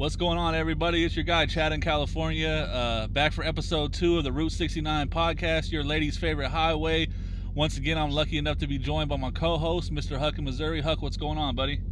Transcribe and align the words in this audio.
What's 0.00 0.16
going 0.16 0.38
on, 0.38 0.54
everybody? 0.54 1.04
It's 1.04 1.14
your 1.14 1.26
guy, 1.26 1.44
Chad 1.44 1.72
in 1.72 1.82
California, 1.82 2.48
uh, 2.48 3.06
back 3.08 3.34
for 3.34 3.44
episode 3.44 3.92
two 3.92 4.16
of 4.16 4.24
the 4.24 4.32
Route 4.32 4.52
69 4.52 5.10
podcast, 5.10 5.70
your 5.70 5.84
lady's 5.84 6.16
favorite 6.16 6.48
highway. 6.48 7.06
Once 7.54 7.76
again, 7.76 7.98
I'm 7.98 8.10
lucky 8.10 8.38
enough 8.38 8.56
to 8.60 8.66
be 8.66 8.78
joined 8.78 9.10
by 9.10 9.18
my 9.18 9.30
co 9.30 9.58
host, 9.58 9.92
Mr. 9.92 10.18
Huck 10.18 10.38
in 10.38 10.44
Missouri. 10.44 10.80
Huck, 10.80 11.02
what's 11.02 11.18
going 11.18 11.36
on, 11.36 11.54
buddy? 11.54 11.82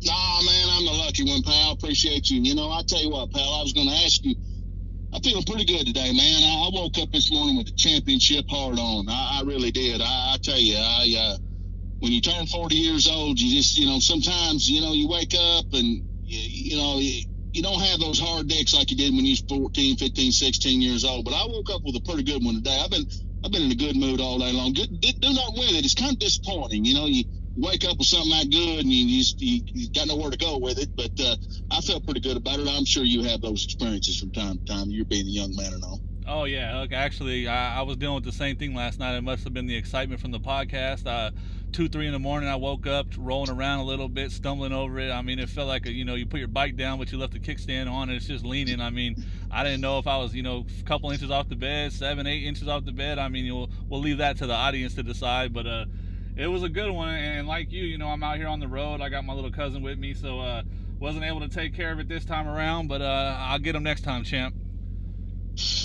Nah, 0.00 0.40
man, 0.40 0.68
I'm 0.70 0.86
the 0.86 0.92
lucky 0.92 1.28
one, 1.28 1.42
pal. 1.42 1.72
Appreciate 1.72 2.30
you. 2.30 2.40
You 2.40 2.54
know, 2.54 2.70
I 2.70 2.80
tell 2.88 3.02
you 3.02 3.10
what, 3.10 3.30
pal, 3.30 3.42
I 3.42 3.62
was 3.62 3.74
going 3.74 3.88
to 3.88 3.94
ask 3.94 4.24
you. 4.24 4.36
I'm 5.12 5.20
feeling 5.20 5.44
pretty 5.44 5.66
good 5.66 5.84
today, 5.84 6.14
man. 6.16 6.42
I, 6.42 6.70
woke 6.72 6.96
up 6.96 7.12
this 7.12 7.30
morning 7.30 7.58
with 7.58 7.66
the 7.66 7.72
championship 7.72 8.46
hard 8.48 8.78
on. 8.78 9.06
I, 9.10 9.40
I 9.40 9.42
really 9.44 9.70
did. 9.70 10.00
I, 10.00 10.32
I 10.32 10.36
tell 10.42 10.58
you, 10.58 10.76
I 10.78 11.14
uh, 11.18 11.36
when 11.98 12.10
you 12.10 12.22
turn 12.22 12.46
40 12.46 12.74
years 12.74 13.06
old, 13.06 13.38
you 13.38 13.54
just, 13.54 13.76
you 13.76 13.84
know, 13.84 13.98
sometimes, 13.98 14.70
you 14.70 14.80
know, 14.80 14.94
you 14.94 15.08
wake 15.08 15.34
up 15.34 15.66
and, 15.74 16.08
you, 16.24 16.38
you 16.72 16.76
know, 16.78 16.98
you, 17.54 17.62
don't 17.62 17.80
have 17.80 18.00
those 18.00 18.18
hard 18.18 18.48
dicks 18.48 18.74
like 18.74 18.90
you 18.90 18.96
did 18.96 19.14
when 19.14 19.24
you 19.24 19.32
was 19.32 19.44
14, 19.48 19.96
15, 19.96 20.32
16 20.32 20.82
years 20.82 21.04
old. 21.04 21.24
But 21.24 21.34
I 21.34 21.46
woke 21.46 21.70
up 21.70 21.82
with 21.84 21.96
a 21.96 22.00
pretty 22.00 22.22
good 22.22 22.44
one 22.44 22.56
today. 22.56 22.78
I've 22.82 22.90
been 22.90 23.06
I've 23.44 23.52
been 23.52 23.62
in 23.62 23.72
a 23.72 23.74
good 23.74 23.96
mood 23.96 24.20
all 24.20 24.38
day 24.38 24.52
long. 24.52 24.72
Good, 24.72 25.00
do 25.00 25.32
not 25.32 25.52
with 25.52 25.72
it. 25.72 25.84
It's 25.84 25.94
kind 25.94 26.12
of 26.12 26.18
disappointing, 26.18 26.84
you 26.84 26.94
know. 26.94 27.06
You 27.06 27.24
wake 27.56 27.84
up 27.84 27.98
with 27.98 28.08
something 28.08 28.30
that 28.30 28.50
good 28.50 28.80
and 28.80 28.92
you 28.92 29.18
just 29.18 29.40
you, 29.40 29.62
you 29.66 29.90
got 29.90 30.08
nowhere 30.08 30.30
to 30.30 30.36
go 30.36 30.58
with 30.58 30.78
it. 30.78 30.90
But 30.96 31.12
uh, 31.20 31.36
I 31.70 31.80
felt 31.80 32.04
pretty 32.04 32.20
good 32.20 32.36
about 32.36 32.58
it. 32.58 32.68
I'm 32.68 32.84
sure 32.84 33.04
you 33.04 33.22
have 33.24 33.40
those 33.40 33.64
experiences 33.64 34.18
from 34.18 34.32
time 34.32 34.58
to 34.58 34.64
time. 34.64 34.90
You're 34.90 35.04
being 35.04 35.26
a 35.26 35.30
young 35.30 35.54
man 35.56 35.74
and 35.74 35.84
all. 35.84 36.00
Oh 36.26 36.44
yeah, 36.44 36.80
look, 36.80 36.92
actually, 36.92 37.46
I, 37.46 37.80
I, 37.80 37.82
was 37.82 37.98
dealing 37.98 38.14
with 38.14 38.24
the 38.24 38.32
same 38.32 38.56
thing 38.56 38.74
last 38.74 38.98
night. 38.98 39.14
It 39.14 39.20
must 39.20 39.44
have 39.44 39.52
been 39.52 39.66
the 39.66 39.76
excitement 39.76 40.22
from 40.22 40.30
the 40.30 40.40
podcast. 40.40 41.06
Uh, 41.06 41.30
two, 41.74 41.88
three 41.88 42.06
in 42.06 42.12
the 42.12 42.20
morning, 42.20 42.48
I 42.48 42.54
woke 42.54 42.86
up 42.86 43.06
rolling 43.18 43.50
around 43.50 43.80
a 43.80 43.84
little 43.84 44.08
bit, 44.08 44.30
stumbling 44.30 44.72
over 44.72 45.00
it. 45.00 45.10
I 45.10 45.22
mean, 45.22 45.40
it 45.40 45.48
felt 45.48 45.66
like 45.66 45.86
a, 45.86 45.92
you 45.92 46.04
know 46.04 46.14
you 46.14 46.24
put 46.24 46.38
your 46.38 46.48
bike 46.48 46.76
down, 46.76 46.98
but 46.98 47.10
you 47.10 47.18
left 47.18 47.32
the 47.32 47.40
kickstand 47.40 47.90
on, 47.90 48.08
and 48.08 48.16
it's 48.16 48.28
just 48.28 48.44
leaning. 48.44 48.80
I 48.80 48.90
mean, 48.90 49.16
I 49.50 49.64
didn't 49.64 49.80
know 49.80 49.98
if 49.98 50.06
I 50.06 50.16
was 50.18 50.34
you 50.34 50.44
know 50.44 50.64
a 50.80 50.82
couple 50.84 51.10
inches 51.10 51.32
off 51.32 51.48
the 51.48 51.56
bed, 51.56 51.92
seven, 51.92 52.28
eight 52.28 52.44
inches 52.44 52.68
off 52.68 52.84
the 52.84 52.92
bed. 52.92 53.18
I 53.18 53.26
mean, 53.26 53.52
we'll 53.52 53.68
we'll 53.88 54.00
leave 54.00 54.18
that 54.18 54.38
to 54.38 54.46
the 54.46 54.54
audience 54.54 54.94
to 54.94 55.02
decide, 55.02 55.52
but 55.52 55.66
uh, 55.66 55.86
it 56.36 56.46
was 56.46 56.62
a 56.62 56.68
good 56.68 56.92
one. 56.92 57.08
And 57.08 57.48
like 57.48 57.72
you, 57.72 57.82
you 57.82 57.98
know, 57.98 58.06
I'm 58.06 58.22
out 58.22 58.36
here 58.36 58.48
on 58.48 58.60
the 58.60 58.68
road. 58.68 59.00
I 59.00 59.08
got 59.08 59.24
my 59.24 59.34
little 59.34 59.52
cousin 59.52 59.82
with 59.82 59.98
me, 59.98 60.14
so 60.14 60.38
uh, 60.38 60.62
wasn't 61.00 61.24
able 61.24 61.40
to 61.40 61.48
take 61.48 61.74
care 61.74 61.90
of 61.90 61.98
it 61.98 62.08
this 62.08 62.24
time 62.24 62.46
around, 62.46 62.86
but 62.86 63.02
uh, 63.02 63.36
I'll 63.40 63.58
get 63.58 63.74
him 63.74 63.82
next 63.82 64.02
time, 64.02 64.22
champ. 64.22 64.54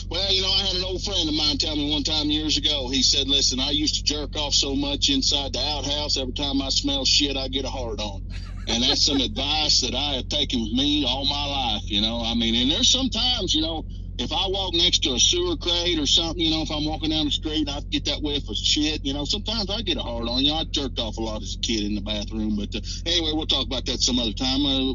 Well, 0.10 0.34
you 0.34 0.42
know, 0.42 0.52
I 0.52 0.66
had 0.66 0.76
an 0.76 0.84
old 0.84 1.04
friend 1.04 1.30
of 1.30 1.36
mine 1.36 1.58
tell 1.58 1.76
me 1.76 1.92
one 1.92 2.04
time 2.04 2.30
years 2.30 2.58
ago. 2.58 2.90
He 2.90 3.04
said, 3.04 3.28
"Listen, 3.28 3.60
I 3.60 3.72
used 3.72 3.96
to 3.96 4.04
jerk 4.04 4.36
off 4.36 4.56
so 4.56 4.76
much 4.76 5.10
inside 5.10 5.54
the 5.54 5.60
outhouse. 5.60 6.18
Every 6.18 6.34
time 6.34 6.62
I 6.62 6.70
smell 6.70 7.06
shit, 7.06 7.38
I 7.38 7.48
get 7.48 7.66
a 7.66 7.70
hard 7.70 8.00
on." 8.00 8.22
And 8.68 8.84
that's 8.84 9.06
some 9.06 9.22
advice 9.22 9.82
that 9.82 9.96
I 9.96 10.16
have 10.16 10.28
taken 10.30 10.62
with 10.62 10.74
me 10.74 11.06
all 11.06 11.26
my 11.26 11.46
life. 11.46 11.90
You 11.90 12.02
know, 12.02 12.24
I 12.24 12.34
mean, 12.34 12.56
and 12.56 12.72
there's 12.72 12.90
sometimes, 12.90 13.54
you 13.54 13.62
know, 13.62 13.84
if 14.20 14.34
I 14.34 14.48
walk 14.50 14.74
next 14.74 15.00
to 15.04 15.14
a 15.14 15.20
sewer 15.20 15.56
crate 15.56 15.98
or 15.98 16.06
something, 16.06 16.44
you 16.44 16.52
know, 16.52 16.62
if 16.64 16.72
I'm 16.72 16.86
walking 16.86 17.10
down 17.12 17.26
the 17.26 17.32
street 17.32 17.68
and 17.68 17.70
I 17.70 17.82
get 17.90 18.04
that 18.06 18.22
whiff 18.22 18.50
of 18.50 18.58
shit, 18.58 19.00
you 19.06 19.14
know, 19.14 19.24
sometimes 19.24 19.70
I 19.70 19.82
get 19.82 19.98
a 19.98 20.02
hard 20.02 20.28
on. 20.28 20.44
You 20.44 20.52
know, 20.52 20.58
I 20.58 20.66
jerked 20.74 21.00
off 21.00 21.18
a 21.18 21.22
lot 21.22 21.42
as 21.42 21.56
a 21.56 21.66
kid 21.66 21.86
in 21.86 21.96
the 21.96 22.02
bathroom. 22.02 22.58
But 22.58 22.76
uh, 22.76 22.82
anyway, 23.06 23.32
we'll 23.34 23.48
talk 23.48 23.66
about 23.66 23.86
that 23.86 24.02
some 24.02 24.20
other 24.20 24.34
time. 24.34 24.66
Uh, 24.66 24.94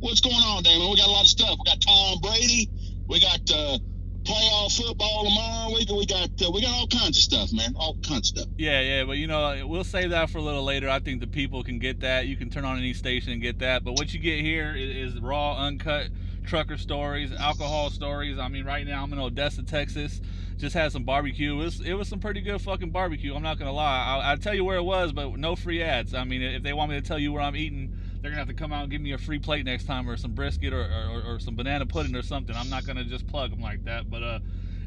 what's 0.00 0.22
going 0.22 0.36
on, 0.36 0.62
Damon? 0.62 0.90
We 0.90 0.96
got 0.96 1.08
a 1.08 1.12
lot 1.12 1.24
of 1.24 1.28
stuff. 1.28 1.58
We 1.58 1.70
got 1.70 1.82
Tom 1.86 2.18
Brady. 2.22 2.70
We 3.08 3.20
got. 3.20 3.40
Uh, 3.52 3.78
playoff 4.24 4.76
football 4.76 5.24
tomorrow. 5.24 5.74
We, 5.74 5.86
we 5.96 6.06
got 6.06 6.30
uh, 6.42 6.50
we 6.50 6.62
got 6.62 6.70
all 6.70 6.86
kinds 6.86 7.16
of 7.18 7.22
stuff, 7.22 7.52
man. 7.52 7.74
All 7.76 7.96
kinds 8.06 8.32
of 8.32 8.38
stuff. 8.38 8.46
Yeah, 8.56 8.80
yeah, 8.80 9.04
but 9.04 9.18
you 9.18 9.26
know 9.26 9.66
we'll 9.66 9.84
save 9.84 10.10
that 10.10 10.30
for 10.30 10.38
a 10.38 10.42
little 10.42 10.64
later. 10.64 10.88
I 10.88 10.98
think 10.98 11.20
the 11.20 11.26
people 11.26 11.62
can 11.62 11.78
get 11.78 12.00
that. 12.00 12.26
You 12.26 12.36
can 12.36 12.50
turn 12.50 12.64
on 12.64 12.78
any 12.78 12.94
station 12.94 13.32
and 13.32 13.42
get 13.42 13.58
that. 13.60 13.84
But 13.84 13.92
what 13.92 14.12
you 14.12 14.20
get 14.20 14.40
here 14.40 14.74
is, 14.76 15.14
is 15.14 15.20
raw, 15.20 15.56
uncut 15.58 16.08
trucker 16.44 16.76
stories, 16.76 17.32
alcohol 17.32 17.90
stories. 17.90 18.38
I 18.38 18.48
mean, 18.48 18.64
right 18.64 18.86
now 18.86 19.02
I'm 19.02 19.12
in 19.12 19.18
Odessa, 19.18 19.62
Texas. 19.62 20.20
Just 20.56 20.74
had 20.74 20.92
some 20.92 21.04
barbecue. 21.04 21.54
It 21.54 21.64
was, 21.64 21.80
it 21.80 21.94
was 21.94 22.08
some 22.08 22.20
pretty 22.20 22.40
good 22.40 22.60
fucking 22.60 22.90
barbecue. 22.90 23.34
I'm 23.34 23.42
not 23.42 23.58
gonna 23.58 23.72
lie. 23.72 24.04
I'll, 24.06 24.20
I'll 24.20 24.38
tell 24.38 24.54
you 24.54 24.64
where 24.64 24.76
it 24.76 24.84
was, 24.84 25.12
but 25.12 25.36
no 25.38 25.56
free 25.56 25.82
ads. 25.82 26.14
I 26.14 26.24
mean, 26.24 26.42
if 26.42 26.62
they 26.62 26.72
want 26.72 26.90
me 26.90 27.00
to 27.00 27.06
tell 27.06 27.18
you 27.18 27.32
where 27.32 27.42
I'm 27.42 27.56
eating 27.56 27.96
they're 28.22 28.30
gonna 28.30 28.40
have 28.40 28.48
to 28.48 28.54
come 28.54 28.72
out 28.72 28.84
and 28.84 28.90
give 28.90 29.00
me 29.00 29.12
a 29.12 29.18
free 29.18 29.40
plate 29.40 29.64
next 29.64 29.84
time, 29.84 30.08
or 30.08 30.16
some 30.16 30.32
brisket, 30.32 30.72
or, 30.72 30.80
or, 30.80 31.34
or 31.34 31.40
some 31.40 31.56
banana 31.56 31.84
pudding, 31.84 32.14
or 32.14 32.22
something. 32.22 32.54
I'm 32.54 32.70
not 32.70 32.86
gonna 32.86 33.04
just 33.04 33.26
plug 33.26 33.50
them 33.50 33.60
like 33.60 33.84
that. 33.84 34.08
But 34.08 34.22
uh, 34.22 34.38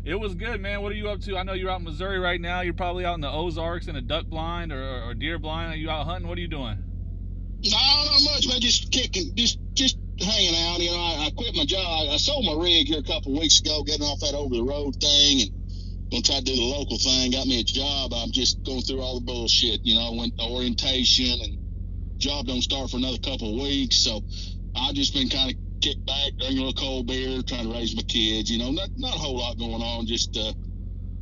it 0.06 0.16
was 0.16 0.36
good, 0.36 0.62
man. 0.62 0.82
What 0.82 0.94
are 0.94 0.96
you 0.96 1.10
up 1.10 1.20
to? 1.22 1.38
I 1.38 1.44
know 1.44 1.52
you're 1.52 1.70
out 1.70 1.80
in 1.80 1.86
Missouri 1.86 2.18
right 2.18 2.40
now. 2.40 2.62
You're 2.62 2.74
probably 2.74 3.04
out 3.04 3.16
in 3.16 3.22
the 3.22 3.30
Ozarks 3.30 3.88
in 3.88 3.98
a 3.98 4.02
duck 4.02 4.28
blind 4.28 4.72
or, 4.72 5.04
or 5.04 5.14
deer 5.14 5.38
blind. 5.38 5.74
Are 5.74 5.76
you 5.76 5.90
out 5.90 6.06
hunting? 6.06 6.30
What 6.30 6.38
are 6.38 6.42
you 6.42 6.48
doing? 6.48 6.78
No, 7.62 7.78
not 7.78 8.22
much, 8.24 8.48
man. 8.48 8.62
Just 8.62 8.92
kicking, 8.92 9.36
just 9.36 9.60
just 9.74 9.98
hanging 10.18 10.56
out. 10.56 10.80
You 10.80 10.92
know, 10.92 10.98
I, 10.98 11.26
I 11.28 11.32
quit 11.36 11.56
my 11.56 11.66
job. 11.66 12.08
I 12.10 12.18
sold 12.18 12.46
my 12.46 12.64
rig 12.64 12.88
here 12.88 13.00
a 13.00 13.04
couple 13.04 13.38
weeks 13.38 13.60
ago, 13.60 13.84
getting 13.84 14.06
off 14.06 14.22
that 14.22 14.34
over 14.34 14.56
the 14.56 14.64
road 14.64 14.96
thing, 15.02 15.42
and 15.42 16.10
gonna 16.10 16.24
try 16.24 16.40
to 16.40 16.44
do 16.44 16.56
the 16.56 16.62
local 16.62 16.98
thing. 16.98 17.32
Got 17.32 17.48
me 17.48 17.60
a 17.60 17.64
job. 17.66 18.14
I'm 18.14 18.32
just 18.32 18.64
going 18.64 18.82
through 18.82 19.02
all 19.02 19.20
the 19.20 19.26
bullshit. 19.26 19.82
You 19.84 19.96
know, 19.96 20.14
went 20.14 20.38
to 20.38 20.46
orientation 20.46 21.42
and 21.42 21.65
job 22.18 22.48
don't 22.48 22.62
start 22.62 22.90
for 22.90 22.98
another 22.98 23.18
couple 23.18 23.54
of 23.54 23.62
weeks. 23.62 23.98
So 23.98 24.22
I've 24.76 24.94
just 24.94 25.14
been 25.14 25.30
kind 25.30 25.52
of 25.52 25.58
kicked 25.82 26.06
back, 26.06 26.32
drinking 26.38 26.58
a 26.58 26.66
little 26.66 26.74
cold 26.74 27.08
beer, 27.08 27.42
trying 27.42 27.70
to 27.70 27.74
raise 27.74 27.96
my 27.96 28.04
kids. 28.04 28.50
You 28.50 28.60
know, 28.60 28.72
not 28.72 28.90
not 28.98 29.16
a 29.16 29.20
whole 29.20 29.38
lot 29.38 29.58
going 29.58 29.82
on. 29.82 30.06
Just 30.06 30.38
uh, 30.38 30.54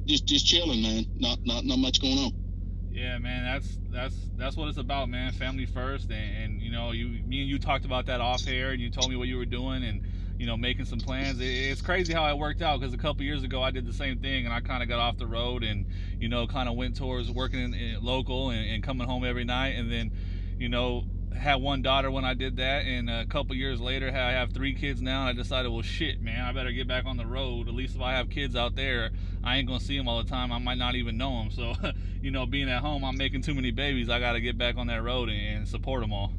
just 0.06 0.26
just 0.26 0.46
chilling, 0.46 0.82
man. 0.82 1.06
Not 1.18 1.40
not 1.46 1.66
not 1.66 1.80
much 1.80 2.02
going 2.02 2.18
on. 2.18 2.32
Yeah, 2.92 3.18
man, 3.18 3.44
that's 3.44 3.80
that's 3.92 4.16
that's 4.38 4.56
what 4.56 4.70
it's 4.70 4.78
about, 4.78 5.10
man. 5.10 5.32
Family 5.34 5.66
first, 5.66 6.12
and, 6.12 6.38
and 6.38 6.62
you 6.62 6.72
know, 6.72 6.92
you 6.92 7.08
me 7.26 7.42
and 7.42 7.50
you 7.50 7.58
talked 7.58 7.86
about 7.86 8.06
that 8.06 8.22
off 8.22 8.48
air, 8.48 8.72
and 8.72 8.80
you 8.80 8.90
told 8.90 9.10
me 9.10 9.16
what 9.16 9.28
you 9.28 9.38
were 9.38 9.46
doing, 9.46 9.84
and 9.84 10.06
you 10.38 10.46
know, 10.46 10.58
making 10.58 10.86
some 10.86 11.00
plans. 11.00 11.38
It's 11.40 11.82
crazy 11.82 12.14
how 12.14 12.28
it 12.30 12.38
worked 12.38 12.62
out 12.62 12.80
because 12.80 12.94
a 12.94 12.98
couple 12.98 13.24
years 13.24 13.44
ago 13.44 13.62
I 13.62 13.72
did 13.72 13.86
the 13.86 13.94
same 13.94 14.20
thing, 14.20 14.46
and 14.46 14.54
I 14.54 14.62
kind 14.62 14.84
of 14.84 14.90
got 14.90 15.00
off 15.00 15.18
the 15.18 15.28
road, 15.28 15.64
and 15.64 15.86
you 16.20 16.30
know, 16.30 16.48
kind 16.48 16.70
of 16.70 16.76
went 16.76 16.96
towards 16.96 17.32
working 17.32 17.60
in, 17.60 17.74
in 17.74 18.04
local 18.04 18.50
and, 18.50 18.70
and 18.70 18.84
coming 18.84 19.08
home 19.08 19.26
every 19.26 19.44
night, 19.44 19.76
and 19.76 19.92
then 19.92 20.12
you 20.58 20.70
know, 20.70 21.04
had 21.36 21.56
one 21.56 21.82
daughter 21.82 22.12
when 22.12 22.26
I 22.26 22.34
did 22.34 22.58
that, 22.58 22.86
and 22.86 23.10
a 23.10 23.26
couple 23.26 23.56
years 23.56 23.80
later, 23.82 24.08
I 24.08 24.32
have 24.32 24.54
three 24.54 24.74
kids 24.74 25.02
now. 25.02 25.28
I 25.28 25.34
decided, 25.34 25.72
well, 25.72 25.82
shit, 25.82 26.22
man, 26.22 26.42
I 26.42 26.52
better 26.52 26.72
get 26.72 26.88
back 26.88 27.06
on 27.06 27.18
the 27.18 27.26
road. 27.26 27.68
At 27.68 27.74
least 27.74 27.96
if 27.96 28.02
I 28.02 28.14
have 28.14 28.30
kids 28.30 28.56
out 28.56 28.76
there, 28.76 29.12
I 29.44 29.58
ain't 29.58 29.68
gonna 29.68 29.80
see 29.80 29.98
them 29.98 30.08
all 30.08 30.24
the 30.24 30.30
time. 30.30 30.52
I 30.52 30.60
might 30.60 30.78
not 30.78 30.96
even 30.96 31.18
know 31.18 31.38
them. 31.40 31.52
So, 31.52 31.74
you 32.22 32.32
know, 32.32 32.46
being 32.46 32.70
at 32.70 32.82
home, 32.82 33.04
I'm 33.04 33.18
making 33.18 33.42
too 33.42 33.54
many 33.54 33.72
babies. 33.72 34.10
I 34.10 34.20
got 34.20 34.34
to 34.34 34.42
get 34.42 34.58
back 34.58 34.78
on 34.78 34.88
that 34.88 35.04
road 35.04 35.30
and 35.30 35.68
support 35.68 36.02
them 36.02 36.14
all. 36.14 36.34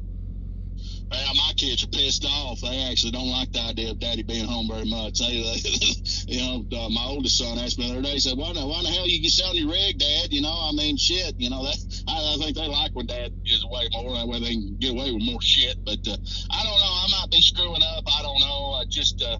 Well, 1.11 1.35
my 1.35 1.53
kids 1.55 1.83
are 1.83 1.87
pissed 1.87 2.25
off. 2.25 2.61
They 2.61 2.83
actually 2.89 3.11
don't 3.11 3.29
like 3.29 3.51
the 3.51 3.61
idea 3.61 3.91
of 3.91 3.99
daddy 3.99 4.23
being 4.23 4.45
home 4.45 4.67
very 4.67 4.85
much. 4.89 5.19
They, 5.19 5.31
you 6.27 6.39
know, 6.41 6.65
uh, 6.77 6.89
my 6.89 7.05
oldest 7.05 7.37
son 7.37 7.59
asked 7.59 7.77
me 7.79 7.87
the 7.87 7.93
other 7.93 8.01
day, 8.01 8.13
he 8.13 8.19
said, 8.19 8.37
why, 8.37 8.51
why 8.53 8.81
the 8.81 8.89
hell 8.89 9.07
you 9.07 9.21
get 9.21 9.31
selling 9.31 9.57
your 9.57 9.71
rig, 9.71 9.99
Dad? 9.99 10.33
You 10.33 10.41
know, 10.41 10.51
I 10.53 10.71
mean, 10.73 10.97
shit, 10.97 11.35
you 11.37 11.49
know, 11.49 11.63
that 11.63 11.77
I, 12.07 12.35
I 12.35 12.37
think 12.43 12.57
they 12.57 12.67
like 12.67 12.91
when 12.93 13.05
Dad 13.05 13.31
is 13.45 13.63
away 13.63 13.87
more. 13.93 14.17
That 14.17 14.27
way 14.27 14.39
they 14.39 14.53
can 14.53 14.77
get 14.79 14.91
away 14.91 15.11
with 15.11 15.23
more 15.23 15.41
shit. 15.41 15.77
But 15.85 15.99
uh, 16.07 16.17
I 16.51 16.63
don't 16.63 16.79
know. 16.81 16.93
I 16.93 17.07
might 17.11 17.31
be 17.31 17.41
screwing 17.41 17.83
up. 17.95 18.03
I 18.07 18.21
don't 18.21 18.39
know. 18.41 18.73
I 18.73 18.83
just, 18.89 19.21
uh, 19.21 19.37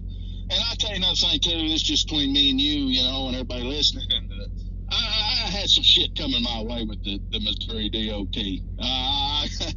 and 0.50 0.62
I 0.70 0.74
tell 0.78 0.90
you 0.90 0.96
another 0.96 1.16
thing, 1.16 1.40
too. 1.40 1.68
This 1.68 1.82
just 1.82 2.08
between 2.08 2.32
me 2.32 2.50
and 2.50 2.60
you, 2.60 2.86
you 2.86 3.02
know, 3.02 3.26
and 3.26 3.34
everybody 3.34 3.64
listening. 3.64 4.04
And, 4.10 4.30
uh, 4.30 4.46
I, 4.88 5.46
I 5.46 5.50
had 5.50 5.68
some 5.68 5.82
shit 5.82 6.14
coming 6.14 6.42
my 6.42 6.62
way 6.62 6.84
with 6.84 7.02
the, 7.02 7.20
the 7.32 7.40
Missouri 7.40 7.90
DOT. 7.90 8.36
Uh, 8.78 8.84
I 8.86 9.48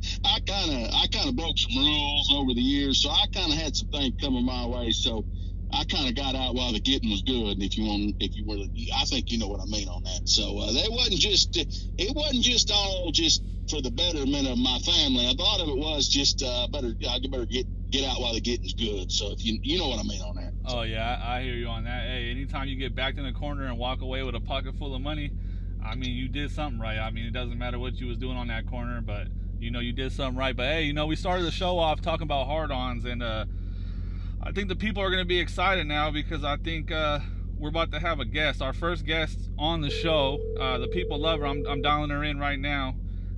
kind 0.49 0.71
of 0.71 0.93
I 0.93 1.07
kind 1.07 1.29
of 1.29 1.35
broke 1.35 1.57
some 1.57 1.77
rules 1.77 2.31
over 2.33 2.53
the 2.53 2.61
years, 2.61 3.01
so 3.01 3.09
I 3.09 3.25
kind 3.33 3.51
of 3.51 3.57
had 3.57 3.75
some 3.75 3.87
things 3.89 4.13
coming 4.19 4.45
my 4.45 4.65
way. 4.65 4.91
So 4.91 5.25
I 5.71 5.83
kind 5.85 6.09
of 6.09 6.15
got 6.15 6.35
out 6.35 6.55
while 6.55 6.73
the 6.73 6.79
getting 6.79 7.11
was 7.11 7.21
good. 7.21 7.53
And 7.53 7.63
if 7.63 7.77
you 7.77 7.85
want, 7.85 8.15
if 8.19 8.35
you 8.35 8.45
were, 8.45 8.57
I 8.95 9.05
think 9.05 9.31
you 9.31 9.37
know 9.37 9.47
what 9.47 9.61
I 9.61 9.65
mean 9.65 9.87
on 9.87 10.03
that. 10.03 10.21
So 10.25 10.57
uh, 10.57 10.73
they 10.73 10.87
wasn't 10.89 11.19
just 11.19 11.55
it 11.57 12.15
wasn't 12.15 12.43
just 12.43 12.71
all 12.71 13.11
just 13.11 13.43
for 13.69 13.81
the 13.81 13.91
betterment 13.91 14.47
of 14.47 14.57
my 14.57 14.79
family. 14.79 15.27
I 15.27 15.33
thought 15.37 15.61
of 15.61 15.69
it 15.69 15.77
was 15.77 16.09
just 16.09 16.41
uh, 16.41 16.67
better 16.71 16.93
I 17.07 17.19
better 17.29 17.45
get 17.45 17.67
get 17.91 18.03
out 18.05 18.19
while 18.19 18.33
the 18.33 18.41
getting's 18.41 18.73
good. 18.73 19.11
So 19.11 19.31
if 19.31 19.45
you 19.45 19.59
you 19.61 19.77
know 19.77 19.89
what 19.89 19.99
I 19.99 20.03
mean 20.03 20.21
on 20.21 20.35
that. 20.35 20.53
Oh 20.65 20.81
yeah, 20.81 21.19
I, 21.21 21.37
I 21.37 21.43
hear 21.43 21.53
you 21.53 21.67
on 21.67 21.83
that. 21.83 22.07
Hey, 22.07 22.31
anytime 22.31 22.67
you 22.67 22.75
get 22.75 22.95
backed 22.95 23.17
in 23.17 23.25
the 23.25 23.33
corner 23.33 23.65
and 23.65 23.77
walk 23.77 24.01
away 24.01 24.23
with 24.23 24.35
a 24.35 24.41
pocket 24.41 24.75
full 24.75 24.95
of 24.95 25.01
money, 25.01 25.31
I 25.83 25.95
mean 25.95 26.15
you 26.15 26.29
did 26.29 26.51
something 26.51 26.79
right. 26.79 26.97
I 26.97 27.11
mean 27.11 27.25
it 27.25 27.33
doesn't 27.33 27.57
matter 27.57 27.77
what 27.77 27.99
you 27.99 28.07
was 28.07 28.17
doing 28.17 28.37
on 28.37 28.47
that 28.47 28.65
corner, 28.65 29.01
but 29.01 29.27
you 29.59 29.71
know 29.71 29.79
you 29.79 29.93
did 29.93 30.11
something 30.11 30.37
right. 30.37 30.55
But 30.55 30.67
hey, 30.67 30.83
you 30.83 30.93
know 30.93 31.05
we 31.05 31.15
started 31.15 31.43
the 31.43 31.51
show 31.51 31.77
off 31.77 32.01
talking 32.01 32.23
about 32.23 32.47
hard-ons, 32.47 33.05
and 33.05 33.21
uh, 33.21 33.45
I 34.41 34.51
think 34.51 34.69
the 34.69 34.75
people 34.75 35.03
are 35.03 35.09
gonna 35.09 35.25
be 35.25 35.39
excited 35.39 35.85
now 35.87 36.11
because 36.11 36.43
I 36.43 36.57
think 36.57 36.91
uh, 36.91 37.19
we're 37.57 37.69
about 37.69 37.91
to 37.91 37.99
have 37.99 38.19
a 38.19 38.25
guest, 38.25 38.61
our 38.61 38.73
first 38.73 39.05
guest 39.05 39.37
on 39.57 39.81
the 39.81 39.89
show. 39.89 40.39
Uh, 40.59 40.77
the 40.77 40.87
people 40.87 41.19
love 41.19 41.41
her. 41.41 41.45
I'm, 41.45 41.65
I'm 41.67 41.81
dialing 41.81 42.09
her 42.09 42.23
in 42.23 42.39
right 42.39 42.59
now. 42.59 42.95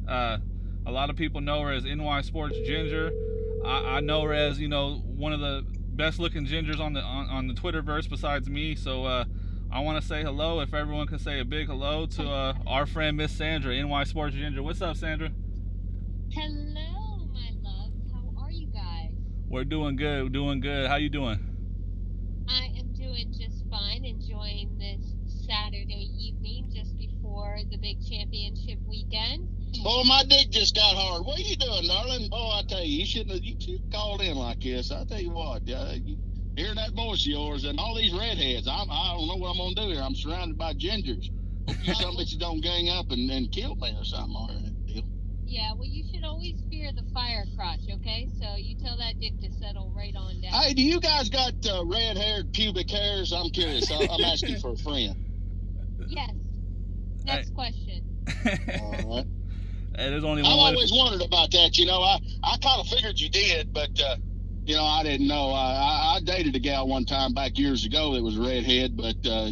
Uh, 0.07 0.37
a 0.85 0.91
lot 0.91 1.09
of 1.09 1.15
people 1.15 1.41
know 1.41 1.61
her 1.61 1.71
as 1.71 1.85
NY 1.85 2.21
Sports 2.21 2.57
Ginger. 2.65 3.11
I, 3.65 3.97
I 3.97 3.99
know 3.99 4.21
her 4.23 4.33
as 4.33 4.59
you 4.59 4.67
know 4.67 4.95
one 5.15 5.33
of 5.33 5.39
the 5.39 5.65
best 5.93 6.19
looking 6.19 6.45
gingers 6.45 6.79
on 6.79 6.93
the 6.93 7.01
on, 7.01 7.27
on 7.29 7.47
the 7.47 7.53
Twitterverse 7.53 8.09
besides 8.09 8.47
me. 8.47 8.75
So 8.75 9.05
uh, 9.05 9.25
I 9.71 9.79
want 9.79 10.01
to 10.01 10.07
say 10.07 10.21
hello. 10.23 10.59
If 10.59 10.73
everyone 10.73 11.07
can 11.07 11.19
say 11.19 11.39
a 11.39 11.45
big 11.45 11.67
hello 11.67 12.05
to 12.05 12.29
uh, 12.29 12.53
our 12.67 12.85
friend 12.85 13.17
Miss 13.17 13.31
Sandra, 13.31 13.75
NY 13.75 14.03
Sports 14.03 14.35
Ginger. 14.35 14.61
What's 14.61 14.81
up, 14.81 14.97
Sandra? 14.97 15.31
Hello, 16.33 17.27
my 17.33 17.51
loves. 17.61 18.09
How 18.13 18.41
are 18.41 18.51
you 18.51 18.67
guys? 18.67 19.11
We're 19.49 19.65
doing 19.65 19.97
good. 19.97 20.23
We're 20.23 20.29
doing 20.29 20.61
good. 20.61 20.87
How 20.87 20.95
you 20.95 21.09
doing? 21.09 21.37
I 22.47 22.67
am 22.79 22.93
doing 22.93 23.33
just 23.37 23.65
fine, 23.69 24.05
enjoying 24.05 24.77
this 24.77 25.13
Saturday 25.45 26.09
evening 26.17 26.71
just 26.73 26.97
before 26.97 27.59
the 27.69 27.75
big 27.75 27.97
championship 28.07 28.79
weekend. 28.87 29.45
Boy, 29.83 30.03
my 30.05 30.23
dick 30.23 30.51
just 30.51 30.73
got 30.73 30.95
hard. 30.95 31.25
What 31.25 31.37
are 31.37 31.41
you 31.41 31.57
doing, 31.57 31.87
darling? 31.87 32.29
Boy, 32.29 32.37
I 32.37 32.61
tell 32.65 32.81
you, 32.81 32.99
you 32.99 33.05
shouldn't 33.05 33.31
have. 33.31 33.43
You 33.43 33.59
should 33.59 33.81
have 33.81 33.91
called 33.91 34.21
in 34.21 34.37
like 34.37 34.61
this. 34.61 34.89
I 34.89 35.03
tell 35.03 35.19
you 35.19 35.31
what, 35.31 35.69
uh, 35.69 35.95
you, 35.95 36.17
hearing 36.55 36.75
that 36.75 36.93
voice 36.93 37.25
of 37.25 37.27
yours 37.27 37.65
and 37.65 37.77
all 37.77 37.93
these 37.93 38.13
redheads, 38.13 38.69
I'm, 38.69 38.89
I 38.89 39.15
don't 39.17 39.27
know 39.27 39.35
what 39.35 39.49
I'm 39.51 39.57
gonna 39.57 39.75
do 39.75 39.93
here. 39.93 40.01
I'm 40.01 40.15
surrounded 40.15 40.57
by 40.57 40.75
gingers. 40.75 41.29
Hope 41.67 41.85
you 41.85 41.93
some 41.93 42.15
bitches 42.15 42.39
don't 42.39 42.61
gang 42.61 42.87
up 42.87 43.11
and, 43.11 43.29
and 43.29 43.51
kill 43.51 43.75
me 43.75 43.93
or 43.97 44.05
something. 44.05 44.35
Or 44.37 44.47
deal. 44.47 44.70
Yeah, 45.51 45.73
well, 45.77 45.85
you 45.85 46.01
should 46.09 46.23
always 46.23 46.55
fear 46.69 46.91
the 46.95 47.03
fire 47.13 47.43
crotch, 47.57 47.81
okay? 47.95 48.29
So 48.39 48.55
you 48.55 48.73
tell 48.77 48.95
that 48.97 49.19
dick 49.19 49.33
to 49.41 49.51
settle 49.51 49.91
right 49.93 50.15
on 50.15 50.39
down. 50.39 50.53
Hey, 50.53 50.73
do 50.73 50.81
you 50.81 51.01
guys 51.01 51.27
got 51.27 51.53
uh, 51.69 51.83
red-haired 51.85 52.53
pubic 52.53 52.89
hairs? 52.89 53.33
I'm 53.33 53.49
curious. 53.49 53.91
I, 53.91 54.07
I'm 54.09 54.23
asking 54.23 54.59
for 54.59 54.71
a 54.71 54.77
friend. 54.77 55.13
Yes. 56.07 56.29
Next 57.25 57.53
question. 57.53 58.01
All 58.79 59.17
right. 59.17 59.25
Hey, 59.97 60.09
there's 60.09 60.23
only 60.23 60.41
one 60.41 60.53
I've 60.53 60.57
one 60.57 60.71
way. 60.71 60.75
always 60.77 60.91
wondered 60.93 61.27
about 61.27 61.51
that. 61.51 61.77
You 61.77 61.85
know, 61.85 62.01
I, 62.01 62.17
I 62.43 62.55
kind 62.63 62.79
of 62.79 62.87
figured 62.87 63.19
you 63.19 63.29
did, 63.29 63.73
but 63.73 63.89
uh, 63.99 64.15
you 64.65 64.73
know, 64.73 64.85
I 64.85 65.03
didn't 65.03 65.27
know. 65.27 65.51
I, 65.51 65.73
I, 65.73 66.15
I 66.15 66.19
dated 66.23 66.55
a 66.55 66.59
gal 66.59 66.87
one 66.87 67.03
time 67.03 67.33
back 67.33 67.57
years 67.57 67.83
ago 67.83 68.13
that 68.13 68.23
was 68.23 68.37
a 68.37 68.41
redhead, 68.41 68.95
but 68.95 69.17
uh, 69.29 69.51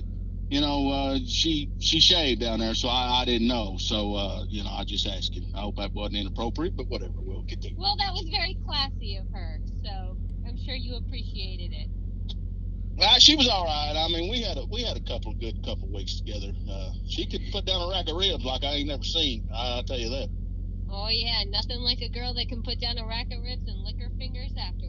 you 0.49 0.61
know, 0.61 0.89
uh, 0.89 1.19
she 1.27 1.69
she 1.79 1.99
shaved 1.99 2.41
down 2.41 2.59
there, 2.59 2.73
so 2.73 2.87
I, 2.89 3.21
I 3.21 3.25
didn't 3.25 3.47
know. 3.47 3.77
So 3.77 4.15
uh, 4.15 4.45
you 4.49 4.63
know, 4.63 4.71
I 4.71 4.83
just 4.83 5.05
asking. 5.05 5.51
I 5.55 5.61
hope 5.61 5.77
that 5.77 5.93
wasn't 5.93 6.17
inappropriate, 6.17 6.75
but 6.75 6.89
whatever. 6.89 7.13
We'll 7.17 7.45
continue. 7.47 7.77
Well, 7.79 7.95
that 7.99 8.11
was 8.11 8.27
very 8.31 8.57
classy 8.65 9.17
of 9.17 9.27
her, 9.31 9.59
so 9.83 10.17
I'm 10.47 10.57
sure 10.57 10.75
you 10.75 10.97
appreciated 10.97 11.71
it. 11.71 11.89
Uh, 12.99 13.17
she 13.19 13.35
was 13.35 13.47
all 13.47 13.63
right. 13.63 13.93
I 13.95 14.07
mean, 14.09 14.29
we 14.29 14.41
had 14.41 14.57
a 14.57 14.65
we 14.65 14.83
had 14.83 14.97
a 14.97 15.01
couple 15.01 15.31
of 15.31 15.39
good 15.39 15.63
couple 15.63 15.87
weeks 15.93 16.19
together. 16.19 16.51
Uh, 16.69 16.89
she 17.07 17.27
could 17.27 17.41
put 17.51 17.65
down 17.65 17.81
a 17.81 17.89
rack 17.91 18.09
of 18.09 18.17
ribs 18.17 18.43
like 18.43 18.63
I 18.63 18.81
ain't 18.81 18.87
never 18.87 19.03
seen. 19.03 19.47
I, 19.53 19.77
I'll 19.77 19.83
tell 19.83 19.99
you 19.99 20.09
that. 20.09 20.29
Oh 20.91 21.07
yeah, 21.09 21.43
nothing 21.47 21.79
like 21.81 22.01
a 22.01 22.09
girl 22.09 22.33
that 22.33 22.49
can 22.49 22.63
put 22.63 22.81
down 22.81 22.97
a 22.97 23.05
rack 23.05 23.27
of 23.31 23.43
ribs 23.43 23.67
and 23.67 23.85
lick 23.85 23.95
her 24.01 24.09
fingers 24.17 24.51
afterwards. 24.57 24.88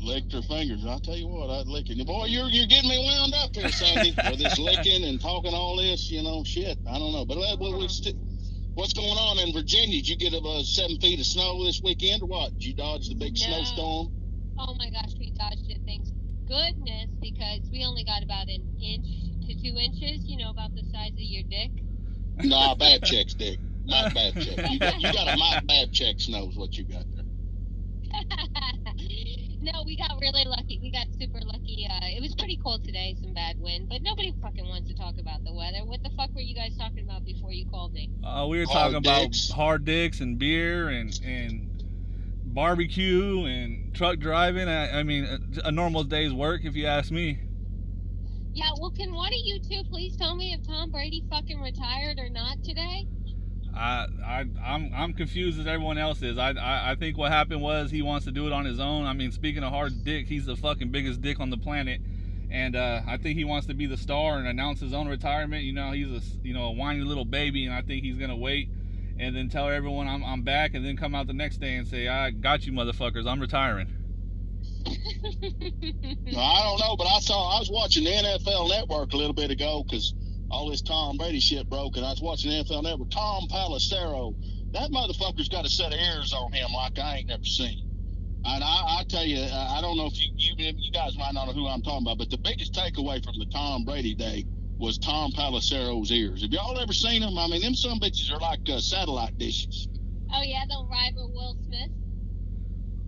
That's 0.00 0.12
licked 0.12 0.32
her 0.32 0.42
fingers. 0.42 0.84
I'll 0.86 1.00
tell 1.00 1.16
you 1.16 1.28
what, 1.28 1.50
I'd 1.50 1.66
lick 1.66 1.90
it. 1.90 2.06
Boy, 2.06 2.26
you're 2.26 2.48
you're 2.48 2.66
getting 2.66 2.88
me 2.90 2.98
wound 2.98 3.34
up 3.34 3.54
here, 3.54 3.68
Sandy. 3.68 4.14
With 4.30 4.38
this 4.38 4.58
licking 4.58 5.04
and 5.04 5.20
talking 5.20 5.52
all 5.54 5.76
this, 5.76 6.10
you 6.10 6.22
know, 6.22 6.42
shit. 6.44 6.78
I 6.86 6.98
don't 6.98 7.12
know, 7.12 7.24
but 7.24 7.38
uh, 7.38 7.56
well, 7.60 7.78
we 7.78 7.88
st- 7.88 8.16
what's 8.74 8.92
going 8.92 9.18
on 9.18 9.38
in 9.38 9.52
Virginia? 9.52 9.96
Did 9.96 10.08
you 10.08 10.16
get 10.16 10.34
about 10.34 10.64
seven 10.64 10.96
feet 10.98 11.20
of 11.20 11.26
snow 11.26 11.64
this 11.64 11.80
weekend, 11.82 12.22
or 12.22 12.26
what? 12.26 12.52
Did 12.54 12.64
you 12.64 12.74
dodge 12.74 13.08
the 13.08 13.14
big 13.14 13.34
No. 13.34 13.40
snowstorm? 13.40 14.08
Oh 14.58 14.74
my 14.78 14.90
gosh, 14.90 15.12
we 15.18 15.32
dodged 15.38 15.68
it. 15.68 15.80
Thanks 15.86 16.12
goodness, 16.46 17.08
because 17.20 17.60
we 17.72 17.84
only 17.84 18.04
got 18.04 18.22
about 18.22 18.48
an 18.48 18.64
inch 18.82 19.06
to 19.46 19.54
two 19.54 19.76
inches. 19.78 20.24
You 20.24 20.38
know, 20.38 20.50
about 20.50 20.74
the 20.74 20.82
size 20.92 21.12
of 21.12 21.18
your 21.18 21.44
dick. 21.50 21.70
Nah, 22.42 22.74
bad 22.78 23.02
checks, 23.02 23.34
Dick. 23.34 23.58
Not 23.84 24.14
bad 24.14 24.34
check. 24.34 24.70
You 24.70 24.78
got 24.78 25.00
you 25.00 25.12
got 25.12 25.34
a 25.34 25.36
my 25.36 25.60
bad 25.66 25.92
check 25.92 26.20
snows 26.20 26.56
what 26.56 26.76
you 26.76 26.84
got 26.84 27.04
there. 27.14 27.24
no, 29.60 29.82
we 29.84 29.96
got 29.96 30.12
really 30.20 30.44
lucky. 30.44 30.78
We 30.80 30.90
got 30.90 31.06
super 31.18 31.40
lucky. 31.44 31.86
Uh, 31.88 32.16
it 32.16 32.20
was 32.20 32.34
pretty 32.34 32.58
cold 32.62 32.84
today, 32.84 33.16
some 33.20 33.34
bad 33.34 33.56
wind, 33.58 33.88
but 33.88 34.02
nobody 34.02 34.32
fucking 34.40 34.66
wants 34.66 34.88
to 34.88 34.94
talk 34.94 35.14
about 35.18 35.44
the 35.44 35.52
weather. 35.52 35.84
What 35.84 36.02
the 36.02 36.10
fuck 36.16 36.34
were 36.34 36.40
you 36.40 36.54
guys 36.54 36.76
talking 36.76 37.04
about 37.04 37.24
before 37.24 37.52
you 37.52 37.66
called 37.66 37.92
me? 37.92 38.10
Uh, 38.24 38.46
we 38.48 38.58
were 38.58 38.66
Hard 38.66 38.92
talking 38.92 38.96
about 38.96 39.36
hard 39.54 39.84
dicks 39.84 40.20
and 40.20 40.38
beer 40.38 40.88
and 40.88 41.18
and 41.24 41.70
barbecue 42.44 43.44
and 43.44 43.94
truck 43.94 44.18
driving. 44.18 44.68
I, 44.68 45.00
I 45.00 45.02
mean, 45.02 45.24
a, 45.24 45.68
a 45.68 45.70
normal 45.70 46.04
day's 46.04 46.32
work, 46.32 46.62
if 46.64 46.74
you 46.74 46.86
ask 46.86 47.10
me. 47.10 47.38
Yeah, 48.52 48.70
well, 48.80 48.90
can 48.90 49.14
one 49.14 49.28
of 49.28 49.40
you 49.44 49.60
two 49.60 49.82
please 49.88 50.16
tell 50.16 50.34
me 50.34 50.52
if 50.52 50.66
Tom 50.66 50.90
Brady 50.90 51.24
fucking 51.30 51.60
retired 51.60 52.18
or 52.18 52.28
not 52.28 52.62
today? 52.64 53.06
I, 53.74 54.06
I, 54.24 54.44
I'm, 54.64 54.92
I'm 54.94 55.12
confused 55.12 55.60
as 55.60 55.66
everyone 55.66 55.98
else 55.98 56.22
is. 56.22 56.38
I, 56.38 56.50
I, 56.50 56.92
I 56.92 56.94
think 56.96 57.16
what 57.16 57.30
happened 57.30 57.60
was 57.60 57.90
he 57.90 58.02
wants 58.02 58.24
to 58.26 58.32
do 58.32 58.46
it 58.46 58.52
on 58.52 58.64
his 58.64 58.80
own. 58.80 59.06
I 59.06 59.12
mean, 59.12 59.32
speaking 59.32 59.62
of 59.62 59.72
hard 59.72 60.04
dick, 60.04 60.26
he's 60.26 60.46
the 60.46 60.56
fucking 60.56 60.90
biggest 60.90 61.20
dick 61.20 61.40
on 61.40 61.50
the 61.50 61.56
planet, 61.56 62.00
and 62.50 62.74
uh, 62.76 63.02
I 63.06 63.16
think 63.16 63.36
he 63.38 63.44
wants 63.44 63.66
to 63.68 63.74
be 63.74 63.86
the 63.86 63.96
star 63.96 64.38
and 64.38 64.46
announce 64.46 64.80
his 64.80 64.92
own 64.92 65.08
retirement. 65.08 65.64
You 65.64 65.72
know, 65.72 65.92
he's 65.92 66.10
a 66.10 66.20
you 66.42 66.54
know, 66.54 66.64
a 66.64 66.72
whiny 66.72 67.00
little 67.00 67.24
baby, 67.24 67.66
and 67.66 67.74
I 67.74 67.82
think 67.82 68.04
he's 68.04 68.16
gonna 68.16 68.36
wait 68.36 68.68
and 69.20 69.36
then 69.36 69.50
tell 69.50 69.68
everyone 69.68 70.08
I'm, 70.08 70.24
I'm 70.24 70.42
back, 70.42 70.74
and 70.74 70.84
then 70.84 70.96
come 70.96 71.14
out 71.14 71.26
the 71.26 71.34
next 71.34 71.58
day 71.58 71.74
and 71.76 71.86
say, 71.86 72.08
I 72.08 72.30
got 72.30 72.64
you, 72.64 72.72
motherfuckers. 72.72 73.26
I'm 73.26 73.40
retiring. 73.40 73.88
No, 76.32 76.38
I 76.38 76.62
don't 76.62 76.78
know, 76.78 76.96
but 76.96 77.06
I 77.06 77.18
saw 77.20 77.56
I 77.56 77.58
was 77.58 77.70
watching 77.70 78.04
the 78.04 78.10
NFL 78.10 78.68
Network 78.68 79.12
a 79.12 79.16
little 79.16 79.32
bit 79.32 79.50
ago 79.50 79.82
because 79.82 80.14
all 80.50 80.70
this 80.70 80.82
Tom 80.82 81.16
Brady 81.16 81.40
shit 81.40 81.68
broke, 81.68 81.96
and 81.96 82.04
I 82.04 82.10
was 82.10 82.20
watching 82.20 82.50
the 82.50 82.64
NFL 82.64 82.82
Network. 82.82 83.10
Tom 83.10 83.46
Pelissero, 83.50 84.34
that 84.72 84.90
motherfucker's 84.90 85.48
got 85.48 85.64
a 85.64 85.70
set 85.70 85.92
of 85.92 85.98
ears 85.98 86.32
on 86.32 86.52
him 86.52 86.70
like 86.74 86.98
I 86.98 87.18
ain't 87.18 87.28
never 87.28 87.44
seen. 87.44 87.86
And 88.44 88.64
I, 88.64 89.00
I 89.00 89.04
tell 89.08 89.24
you, 89.24 89.40
I 89.40 89.78
I 89.78 89.80
don't 89.80 89.96
know 89.96 90.06
if 90.06 90.18
you, 90.18 90.28
you 90.36 90.54
you 90.76 90.92
guys 90.92 91.16
might 91.18 91.34
not 91.34 91.46
know 91.46 91.52
who 91.52 91.68
I'm 91.68 91.82
talking 91.82 92.06
about, 92.06 92.18
but 92.18 92.30
the 92.30 92.38
biggest 92.38 92.74
takeaway 92.74 93.22
from 93.22 93.34
the 93.38 93.46
Tom 93.52 93.84
Brady 93.84 94.14
day 94.14 94.46
was 94.78 94.98
Tom 94.98 95.30
Pelissero's 95.32 96.10
ears. 96.10 96.42
Have 96.42 96.50
y'all 96.50 96.78
ever 96.78 96.92
seen 96.92 97.20
them? 97.20 97.36
I 97.36 97.46
mean, 97.48 97.60
them 97.60 97.74
some 97.74 98.00
bitches 98.00 98.32
are 98.32 98.40
like 98.40 98.60
uh, 98.68 98.80
satellite 98.80 99.36
dishes. 99.38 99.88
oh 100.32 100.42
yeah, 100.42 100.64
they'll 100.68 100.88
rival 100.88 101.30
Will 101.34 101.56
Smith. 101.66 101.90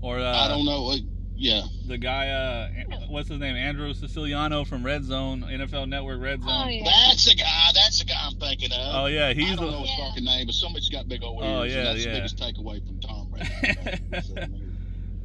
Or 0.02 0.18
I 0.18 0.22
uh, 0.22 0.48
don't 0.48 0.64
know. 0.66 0.94
Yeah, 1.34 1.62
the 1.88 1.98
guy, 1.98 2.28
uh, 2.28 2.68
what's 3.08 3.28
his 3.28 3.38
name, 3.38 3.56
Andrew 3.56 3.92
Siciliano 3.94 4.64
from 4.64 4.84
Red 4.84 5.02
Zone, 5.04 5.42
NFL 5.42 5.88
Network 5.88 6.20
Red 6.20 6.40
Zone. 6.42 6.50
Oh 6.50 6.68
yeah. 6.68 6.84
that's 6.84 7.24
the 7.24 7.34
guy. 7.34 7.70
That's 7.74 7.98
the 7.98 8.04
guy 8.04 8.14
I'm 8.20 8.36
thinking 8.36 8.70
of. 8.72 8.94
Oh 8.94 9.06
yeah, 9.06 9.32
he's. 9.32 9.52
I 9.52 9.56
don't 9.56 9.70
know 9.72 9.80
his 9.80 9.90
Yeah. 9.98 10.08
fucking 10.08 10.24
name, 10.24 10.46
but 10.46 10.54
somebody's 10.54 10.88
got 10.88 11.08
big 11.08 11.22
old 11.24 11.42
ears. 11.42 11.52
Oh, 11.52 11.62
yeah, 11.64 11.84
that's 11.84 12.04
yeah. 12.04 12.12
the 12.12 12.18
biggest 12.18 12.38
takeaway 12.38 12.86
from 12.86 13.00
Tom 13.00 13.30
Brady. 13.30 14.62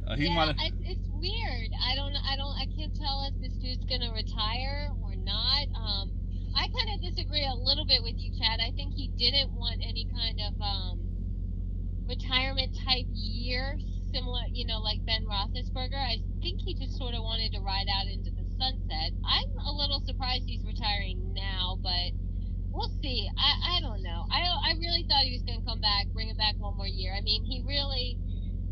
Uh, 0.08 0.16
he 0.16 0.24
yeah, 0.24 0.34
might. 0.34 0.56
I, 0.58 0.70
it's 0.84 1.06
weird. 1.20 1.68
I 1.84 1.94
don't, 1.94 2.16
I 2.16 2.34
don't, 2.36 2.56
I 2.56 2.64
can't 2.74 2.96
tell 2.96 3.28
if 3.28 3.38
this 3.42 3.52
dude's 3.60 3.84
gonna 3.84 4.10
retire 4.14 4.88
or 5.02 5.14
not. 5.16 5.66
Um, 5.76 6.10
I 6.56 6.66
kind 6.68 6.88
of 6.94 7.02
disagree 7.02 7.44
a 7.44 7.52
little 7.54 7.84
bit 7.84 8.02
with 8.02 8.14
you, 8.16 8.32
Chad. 8.40 8.58
I 8.58 8.70
think 8.70 8.94
he 8.94 9.08
didn't 9.18 9.52
want 9.52 9.82
any 9.86 10.06
kind 10.16 10.40
of 10.40 10.62
um, 10.62 11.00
retirement 12.08 12.74
type 12.86 13.04
year, 13.12 13.76
similar, 14.12 14.42
you 14.52 14.66
know, 14.66 14.78
like 14.80 15.04
Ben 15.04 15.24
Roethlisberger. 15.24 15.98
I 15.98 16.18
think 16.40 16.60
he 16.60 16.74
just 16.74 16.96
sort 16.96 17.14
of 17.14 17.22
wanted 17.22 17.52
to 17.52 17.60
ride 17.60 17.88
out 17.88 18.06
into 18.06 18.30
the 18.30 18.44
sunset. 18.58 19.12
I'm 19.24 19.50
a 19.66 19.72
little 19.72 20.00
surprised 20.04 20.44
he's 20.46 20.64
retiring 20.64 21.34
now, 21.34 21.78
but 21.82 22.12
we'll 22.70 22.92
see. 23.02 23.28
I, 23.36 23.78
I 23.78 23.80
don't 23.80 24.02
know. 24.02 24.26
I, 24.30 24.44
I 24.44 24.72
really 24.78 25.04
thought 25.08 25.24
he 25.24 25.32
was 25.32 25.42
going 25.42 25.60
to 25.60 25.66
come 25.66 25.80
back, 25.80 26.06
bring 26.12 26.28
it 26.28 26.38
back 26.38 26.54
one 26.58 26.76
more 26.76 26.88
year. 26.90 27.14
I 27.14 27.20
mean, 27.20 27.44
he 27.44 27.62
really 27.66 28.18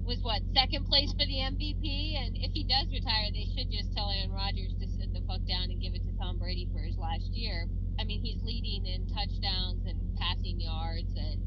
was 0.07 0.23
what 0.23 0.39
second 0.55 0.87
place 0.87 1.11
for 1.11 1.27
the 1.27 1.43
MVP, 1.43 2.15
and 2.15 2.39
if 2.39 2.55
he 2.55 2.63
does 2.63 2.87
retire, 2.95 3.27
they 3.35 3.51
should 3.51 3.67
just 3.75 3.91
tell 3.91 4.07
Aaron 4.15 4.31
Rodgers 4.31 4.71
to 4.79 4.87
sit 4.87 5.11
the 5.11 5.21
fuck 5.27 5.43
down 5.51 5.67
and 5.67 5.83
give 5.83 5.99
it 5.99 6.07
to 6.07 6.15
Tom 6.15 6.39
Brady 6.39 6.71
for 6.71 6.79
his 6.79 6.95
last 6.97 7.27
year. 7.35 7.67
I 7.99 8.05
mean, 8.05 8.23
he's 8.23 8.39
leading 8.47 8.87
in 8.87 9.11
touchdowns 9.11 9.83
and 9.83 9.99
passing 10.15 10.63
yards 10.63 11.11
and 11.17 11.43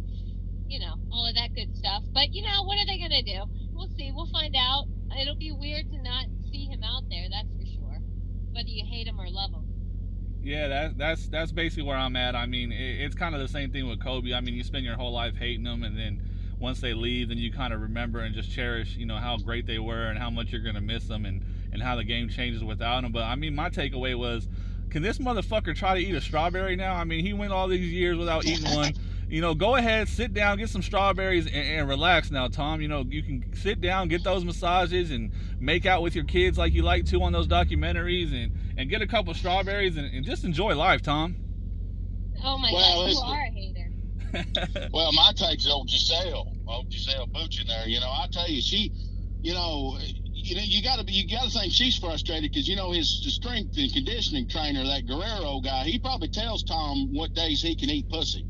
you 0.68 0.80
know 0.80 1.00
all 1.12 1.26
of 1.26 1.36
that 1.36 1.56
good 1.56 1.72
stuff. 1.76 2.04
But 2.14 2.36
you 2.36 2.44
know, 2.44 2.68
what 2.68 2.78
are 2.78 2.86
they 2.86 3.00
gonna 3.00 3.24
do? 3.24 3.48
We'll 3.80 3.88
see. 3.98 4.12
We'll 4.14 4.28
find 4.28 4.54
out. 4.58 4.88
It'll 5.20 5.38
be 5.38 5.54
weird 5.54 5.90
to 5.92 6.04
not 6.04 6.26
see 6.52 6.66
him 6.66 6.84
out 6.84 7.04
there. 7.10 7.28
That's 7.32 7.48
for 7.58 7.66
sure. 7.66 8.02
Whether 8.52 8.68
you 8.68 8.84
hate 8.86 9.08
him 9.08 9.20
or 9.20 9.30
love 9.30 9.52
him. 9.52 9.66
Yeah, 10.44 10.68
that, 10.68 10.98
that's 10.98 11.30
that's 11.30 11.54
basically 11.54 11.84
where 11.84 11.96
I'm 11.96 12.18
at. 12.18 12.36
I 12.36 12.46
mean, 12.46 12.74
it, 12.74 13.02
it's 13.02 13.16
kind 13.16 13.34
of 13.36 13.40
the 13.40 13.48
same 13.48 13.72
thing 13.72 13.88
with 13.88 14.04
Kobe. 14.04 14.34
I 14.34 14.42
mean, 14.42 14.54
you 14.54 14.66
spend 14.66 14.84
your 14.84 14.96
whole 14.96 15.14
life 15.14 15.38
hating 15.38 15.64
them, 15.64 15.84
and 15.84 15.98
then 15.98 16.22
once 16.60 16.82
they 16.82 16.94
leave, 16.94 17.30
then 17.30 17.38
you 17.38 17.54
kind 17.54 17.74
of 17.74 17.80
remember 17.82 18.20
and 18.20 18.36
just 18.36 18.52
cherish, 18.52 18.98
you 18.98 19.06
know, 19.06 19.16
how 19.16 19.38
great 19.38 19.66
they 19.66 19.80
were 19.80 20.08
and 20.08 20.20
how 20.20 20.30
much 20.30 20.52
you're 20.52 20.62
gonna 20.62 20.82
miss 20.82 21.06
them, 21.08 21.26
and 21.26 21.42
and 21.72 21.82
how 21.82 21.96
the 21.96 22.04
game 22.04 22.28
changes 22.28 22.62
without 22.64 23.04
them. 23.04 23.14
But 23.14 23.24
I 23.24 23.36
mean, 23.36 23.56
my 23.56 23.70
takeaway 23.70 24.18
was, 24.18 24.50
can 24.90 25.04
this 25.04 25.20
motherfucker 25.20 25.74
try 25.74 25.94
to 26.02 26.06
eat 26.06 26.16
a 26.16 26.22
strawberry 26.22 26.76
now? 26.76 26.96
I 26.96 27.06
mean, 27.06 27.26
he 27.26 27.32
went 27.32 27.54
all 27.54 27.70
these 27.70 27.92
years 27.92 28.18
without 28.18 28.46
eating 28.46 28.76
one. 28.76 28.94
You 29.30 29.42
know, 29.42 29.54
go 29.54 29.76
ahead, 29.76 30.08
sit 30.08 30.34
down, 30.34 30.58
get 30.58 30.70
some 30.70 30.82
strawberries, 30.82 31.46
and, 31.46 31.56
and 31.56 31.88
relax 31.88 32.32
now, 32.32 32.48
Tom. 32.48 32.82
You 32.82 32.88
know, 32.88 33.06
you 33.08 33.22
can 33.22 33.54
sit 33.54 33.80
down, 33.80 34.08
get 34.08 34.24
those 34.24 34.44
massages, 34.44 35.12
and 35.12 35.32
make 35.60 35.86
out 35.86 36.02
with 36.02 36.16
your 36.16 36.24
kids 36.26 36.58
like 36.58 36.74
you 36.74 36.82
like 36.82 37.06
to 37.06 37.22
on 37.22 37.32
those 37.32 37.48
documentaries, 37.48 38.34
and 38.34 38.52
and 38.78 38.90
get 38.90 39.02
a 39.04 39.08
couple 39.08 39.34
strawberries, 39.36 39.98
and, 39.98 40.12
and 40.14 40.26
just 40.26 40.44
enjoy 40.44 40.76
life, 40.76 41.02
Tom. 41.04 41.36
Oh 42.44 42.58
my 42.58 42.72
Well, 42.74 42.82
god, 42.82 43.10
you 43.12 43.20
listen. 43.20 43.28
are 43.28 43.42
a 43.42 43.50
hater. 43.52 44.90
Well, 44.94 45.12
my 45.12 45.32
take's 45.36 45.68
old 45.68 45.90
Giselle, 45.90 46.52
old 46.68 46.92
Giselle 46.92 47.28
Bündchen. 47.28 47.88
You 47.88 48.00
know, 48.00 48.10
I 48.10 48.28
tell 48.32 48.48
you, 48.50 48.62
she, 48.62 48.92
you 49.42 49.54
know, 49.54 49.98
you 50.34 50.56
know, 50.56 50.62
you 50.64 50.82
gotta 50.84 51.04
be, 51.04 51.14
you 51.14 51.28
gotta 51.30 51.50
think 51.52 51.74
she's 51.74 51.98
frustrated 51.98 52.52
because 52.52 52.68
you 52.68 52.76
know 52.76 52.92
his 52.92 53.22
the 53.24 53.30
strength 53.30 53.78
and 53.78 53.92
conditioning 53.94 54.48
trainer, 54.48 54.84
that 54.86 55.06
Guerrero 55.06 55.60
guy, 55.62 55.84
he 55.84 56.00
probably 56.00 56.30
tells 56.30 56.64
Tom 56.64 57.14
what 57.14 57.34
days 57.34 57.62
he 57.62 57.76
can 57.76 57.90
eat 57.90 58.10
pussy. 58.10 58.46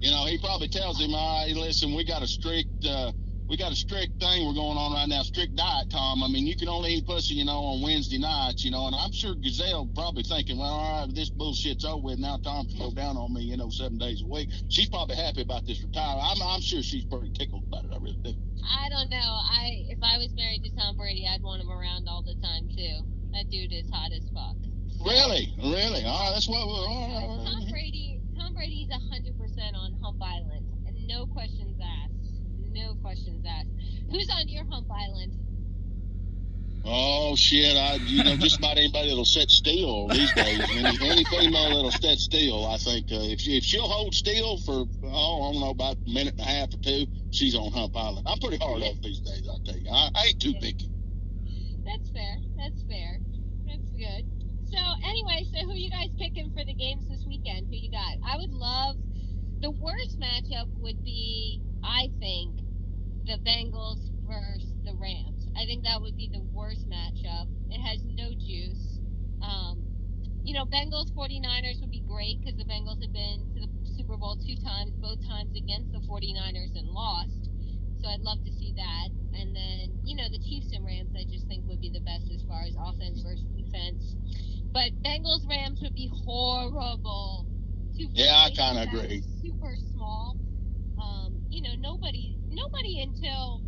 You 0.00 0.10
know, 0.10 0.26
he 0.26 0.38
probably 0.38 0.68
tells 0.68 1.00
him, 1.00 1.14
all 1.14 1.44
right, 1.44 1.54
listen, 1.54 1.94
we 1.94 2.04
got 2.04 2.22
a 2.22 2.26
strict 2.28 2.86
uh, 2.86 3.12
we 3.48 3.56
got 3.56 3.72
a 3.72 3.76
strict 3.76 4.20
thing 4.20 4.46
we're 4.46 4.52
going 4.52 4.76
on 4.76 4.92
right 4.92 5.08
now, 5.08 5.22
strict 5.22 5.56
diet, 5.56 5.88
Tom. 5.90 6.22
I 6.22 6.28
mean, 6.28 6.46
you 6.46 6.54
can 6.54 6.68
only 6.68 6.92
eat 6.92 7.06
pussy, 7.06 7.34
you 7.34 7.46
know, 7.46 7.64
on 7.64 7.80
Wednesday 7.80 8.18
nights, 8.18 8.62
you 8.62 8.70
know, 8.70 8.86
and 8.86 8.94
I'm 8.94 9.10
sure 9.10 9.34
Gazelle 9.34 9.88
probably 9.94 10.22
thinking, 10.22 10.58
well, 10.58 10.68
all 10.68 11.06
right, 11.06 11.14
this 11.14 11.30
bullshit's 11.30 11.84
over 11.84 12.02
with. 12.02 12.18
Now 12.18 12.36
Tom 12.36 12.68
can 12.68 12.78
go 12.78 12.90
down 12.92 13.16
on 13.16 13.32
me, 13.32 13.40
you 13.40 13.56
know, 13.56 13.70
seven 13.70 13.96
days 13.96 14.20
a 14.20 14.26
week. 14.26 14.50
She's 14.68 14.88
probably 14.90 15.16
happy 15.16 15.40
about 15.40 15.66
this 15.66 15.82
retirement. 15.82 16.28
I'm, 16.28 16.42
I'm 16.42 16.60
sure 16.60 16.82
she's 16.82 17.06
pretty 17.06 17.30
tickled 17.32 17.64
about 17.66 17.86
it. 17.86 17.90
I 17.92 17.96
really 17.96 18.20
do. 18.22 18.34
I 18.68 18.88
don't 18.90 19.08
know. 19.08 19.16
I 19.16 19.88
if 19.88 19.98
I 20.02 20.18
was 20.18 20.28
married 20.36 20.62
to 20.64 20.70
Tom 20.76 20.96
Brady, 20.96 21.26
I'd 21.26 21.42
want 21.42 21.62
him 21.62 21.70
around 21.70 22.06
all 22.06 22.22
the 22.22 22.36
time 22.42 22.68
too. 22.68 23.00
That 23.32 23.48
dude 23.48 23.72
is 23.72 23.88
hot 23.90 24.12
as 24.12 24.28
fuck. 24.34 24.56
Really, 25.00 25.54
really. 25.56 26.04
All 26.04 26.20
right, 26.20 26.32
that's 26.34 26.48
what 26.48 26.66
we're. 26.66 26.84
All 26.84 27.46
Tom. 27.46 27.70
Brady, 27.70 28.20
Tom 28.36 28.52
Brady's 28.52 28.90
hundred 29.08 29.38
percent 29.38 29.74
on 29.74 29.96
Hump 30.02 30.20
Island, 30.20 30.66
and 30.86 31.06
no 31.06 31.24
questions 31.26 31.80
asked. 31.80 32.18
No 32.72 32.94
questions 33.00 33.44
asked. 33.48 33.70
Who's 34.10 34.28
on 34.30 34.48
your 34.48 34.64
Hump 34.70 34.86
Island? 34.90 35.34
Oh 36.84 37.36
shit! 37.36 37.76
I 37.76 37.94
you 37.96 38.24
know 38.24 38.36
just 38.36 38.58
about 38.58 38.78
anybody 38.78 39.08
that'll 39.08 39.24
sit 39.24 39.50
still 39.50 40.08
these 40.08 40.32
days. 40.32 40.60
Any, 40.70 41.10
any 41.10 41.24
female 41.24 41.68
that'll 41.68 41.90
sit 41.90 42.18
still, 42.18 42.66
I 42.66 42.78
think 42.78 43.12
uh, 43.12 43.20
if 43.20 43.40
she, 43.40 43.58
if 43.58 43.64
she'll 43.64 43.88
hold 43.88 44.14
still 44.14 44.56
for 44.58 44.84
oh 45.04 45.42
I 45.42 45.52
don't 45.52 45.60
know 45.60 45.70
about 45.70 45.96
a 45.96 46.10
minute 46.10 46.34
and 46.38 46.40
a 46.40 46.50
half 46.50 46.72
or 46.72 46.78
two, 46.78 47.06
she's 47.30 47.54
on 47.54 47.72
Hump 47.72 47.94
Island. 47.94 48.26
I'm 48.26 48.38
pretty 48.38 48.56
hard 48.56 48.82
up 48.82 48.94
these 49.02 49.20
days. 49.20 49.46
I 49.46 49.56
tell 49.64 49.76
you, 49.76 49.90
I, 49.90 50.08
I 50.14 50.24
ain't 50.28 50.40
too 50.40 50.54
picky. 50.54 50.88
That's 51.84 52.08
fair. 52.10 52.36
That's 52.56 52.82
fair. 52.88 53.18
That's 53.66 53.90
good. 53.90 54.24
So 54.70 54.78
anyway, 55.04 55.44
so 55.52 55.66
who 55.66 55.74
you 55.74 55.90
guys 55.90 56.08
picking 56.18 56.50
for 56.56 56.64
the 56.64 56.74
games 56.74 57.08
this 57.08 57.24
weekend? 57.26 57.66
Who 57.68 57.76
you 57.76 57.90
got? 57.90 58.16
I 58.24 58.36
would 58.36 58.52
love 58.52 58.96
the 59.60 59.70
worst 59.70 60.18
matchup 60.20 60.68
would 60.78 61.02
be 61.02 61.60
I 61.82 62.08
think 62.20 62.57
the 63.28 63.36
Bengals 63.44 64.08
versus 64.24 64.72
the 64.88 64.96
Rams. 64.96 65.44
I 65.54 65.68
think 65.68 65.84
that 65.84 66.00
would 66.00 66.16
be 66.16 66.32
the 66.32 66.40
worst 66.56 66.88
matchup. 66.88 67.44
It 67.68 67.84
has 67.84 68.00
no 68.08 68.32
juice. 68.32 69.00
Um, 69.44 69.84
you 70.48 70.56
know, 70.56 70.64
Bengals 70.64 71.12
49ers 71.12 71.84
would 71.84 71.92
be 71.92 72.02
great 72.08 72.40
because 72.40 72.56
the 72.56 72.64
Bengals 72.64 73.04
have 73.04 73.12
been 73.12 73.44
to 73.52 73.60
the 73.60 73.68
Super 73.84 74.16
Bowl 74.16 74.40
two 74.40 74.56
times, 74.56 74.96
both 74.96 75.20
times 75.28 75.52
against 75.52 75.92
the 75.92 76.00
49ers 76.08 76.72
and 76.74 76.88
lost. 76.88 77.52
So 78.00 78.08
I'd 78.08 78.24
love 78.24 78.40
to 78.48 78.52
see 78.52 78.72
that. 78.80 79.08
And 79.36 79.52
then, 79.54 80.00
you 80.08 80.16
know, 80.16 80.24
the 80.32 80.40
Chiefs 80.40 80.72
and 80.72 80.86
Rams 80.86 81.12
I 81.12 81.28
just 81.28 81.46
think 81.48 81.68
would 81.68 81.80
be 81.84 81.92
the 81.92 82.00
best 82.08 82.32
as 82.32 82.40
far 82.48 82.64
as 82.64 82.72
offense 82.80 83.20
versus 83.20 83.52
defense. 83.52 84.16
But 84.72 84.96
Bengals 85.04 85.44
Rams 85.44 85.80
would 85.82 85.94
be 85.94 86.08
horrible. 86.24 87.44
Two 87.92 88.08
Yeah, 88.14 88.48
I 88.48 88.50
kinda 88.50 88.88
agree. 88.88 89.22
Super 89.42 89.76
small. 89.92 90.36
Um, 90.96 91.42
you 91.50 91.62
know, 91.62 91.74
nobody 91.78 92.37
nobody 92.58 93.02
until 93.02 93.62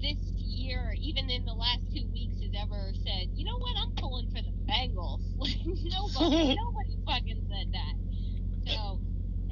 this 0.00 0.18
year, 0.36 0.94
even 1.00 1.30
in 1.30 1.44
the 1.44 1.54
last 1.54 1.82
two 1.92 2.06
weeks, 2.12 2.36
has 2.42 2.52
ever 2.62 2.92
said, 3.02 3.28
you 3.34 3.44
know 3.44 3.58
what, 3.58 3.74
I'm 3.82 3.92
pulling 3.96 4.28
for 4.28 4.42
the 4.42 4.54
Bengals. 4.70 5.20
Like 5.38 5.58
nobody 5.66 6.56
nobody 6.64 6.94
fucking 7.06 7.42
said 7.48 7.68
that. 7.72 8.72
So 8.72 9.00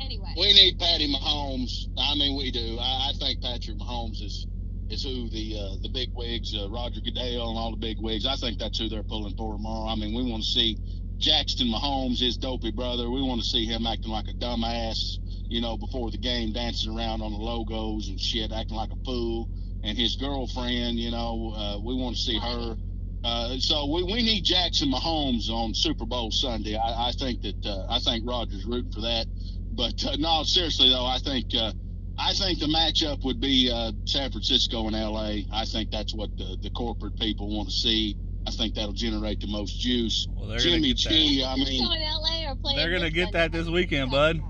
anyway. 0.00 0.32
We 0.36 0.52
need 0.52 0.78
Patty 0.78 1.12
Mahomes. 1.12 1.88
I 1.98 2.14
mean, 2.14 2.36
we 2.36 2.50
do. 2.50 2.78
I, 2.80 3.10
I 3.10 3.12
think 3.18 3.42
Patrick 3.42 3.78
Mahomes 3.78 4.22
is 4.22 4.46
is 4.90 5.02
who 5.02 5.28
the 5.30 5.56
uh, 5.58 5.76
the 5.82 5.88
big 5.88 6.10
wigs, 6.14 6.54
uh, 6.54 6.68
Roger 6.70 7.00
Goodell, 7.00 7.50
and 7.50 7.58
all 7.58 7.70
the 7.70 7.76
big 7.76 7.96
wigs. 8.00 8.26
I 8.26 8.36
think 8.36 8.58
that's 8.58 8.78
who 8.78 8.88
they're 8.88 9.04
pulling 9.04 9.34
for 9.36 9.54
tomorrow. 9.54 9.88
I 9.88 9.94
mean, 9.96 10.14
we 10.14 10.28
want 10.30 10.42
to 10.42 10.48
see 10.48 10.78
Jackson 11.18 11.68
Mahomes, 11.68 12.20
his 12.20 12.36
dopey 12.36 12.70
brother. 12.70 13.10
We 13.10 13.22
want 13.22 13.40
to 13.40 13.46
see 13.46 13.64
him 13.64 13.86
acting 13.86 14.10
like 14.12 14.28
a 14.28 14.34
dumbass, 14.34 15.18
you 15.48 15.60
know, 15.60 15.76
before 15.76 16.10
the 16.10 16.18
game, 16.18 16.52
dancing 16.52 16.96
around 16.96 17.22
on 17.22 17.32
the 17.32 17.38
logos 17.38 18.08
and 18.08 18.20
shit, 18.20 18.52
acting 18.52 18.76
like 18.76 18.90
a 18.90 18.96
fool. 19.04 19.48
And 19.82 19.98
his 19.98 20.16
girlfriend, 20.16 20.98
you 20.98 21.10
know, 21.10 21.52
uh, 21.54 21.78
we 21.78 21.94
want 21.94 22.16
to 22.16 22.22
see 22.22 22.38
her. 22.38 22.76
Uh, 23.22 23.56
so 23.58 23.86
we, 23.86 24.02
we 24.04 24.22
need 24.22 24.42
Jackson 24.44 24.90
Mahomes 24.90 25.48
on 25.50 25.74
Super 25.74 26.06
Bowl 26.06 26.30
Sunday. 26.30 26.76
I, 26.76 27.08
I 27.08 27.12
think 27.12 27.40
that 27.42 27.66
uh, 27.66 27.86
I 27.88 27.98
think 27.98 28.24
Roger's 28.26 28.64
rooting 28.64 28.92
for 28.92 29.00
that. 29.02 29.26
But 29.72 30.04
uh, 30.04 30.16
no, 30.18 30.42
seriously 30.44 30.90
though, 30.90 31.06
I 31.06 31.18
think 31.18 31.46
uh, 31.54 31.72
I 32.18 32.32
think 32.32 32.60
the 32.60 32.66
matchup 32.66 33.24
would 33.24 33.40
be 33.40 33.70
uh, 33.72 33.92
San 34.06 34.30
Francisco 34.30 34.86
and 34.86 34.94
L.A. 34.94 35.46
I 35.52 35.64
think 35.64 35.90
that's 35.90 36.14
what 36.14 36.30
the, 36.36 36.56
the 36.62 36.70
corporate 36.70 37.16
people 37.16 37.54
want 37.54 37.68
to 37.68 37.74
see. 37.74 38.16
I 38.46 38.50
think 38.50 38.74
that'll 38.74 38.92
generate 38.92 39.40
the 39.40 39.46
most 39.48 39.80
juice. 39.80 40.26
Well, 40.36 40.48
they're 40.48 40.58
Jimmy 40.58 40.76
gonna 40.76 40.88
get 40.88 41.04
that. 41.04 41.10
G, 41.10 41.44
I 41.44 41.54
Francisco 41.54 41.88
mean, 41.88 41.92
and 41.92 42.02
LA 42.02 42.50
are 42.50 42.56
playing 42.56 42.76
They're 42.76 42.92
gonna 42.92 43.10
get 43.10 43.32
that 43.32 43.52
this 43.52 43.68
weekend, 43.68 44.10
bud. 44.10 44.42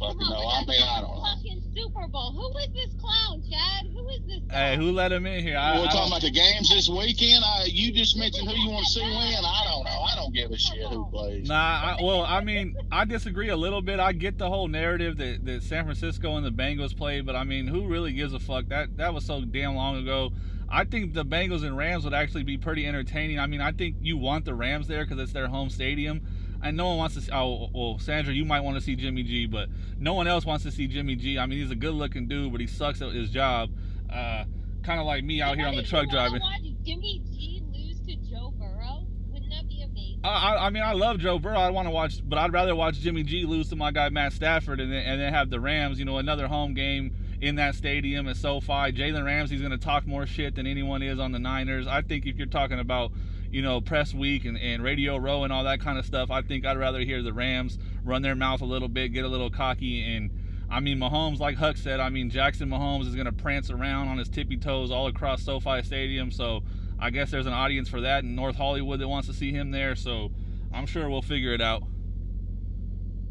I 0.00 0.04
Yeah, 0.04 0.08
don't 0.08 0.18
fucking 0.18 0.32
on, 0.32 0.32
know. 0.32 0.48
I 0.48 0.64
mean, 0.66 0.82
I 0.82 1.00
don't 1.00 1.16
know. 1.16 1.22
Fucking 1.22 1.62
Super 1.74 2.06
Bowl. 2.08 2.32
Who 2.32 2.58
is 2.58 2.68
this 2.72 2.94
clown, 3.00 3.42
Chad? 3.50 3.86
Who 3.92 4.08
is 4.08 4.20
this? 4.26 4.40
Hey, 4.50 4.76
who 4.76 4.92
let 4.92 5.12
him 5.12 5.26
in 5.26 5.42
here? 5.42 5.56
I, 5.56 5.78
We're 5.78 5.86
I 5.86 5.90
talking 5.92 6.12
about 6.12 6.22
the 6.22 6.30
games 6.30 6.70
this 6.70 6.88
weekend. 6.88 7.44
I, 7.44 7.64
you 7.66 7.92
just 7.92 8.16
mentioned 8.16 8.48
who 8.48 8.56
you 8.56 8.70
want 8.70 8.84
to 8.86 8.92
see 8.92 9.00
win. 9.02 9.12
I 9.44 9.64
don't 9.70 9.84
know. 9.84 10.00
I 10.02 10.14
don't 10.16 10.34
give 10.34 10.50
a 10.50 10.58
shit 10.58 10.82
who 10.88 11.06
plays. 11.10 11.48
Nah, 11.48 11.54
I, 11.54 11.96
well, 12.02 12.22
I 12.24 12.42
mean, 12.42 12.76
I 12.90 13.04
disagree 13.04 13.48
a 13.48 13.56
little 13.56 13.82
bit. 13.82 14.00
I 14.00 14.12
get 14.12 14.38
the 14.38 14.48
whole 14.48 14.68
narrative 14.68 15.16
that, 15.18 15.44
that 15.44 15.62
San 15.62 15.84
Francisco 15.84 16.36
and 16.36 16.44
the 16.44 16.50
Bengals 16.50 16.96
played, 16.96 17.26
but 17.26 17.36
I 17.36 17.44
mean, 17.44 17.66
who 17.66 17.86
really 17.86 18.12
gives 18.12 18.34
a 18.34 18.38
fuck? 18.38 18.66
That 18.68 18.96
that 18.96 19.14
was 19.14 19.24
so 19.24 19.42
damn 19.44 19.74
long 19.74 19.96
ago. 19.96 20.32
I 20.74 20.84
think 20.84 21.12
the 21.12 21.24
Bengals 21.24 21.64
and 21.64 21.76
Rams 21.76 22.04
would 22.04 22.14
actually 22.14 22.44
be 22.44 22.56
pretty 22.56 22.86
entertaining. 22.86 23.38
I 23.38 23.46
mean, 23.46 23.60
I 23.60 23.72
think 23.72 23.96
you 24.00 24.16
want 24.16 24.46
the 24.46 24.54
Rams 24.54 24.88
there 24.88 25.04
because 25.04 25.22
it's 25.22 25.32
their 25.34 25.46
home 25.46 25.68
stadium, 25.68 26.22
and 26.62 26.76
no 26.76 26.88
one 26.88 26.98
wants 26.98 27.14
to. 27.16 27.20
See, 27.22 27.32
oh, 27.32 27.68
well, 27.74 27.98
Sandra, 27.98 28.32
you 28.32 28.44
might 28.44 28.60
want 28.60 28.76
to 28.76 28.80
see 28.80 28.96
Jimmy 28.96 29.22
G, 29.22 29.46
but 29.46 29.68
no 29.98 30.14
one 30.14 30.26
else 30.26 30.44
wants 30.44 30.64
to 30.64 30.70
see 30.70 30.86
Jimmy 30.86 31.16
G. 31.16 31.38
I 31.38 31.46
mean, 31.46 31.58
he's 31.58 31.70
a 31.70 31.76
good-looking 31.76 32.28
dude, 32.28 32.52
but 32.52 32.60
he 32.60 32.66
sucks 32.66 33.02
at 33.02 33.12
his 33.12 33.30
job. 33.30 33.70
Uh, 34.12 34.44
kind 34.82 35.00
of 35.00 35.06
like 35.06 35.24
me 35.24 35.40
out 35.40 35.56
here 35.56 35.66
on 35.66 35.76
the 35.76 35.82
truck 35.82 36.08
driving. 36.08 36.40
Jimmy 36.84 37.22
G 37.30 37.62
lose 37.72 38.00
to 38.00 38.16
Joe 38.16 38.52
Burrow? 38.58 39.06
Wouldn't 39.30 39.50
that 39.50 39.68
be 39.68 39.82
amazing? 39.82 40.20
I, 40.24 40.28
I, 40.28 40.66
I 40.66 40.70
mean, 40.70 40.82
I 40.82 40.92
love 40.92 41.18
Joe 41.18 41.38
Burrow. 41.38 41.58
I 41.58 41.70
want 41.70 41.86
to 41.86 41.90
watch, 41.90 42.20
but 42.28 42.38
I'd 42.38 42.52
rather 42.52 42.74
watch 42.74 42.98
Jimmy 43.00 43.22
G 43.22 43.44
lose 43.44 43.68
to 43.70 43.76
my 43.76 43.90
guy 43.90 44.08
Matt 44.08 44.32
Stafford, 44.32 44.80
and 44.80 44.92
then 44.92 45.04
and 45.04 45.20
then 45.20 45.32
have 45.32 45.50
the 45.50 45.60
Rams. 45.60 45.98
You 45.98 46.04
know, 46.04 46.18
another 46.18 46.48
home 46.48 46.74
game 46.74 47.14
in 47.40 47.56
that 47.56 47.74
stadium 47.74 48.28
at 48.28 48.36
SoFi. 48.36 48.92
Jalen 48.92 49.24
Ramsey's 49.24 49.60
going 49.60 49.72
to 49.72 49.78
talk 49.78 50.06
more 50.06 50.26
shit 50.26 50.54
than 50.54 50.66
anyone 50.66 51.02
is 51.02 51.18
on 51.18 51.32
the 51.32 51.38
Niners. 51.38 51.86
I 51.86 52.02
think 52.02 52.26
if 52.26 52.36
you're 52.36 52.46
talking 52.46 52.78
about, 52.78 53.12
you 53.52 53.62
know, 53.62 53.80
press 53.80 54.12
week 54.12 54.44
and, 54.44 54.58
and 54.58 54.82
Radio 54.82 55.16
Row 55.16 55.44
and 55.44 55.52
all 55.52 55.64
that 55.64 55.80
kind 55.80 55.98
of 55.98 56.06
stuff, 56.06 56.30
I 56.30 56.42
think 56.42 56.66
I'd 56.66 56.78
rather 56.78 57.00
hear 57.00 57.22
the 57.22 57.32
Rams 57.32 57.78
run 58.02 58.22
their 58.22 58.34
mouth 58.34 58.62
a 58.62 58.64
little 58.64 58.88
bit, 58.88 59.12
get 59.12 59.24
a 59.24 59.28
little 59.28 59.50
cocky, 59.50 60.16
and 60.16 60.30
I 60.70 60.80
mean, 60.80 60.98
Mahomes, 60.98 61.38
like 61.38 61.56
Huck 61.56 61.76
said, 61.76 62.00
I 62.00 62.08
mean, 62.08 62.30
Jackson 62.30 62.70
Mahomes 62.70 63.06
is 63.06 63.14
going 63.14 63.26
to 63.26 63.32
prance 63.32 63.70
around 63.70 64.08
on 64.08 64.16
his 64.16 64.30
tippy 64.30 64.56
toes 64.56 64.90
all 64.90 65.06
across 65.06 65.42
SoFi 65.42 65.82
Stadium. 65.82 66.30
So 66.30 66.62
I 66.98 67.10
guess 67.10 67.30
there's 67.30 67.44
an 67.44 67.52
audience 67.52 67.90
for 67.90 68.00
that 68.00 68.24
in 68.24 68.34
North 68.34 68.56
Hollywood 68.56 68.98
that 69.00 69.08
wants 69.08 69.28
to 69.28 69.34
see 69.34 69.52
him 69.52 69.70
there. 69.70 69.94
So 69.94 70.30
I'm 70.72 70.86
sure 70.86 71.10
we'll 71.10 71.20
figure 71.20 71.52
it 71.52 71.60
out. 71.60 71.82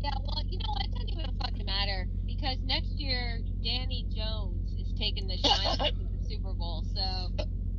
Yeah, 0.01 0.11
well, 0.19 0.43
you 0.45 0.59
know 0.59 0.69
what? 0.69 0.85
It 0.85 0.91
doesn't 0.91 1.09
even 1.09 1.35
fucking 1.41 1.65
matter 1.65 2.07
because 2.27 2.57
next 2.63 2.91
year 2.91 3.39
Danny 3.63 4.05
Jones 4.15 4.73
is 4.79 4.93
taking 4.99 5.27
the 5.27 5.37
shine 5.43 5.77
to 5.79 5.93
the 5.95 6.29
Super 6.29 6.53
Bowl. 6.53 6.85
So 6.93 7.29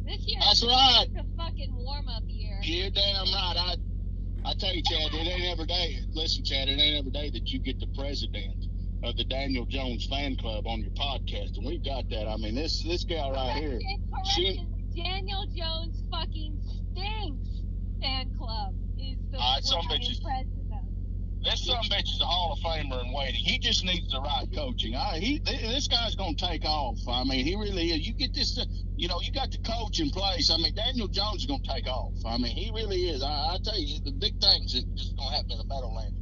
this 0.04 0.26
year 0.26 0.40
That's 0.40 0.64
right. 0.64 1.06
it's 1.08 1.20
a 1.20 1.36
fucking 1.36 1.72
warm 1.76 2.08
up 2.08 2.24
year. 2.26 2.51
You're 2.62 2.90
damn 2.90 3.24
right. 3.32 3.54
I 3.58 3.76
I 4.44 4.54
tell 4.58 4.74
you, 4.74 4.82
Chad, 4.82 5.12
it 5.14 5.26
ain't 5.26 5.44
every 5.52 5.66
day. 5.66 5.96
Listen, 6.14 6.42
Chad, 6.44 6.68
it 6.68 6.78
ain't 6.78 6.98
every 6.98 7.10
day 7.12 7.30
that 7.30 7.52
you 7.52 7.60
get 7.60 7.78
the 7.80 7.86
president 7.96 8.66
of 9.02 9.16
the 9.16 9.24
Daniel 9.24 9.66
Jones 9.66 10.06
fan 10.06 10.36
club 10.36 10.66
on 10.66 10.80
your 10.80 10.90
podcast, 10.90 11.56
and 11.56 11.66
we've 11.66 11.84
got 11.84 12.08
that. 12.10 12.28
I 12.28 12.36
mean, 12.36 12.54
this 12.54 12.82
this 12.82 13.04
gal 13.04 13.32
right 13.32 13.56
here. 13.56 13.78
She- 14.34 14.66
Daniel 14.94 15.46
Jones 15.56 16.02
fucking 16.10 16.58
stinks. 16.60 17.62
Fan 18.02 18.30
club 18.36 18.74
is 18.98 19.16
the 19.30 19.38
what 19.38 19.64
some 19.64 19.82
bitches-. 19.82 20.20
This 21.44 21.64
son 21.64 21.82
bitch 21.84 22.02
is 22.14 22.20
a 22.20 22.24
Hall 22.24 22.52
of 22.52 22.58
Famer 22.60 23.04
in 23.04 23.12
waiting. 23.12 23.40
He 23.42 23.58
just 23.58 23.84
needs 23.84 24.08
the 24.10 24.20
right 24.20 24.46
coaching. 24.54 24.94
I, 24.94 25.18
he, 25.18 25.40
this 25.44 25.88
guy's 25.88 26.14
going 26.14 26.36
to 26.36 26.46
take 26.46 26.64
off. 26.64 26.98
I 27.08 27.24
mean, 27.24 27.44
he 27.44 27.56
really 27.56 27.90
is. 27.90 28.06
You 28.06 28.14
get 28.14 28.32
this, 28.34 28.56
you 29.02 29.08
know, 29.08 29.18
you 29.20 29.32
got 29.32 29.50
the 29.50 29.58
coach 29.66 29.98
in 29.98 30.10
place. 30.10 30.48
I 30.48 30.56
mean, 30.58 30.78
Daniel 30.78 31.08
Jones 31.08 31.42
is 31.42 31.46
going 31.46 31.58
to 31.58 31.68
take 31.74 31.88
off. 31.88 32.14
I 32.24 32.38
mean, 32.38 32.54
he 32.54 32.70
really 32.70 33.10
is. 33.10 33.20
I, 33.20 33.26
I 33.26 33.58
tell 33.58 33.74
you, 33.74 33.98
the 33.98 34.12
big 34.12 34.38
things 34.38 34.78
that 34.78 34.86
just 34.94 35.18
going 35.18 35.28
to 35.28 35.34
happen 35.34 35.50
in 35.50 35.58
the 35.58 35.66
Meadowlands. 35.66 36.14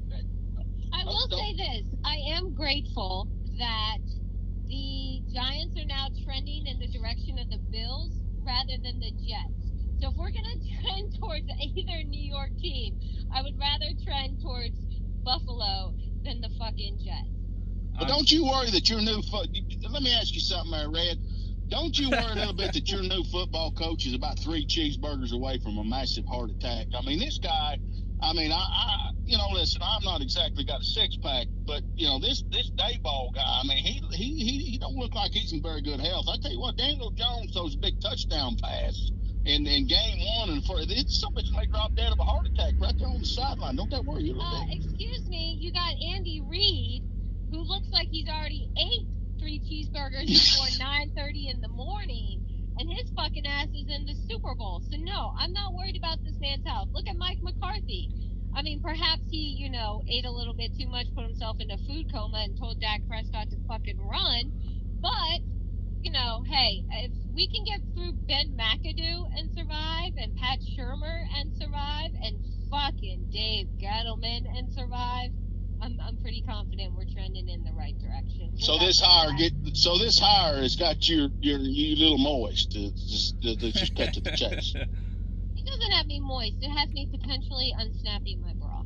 I 0.91 1.05
will 1.05 1.29
say 1.29 1.53
this: 1.61 1.85
I 2.03 2.17
am 2.41 2.55
grateful 2.55 3.29
that 3.59 4.01
the 4.67 5.21
Giants 5.29 5.77
are 5.77 5.85
now 5.85 6.09
trending 6.25 6.65
in 6.67 6.81
the 6.81 6.89
direction 6.89 7.39
of 7.39 7.51
the 7.51 7.61
Bills 7.71 8.17
rather 8.49 8.81
than 8.83 8.99
the 8.99 9.13
Jets. 9.29 9.61
So 10.01 10.09
if 10.09 10.17
we're 10.17 10.33
gonna 10.33 10.59
trend 10.81 11.15
towards 11.21 11.47
either 11.61 12.03
New 12.09 12.25
York 12.33 12.51
team, 12.59 12.97
I 13.31 13.43
would 13.43 13.61
rather 13.61 13.93
trend 14.03 14.41
towards 14.41 14.75
Buffalo 15.23 15.93
than 16.25 16.41
the 16.41 16.51
fucking 16.59 16.99
Jets. 17.05 17.41
But 17.99 18.09
don't 18.09 18.31
you 18.33 18.45
worry 18.47 18.71
that 18.71 18.89
your 18.89 19.01
new 19.01 19.21
foot. 19.31 19.49
Let 19.89 20.03
me 20.03 20.13
ask 20.13 20.35
you 20.35 20.41
something, 20.41 20.73
there, 20.73 20.91
Red. 20.91 21.19
Don't 21.71 21.97
you 21.97 22.11
worry 22.11 22.33
a 22.33 22.35
little 22.35 22.53
bit 22.53 22.73
that 22.75 22.91
your 22.91 23.03
new 23.03 23.23
football 23.25 23.71
coach 23.73 24.05
is 24.05 24.13
about 24.15 24.39
three 24.41 24.67
cheeseburgers 24.67 25.33
away 25.33 25.59
from 25.63 25.79
a 25.79 25.85
massive 25.85 26.27
heart 26.27 26.51
attack? 26.51 26.87
I 26.97 27.01
mean, 27.07 27.19
this 27.21 27.39
guy. 27.39 27.79
I 28.23 28.35
mean, 28.35 28.53
I, 28.53 28.57
I 28.57 29.11
you 29.25 29.39
know, 29.39 29.49
listen, 29.53 29.81
I'm 29.83 30.03
not 30.05 30.21
exactly 30.21 30.65
got 30.65 30.83
a 30.83 30.85
six 30.85 31.17
pack, 31.17 31.47
but 31.65 31.83
you 31.95 32.07
know, 32.09 32.19
this 32.19 32.43
this 32.51 32.71
Daboll 32.73 33.33
guy, 33.35 33.43
I 33.47 33.63
mean, 33.67 33.79
he 33.79 34.03
he 34.13 34.45
he, 34.45 34.59
he 34.73 34.79
don't 34.79 34.97
look 34.97 35.15
like 35.15 35.31
he's 35.31 35.53
in 35.53 35.63
very 35.63 35.81
good 35.81 36.01
health. 36.01 36.27
I 36.29 36.37
tell 36.43 36.51
you 36.53 36.61
what, 36.61 36.77
Daniel 36.77 37.13
Jones 37.13 37.53
throws 37.53 37.77
a 37.77 37.79
big 37.79 38.01
touchdown 38.01 38.57
pass 38.61 39.11
in 39.47 39.67
in 39.67 39.87
game 39.87 40.19
one, 40.39 40.51
and 40.51 40.65
for 40.65 40.81
it's 40.81 41.19
somebody 41.21 41.51
may 41.57 41.67
drop 41.67 41.95
dead 41.95 42.13
of 42.13 42.19
a 42.19 42.25
heart 42.25 42.47
attack 42.47 42.75
right 42.81 42.99
there 42.99 43.09
on 43.09 43.21
the 43.21 43.27
sideline. 43.27 43.77
Don't 43.77 43.91
that 43.91 44.05
worry 44.05 44.25
you 44.25 44.35
a 44.35 44.43
Uh, 44.43 44.67
bit? 44.67 44.77
excuse 44.85 45.27
me, 45.29 45.57
you 45.61 45.73
got 45.73 45.95
Andy 46.03 46.43
Reid, 46.43 47.05
who 47.53 47.63
looks 47.63 47.89
like 47.91 48.09
he's 48.11 48.29
already 48.29 48.69
ate 48.77 49.07
three 49.41 49.59
cheeseburgers 49.65 50.29
before 50.29 50.69
9:30 50.77 51.49
in 51.49 51.61
the 51.65 51.73
morning, 51.73 52.45
and 52.77 52.89
his 52.93 53.11
fucking 53.17 53.47
ass 53.47 53.73
is 53.73 53.89
in 53.89 54.05
the 54.05 54.15
Super 54.29 54.55
Bowl. 54.55 54.85
So 54.85 54.97
no, 55.01 55.33
I'm 55.41 55.53
not 55.53 55.73
worried 55.75 55.97
about 55.97 56.23
this 56.23 56.37
man's 56.39 56.65
health. 56.65 56.89
Look 56.93 57.09
at 57.09 57.17
Mike 57.17 57.41
McCarthy. 57.43 58.13
I 58.55 58.63
mean, 58.63 58.81
perhaps 58.81 59.23
he, 59.31 59.57
you 59.57 59.71
know, 59.71 60.03
ate 60.07 60.27
a 60.27 60.31
little 60.31 60.55
bit 60.55 60.77
too 60.77 60.89
much, 60.89 61.07
put 61.15 61.25
himself 61.25 61.57
in 61.61 61.71
a 61.71 61.79
food 61.79 62.13
coma, 62.13 62.45
and 62.45 62.59
told 62.59 62.81
Dak 62.81 63.01
Prescott 63.09 63.49
to 63.51 63.57
fucking 63.67 63.99
run. 63.99 64.53
But 65.01 65.41
you 66.03 66.13
know, 66.13 66.43
hey, 66.49 66.85
if 67.05 67.13
we 67.35 67.49
can 67.49 67.65
get 67.65 67.81
through 67.95 68.13
Ben 68.29 68.57
McAdoo 68.57 69.25
and 69.37 69.51
survive, 69.53 70.13
and 70.17 70.37
Pat 70.37 70.61
Shurmur 70.61 71.25
and 71.37 71.53
survive, 71.57 72.13
and 72.25 72.41
fucking 72.71 73.29
Dave 73.33 73.69
Gettleman 73.81 74.45
and 74.57 74.73
survive, 74.73 75.31
I'm, 75.83 75.99
I'm 76.01 76.17
pretty 76.19 76.43
confident 76.43 76.95
we're 76.95 77.05
trending 77.13 77.49
in 77.49 77.65
the 77.65 77.73
right 77.73 77.99
direction. 77.99 78.53
So 78.59 78.79
this 78.79 79.01
the 79.01 79.07
hire 79.07 79.33
get 79.37 79.53
so 79.75 79.97
this 79.99 80.19
hire 80.19 80.61
has 80.61 80.77
got 80.77 81.09
your 81.09 81.29
your 81.41 81.59
you 81.59 81.97
little 81.97 82.19
moist 82.19 82.73
to 82.73 82.91
just, 82.93 83.41
to, 83.43 83.57
to 83.57 83.73
just 83.73 83.97
cut 83.97 84.13
to 84.15 84.21
the 84.21 84.33
chase. 84.33 84.75
It 85.57 85.67
doesn't 85.67 85.93
have 85.93 86.07
me 86.07 86.21
moist. 86.21 86.57
It 86.63 86.71
has 86.71 86.89
me 86.89 87.07
potentially 87.11 87.73
unsnapping 87.79 88.41
my 88.41 88.55
bra. 88.55 88.83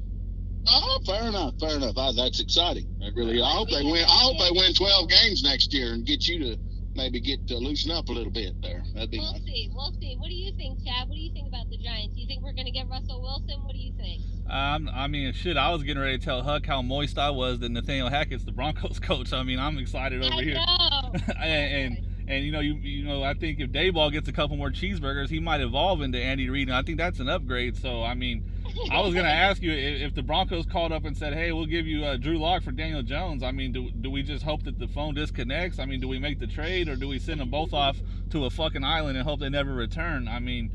Oh, 0.67 0.99
fair 1.07 1.29
enough, 1.29 1.55
fair 1.61 1.77
enough. 1.77 1.95
Ah, 1.97 2.11
that's 2.13 2.41
exciting. 2.41 2.89
I 3.01 3.09
really, 3.15 3.41
I 3.41 3.51
hope 3.53 3.71
they 3.71 3.83
win. 3.85 4.03
I 4.05 4.19
hope 4.27 4.39
they 4.39 4.51
win 4.51 4.75
twelve 4.75 5.09
games 5.09 5.45
next 5.45 5.73
year 5.73 5.93
and 5.93 6.05
get 6.05 6.27
you 6.27 6.39
to 6.41 6.59
maybe 6.95 7.21
get 7.21 7.47
to 7.49 7.57
loosen 7.59 7.91
up 7.93 8.09
a 8.09 8.13
little 8.13 8.33
bit 8.33 8.61
there. 8.61 8.83
That'd 8.95 9.11
be 9.11 9.19
We'll 9.19 9.33
nice. 9.33 9.43
see. 9.45 9.71
We'll 9.73 9.93
see. 10.01 10.17
What 10.19 10.29
do 10.29 10.35
you 10.35 10.53
think, 10.57 10.83
Chad? 10.85 11.09
What 11.09 11.15
do 11.15 11.21
you 11.21 11.33
think 11.33 11.49
about 11.49 11.71
the 11.71 11.79
Giants? 11.79 12.15
Do 12.17 12.21
you 12.21 12.27
think 12.27 12.43
we're 12.43 12.53
going 12.53 12.67
to 12.67 12.73
get 12.73 12.89
Russell 12.89 13.21
Wilson? 13.23 13.63
What 13.65 13.73
do 13.73 13.79
you 13.79 13.93
think? 13.97 14.23
Um, 14.55 14.89
I 14.95 15.09
mean, 15.09 15.33
shit, 15.33 15.57
I 15.57 15.73
was 15.73 15.83
getting 15.83 16.01
ready 16.01 16.17
to 16.17 16.25
tell 16.25 16.41
Huck 16.41 16.65
how 16.65 16.81
moist 16.81 17.19
I 17.19 17.31
was 17.31 17.59
that 17.59 17.71
Nathaniel 17.71 18.09
Hackett's 18.09 18.45
the 18.45 18.53
Broncos 18.53 18.99
coach. 19.01 19.33
I 19.33 19.43
mean, 19.43 19.59
I'm 19.59 19.79
excited 19.79 20.23
over 20.23 20.33
I 20.33 20.43
here. 20.43 20.59
and, 21.43 21.97
and 21.97 22.07
and 22.29 22.45
you 22.45 22.53
know 22.53 22.61
you 22.61 22.75
you 22.75 23.05
know 23.05 23.25
I 23.25 23.35
think 23.35 23.59
if 23.59 23.71
Daboll 23.71 24.13
gets 24.13 24.29
a 24.29 24.33
couple 24.33 24.57
more 24.57 24.71
cheeseburgers, 24.71 25.29
he 25.29 25.41
might 25.41 25.61
evolve 25.61 26.03
into 26.03 26.19
Andy 26.19 26.49
Reid, 26.49 26.69
and 26.69 26.77
I 26.77 26.83
think 26.83 26.99
that's 26.99 27.19
an 27.19 27.29
upgrade. 27.29 27.77
So 27.77 28.05
I 28.05 28.15
mean, 28.15 28.49
I 28.93 29.01
was 29.01 29.13
gonna 29.13 29.29
ask 29.29 29.61
you 29.61 29.73
if, 29.73 30.03
if 30.03 30.15
the 30.15 30.23
Broncos 30.23 30.67
called 30.67 30.93
up 30.93 31.05
and 31.05 31.17
said, 31.17 31.35
"Hey, 31.35 31.51
we'll 31.51 31.67
give 31.67 31.89
you 31.89 32.05
uh, 32.05 32.17
Drew 32.17 32.39
Lock 32.39 32.63
for 32.63 32.71
Daniel 32.71 33.03
Jones." 33.03 33.43
I 33.43 33.51
mean, 33.51 33.73
do 33.73 33.91
do 33.91 34.09
we 34.09 34.23
just 34.23 34.45
hope 34.45 34.63
that 34.63 34.79
the 34.79 34.87
phone 34.87 35.15
disconnects? 35.15 35.81
I 35.81 35.85
mean, 35.85 36.01
do 36.01 36.07
we 36.07 36.21
make 36.21 36.39
the 36.39 36.47
trade 36.47 36.89
or 36.89 36.95
do 36.95 37.09
we 37.09 37.19
send 37.19 37.41
them 37.41 37.51
both 37.51 37.75
off 37.75 37.97
to 38.31 38.45
a 38.45 38.51
fucking 38.51 38.85
island 38.85 39.19
and 39.19 39.27
hope 39.27 39.41
they 39.41 39.51
never 39.51 39.75
return? 39.75 40.29
I 40.29 40.39
mean. 40.39 40.71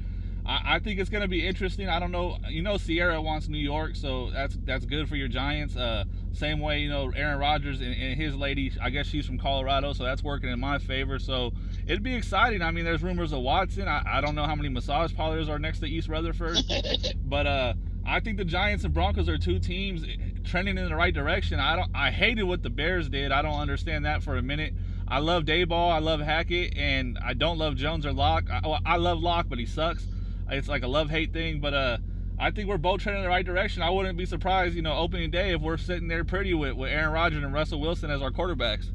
I, 0.50 0.76
I 0.76 0.80
think 0.80 1.00
it's 1.00 1.12
gonna 1.12 1.28
be 1.28 1.46
interesting. 1.46 1.88
I 1.88 2.00
don't 2.00 2.12
know. 2.12 2.38
You 2.50 2.64
know, 2.64 2.78
Ciara 2.78 3.22
wants 3.22 3.48
New 3.48 3.60
York, 3.60 3.96
so 3.96 4.32
that's 4.32 4.58
that's 4.64 4.86
good 4.86 5.08
for 5.08 5.16
your 5.16 5.28
Giants. 5.28 5.78
Uh, 5.78 6.06
same 6.34 6.60
way, 6.60 6.80
you 6.80 6.90
know, 6.90 7.12
Aaron 7.16 7.40
Rodgers 7.40 7.82
and, 7.82 7.94
and 7.94 8.20
his 8.20 8.36
lady. 8.36 8.72
I 8.82 8.90
guess 8.90 9.06
she's 9.06 9.28
from 9.28 9.38
Colorado, 9.38 9.94
so 9.94 10.04
that's 10.04 10.24
working 10.24 10.50
in 10.50 10.60
my 10.60 10.80
favor. 10.80 11.20
So 11.20 11.54
it'd 11.86 12.02
be 12.02 12.16
exciting. 12.16 12.64
I 12.64 12.72
mean, 12.72 12.84
there's 12.84 13.04
rumors 13.04 13.32
of 13.32 13.42
Watson. 13.42 13.88
I, 13.88 14.02
I 14.06 14.22
don't 14.22 14.34
know 14.34 14.46
how 14.46 14.56
many 14.56 14.70
massage 14.70 15.14
parlors 15.16 15.50
are 15.50 15.60
next 15.60 15.80
to 15.82 15.86
East 15.86 16.10
Rutherford, 16.10 16.58
but 17.26 17.46
uh, 17.46 17.74
I 18.06 18.20
think 18.20 18.38
the 18.38 18.46
Giants 18.46 18.84
and 18.84 18.94
Broncos 18.94 19.30
are 19.30 19.38
two 19.38 19.60
teams 19.60 20.04
trending 20.44 20.80
in 20.80 20.90
the 20.90 20.96
right 20.96 21.14
direction. 21.14 21.60
I 21.60 21.76
don't. 21.76 21.92
I 21.94 22.10
hated 22.10 22.44
what 22.44 22.64
the 22.64 22.72
Bears 22.72 23.08
did. 23.08 23.32
I 23.32 23.44
don't 23.44 23.60
understand 23.60 24.06
that 24.06 24.24
for 24.24 24.36
a 24.36 24.42
minute. 24.42 24.74
I 25.08 25.20
love 25.20 25.44
Daboll. 25.44 25.92
I 25.92 26.00
love 26.00 26.22
Hackett, 26.22 26.76
and 26.76 27.20
I 27.24 27.36
don't 27.36 27.60
love 27.60 27.76
Jones 27.76 28.04
or 28.06 28.14
Lock. 28.14 28.46
I, 28.50 28.80
I 28.84 28.98
love 28.98 29.20
Lock, 29.20 29.46
but 29.48 29.60
he 29.60 29.68
sucks. 29.68 30.08
It's 30.52 30.68
like 30.68 30.84
a 30.84 30.88
love 30.88 31.10
hate 31.10 31.34
thing, 31.34 31.60
but 31.60 31.74
uh, 31.74 31.98
I 32.40 32.52
think 32.52 32.70
we're 32.70 32.78
both 32.78 33.02
trending 33.02 33.24
in 33.24 33.26
the 33.26 33.30
right 33.30 33.46
direction. 33.46 33.84
I 33.84 33.90
wouldn't 33.90 34.18
be 34.18 34.26
surprised, 34.26 34.76
you 34.76 34.82
know, 34.82 34.94
opening 34.94 35.30
day 35.30 35.52
if 35.52 35.62
we're 35.62 35.78
sitting 35.78 36.08
there 36.08 36.24
pretty 36.24 36.54
with, 36.54 36.74
with 36.74 36.90
Aaron 36.90 37.12
Rodgers 37.12 37.44
and 37.44 37.54
Russell 37.54 37.82
Wilson 37.82 38.10
as 38.10 38.22
our 38.22 38.32
quarterbacks. 38.32 38.92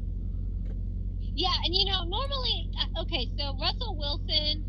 Yeah, 1.35 1.53
and 1.63 1.75
you 1.75 1.85
know, 1.85 2.03
normally, 2.05 2.69
uh, 2.79 3.01
okay, 3.01 3.29
so 3.37 3.55
Russell 3.59 3.97
Wilson, 3.97 4.63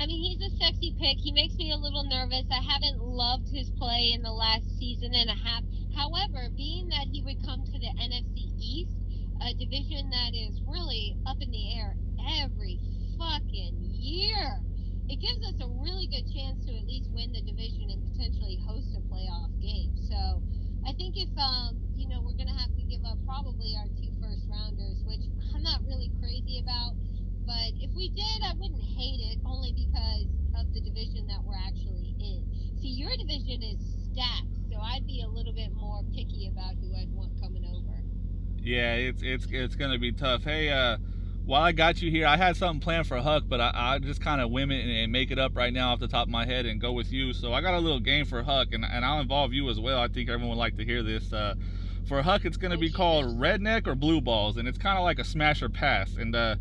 I 0.00 0.06
mean, 0.06 0.20
he's 0.20 0.40
a 0.40 0.56
sexy 0.56 0.96
pick. 0.98 1.18
He 1.18 1.30
makes 1.30 1.54
me 1.56 1.72
a 1.72 1.76
little 1.76 2.04
nervous. 2.04 2.44
I 2.50 2.60
haven't 2.60 3.00
loved 3.00 3.48
his 3.48 3.70
play 3.78 4.12
in 4.14 4.22
the 4.22 4.32
last 4.32 4.64
season 4.78 5.14
and 5.14 5.30
a 5.30 5.34
half. 5.34 5.62
However, 5.94 6.48
being 6.56 6.88
that 6.88 7.06
he 7.12 7.22
would 7.22 7.44
come 7.44 7.64
to 7.64 7.72
the 7.72 7.92
NFC 8.00 8.48
East, 8.58 8.96
a 9.42 9.52
division 9.54 10.10
that 10.10 10.32
is 10.34 10.60
really 10.66 11.16
up 11.26 11.36
in 11.40 11.50
the 11.50 11.78
air 11.78 11.96
every 12.42 12.80
fucking 13.18 13.76
year, 13.92 14.60
it 15.08 15.22
gives 15.22 15.38
us 15.46 15.54
a 15.62 15.68
really 15.68 16.06
good 16.10 16.26
chance 16.34 16.58
to 16.66 16.74
at 16.74 16.86
least 16.86 17.10
win 17.14 17.30
the 17.30 17.42
division 17.42 17.90
and 17.90 18.02
potentially 18.10 18.58
host 18.66 18.90
a 18.98 19.02
playoff 19.06 19.54
game. 19.62 19.94
So 20.02 20.42
I 20.86 20.92
think 20.98 21.14
if, 21.14 21.30
um, 21.38 21.78
you 21.94 22.08
know, 22.08 22.20
we're 22.22 22.34
going 22.34 22.50
to 22.50 22.58
have 22.58 22.74
to 22.74 22.82
give 22.82 23.04
up 23.06 23.18
probably 23.26 23.74
our 23.78 23.86
two 23.94 24.10
first 24.18 24.46
rounders, 24.50 25.02
which 25.06 25.22
I'm 25.54 25.62
not 25.62 25.82
really 25.86 26.10
crazy 26.18 26.58
about. 26.58 26.98
But 27.46 27.78
if 27.78 27.94
we 27.94 28.10
did, 28.10 28.42
I 28.42 28.54
wouldn't 28.58 28.82
hate 28.82 29.22
it 29.30 29.38
only 29.46 29.70
because 29.70 30.26
of 30.58 30.74
the 30.74 30.80
division 30.82 31.26
that 31.30 31.38
we're 31.46 31.58
actually 31.58 32.14
in. 32.18 32.42
See, 32.82 32.90
your 32.90 33.14
division 33.14 33.62
is 33.62 33.78
stacked, 34.10 34.58
so 34.70 34.80
I'd 34.82 35.06
be 35.06 35.22
a 35.22 35.28
little 35.28 35.52
bit 35.52 35.70
more 35.72 36.02
picky 36.14 36.50
about 36.50 36.74
who 36.82 36.90
I'd 36.98 37.12
want 37.14 37.30
coming 37.40 37.64
over. 37.64 38.02
Yeah, 38.58 38.94
it's 38.94 39.22
it's 39.22 39.46
it's 39.50 39.76
gonna 39.76 39.98
be 39.98 40.10
tough. 40.10 40.42
Hey, 40.42 40.70
uh, 40.70 40.98
while 41.46 41.62
I 41.62 41.70
got 41.70 42.02
you 42.02 42.10
here, 42.10 42.26
I 42.26 42.36
had 42.36 42.56
something 42.56 42.80
planned 42.80 43.06
for 43.06 43.18
Huck, 43.18 43.44
but 43.46 43.60
I, 43.60 43.70
I 43.72 43.98
just 44.00 44.20
kind 44.20 44.40
of 44.40 44.50
whim 44.50 44.72
it 44.72 44.82
and, 44.82 44.90
and 44.90 45.12
make 45.12 45.30
it 45.30 45.38
up 45.38 45.56
right 45.56 45.72
now 45.72 45.92
off 45.92 46.00
the 46.00 46.08
top 46.08 46.26
of 46.26 46.30
my 46.30 46.44
head 46.44 46.66
and 46.66 46.80
go 46.80 46.90
with 46.92 47.12
you. 47.12 47.32
So 47.32 47.52
I 47.54 47.60
got 47.60 47.74
a 47.74 47.78
little 47.78 48.00
game 48.00 48.26
for 48.26 48.42
Huck, 48.42 48.68
and, 48.72 48.84
and 48.84 49.04
I'll 49.04 49.20
involve 49.20 49.52
you 49.52 49.70
as 49.70 49.78
well. 49.78 50.00
I 50.00 50.08
think 50.08 50.28
everyone 50.28 50.50
would 50.50 50.58
like 50.58 50.76
to 50.76 50.84
hear 50.84 51.04
this. 51.04 51.32
Uh, 51.32 51.54
for 52.08 52.20
Huck, 52.22 52.44
it's 52.44 52.56
gonna 52.56 52.76
be 52.76 52.90
called 52.90 53.26
Redneck 53.38 53.86
or 53.86 53.94
Blue 53.94 54.20
Balls, 54.20 54.56
and 54.56 54.66
it's 54.66 54.78
kind 54.78 54.98
of 54.98 55.04
like 55.04 55.20
a 55.20 55.24
smash 55.24 55.62
or 55.62 55.68
pass. 55.68 56.16
And 56.16 56.34
uh, 56.34 56.56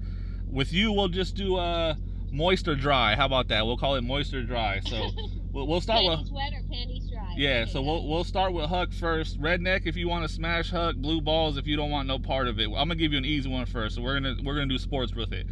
with 0.51 0.71
you, 0.71 0.91
we'll 0.91 1.07
just 1.07 1.35
do 1.35 1.55
uh, 1.55 1.95
moist 2.31 2.67
or 2.67 2.75
dry. 2.75 3.15
How 3.15 3.25
about 3.25 3.47
that? 3.47 3.65
We'll 3.65 3.77
call 3.77 3.95
it 3.95 4.01
moist 4.01 4.33
or 4.35 4.43
dry. 4.43 4.81
So 4.81 5.09
we'll, 5.51 5.65
we'll 5.67 5.81
start 5.81 6.05
with. 6.05 6.17
panties 6.17 6.31
wet 6.31 6.53
or 6.53 6.61
panties? 6.69 7.04
Yeah, 7.35 7.65
so 7.65 7.81
we'll 7.81 8.07
we'll 8.07 8.23
start 8.23 8.53
with 8.53 8.69
Huck 8.69 8.91
first. 8.93 9.39
Redneck 9.41 9.85
if 9.85 9.95
you 9.95 10.07
want 10.07 10.27
to 10.27 10.33
smash 10.33 10.71
Huck, 10.71 10.95
blue 10.95 11.21
balls 11.21 11.57
if 11.57 11.67
you 11.67 11.75
don't 11.75 11.91
want 11.91 12.07
no 12.07 12.19
part 12.19 12.47
of 12.47 12.59
it. 12.59 12.65
I'm 12.65 12.73
gonna 12.87 12.95
give 12.95 13.11
you 13.11 13.17
an 13.17 13.25
easy 13.25 13.49
one 13.49 13.65
first. 13.65 13.95
So 13.95 14.01
we're 14.01 14.13
gonna 14.19 14.35
we're 14.43 14.55
gonna 14.55 14.67
do 14.67 14.77
sports 14.77 15.13
with 15.13 15.33
it. 15.33 15.47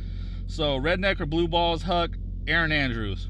So 0.48 0.78
redneck 0.80 1.19
or 1.19 1.26
blue 1.26 1.48
balls, 1.48 1.84
Huck, 1.84 2.12
Erin 2.48 2.72
Andrews. 2.72 3.28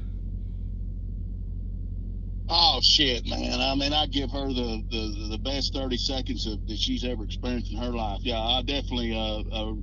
Oh 2.48 2.80
shit, 2.82 3.26
man! 3.26 3.60
I 3.60 3.74
mean, 3.74 3.94
I 3.94 4.06
give 4.06 4.30
her 4.30 4.48
the, 4.48 4.84
the 4.90 5.28
the 5.30 5.38
best 5.38 5.72
thirty 5.72 5.96
seconds 5.96 6.46
of, 6.46 6.66
that 6.66 6.78
she's 6.78 7.02
ever 7.02 7.24
experienced 7.24 7.72
in 7.72 7.78
her 7.78 7.90
life. 7.90 8.20
Yeah, 8.22 8.38
I 8.38 8.62
definitely. 8.62 9.14
Uh, 9.14 9.42
uh 9.50 9.74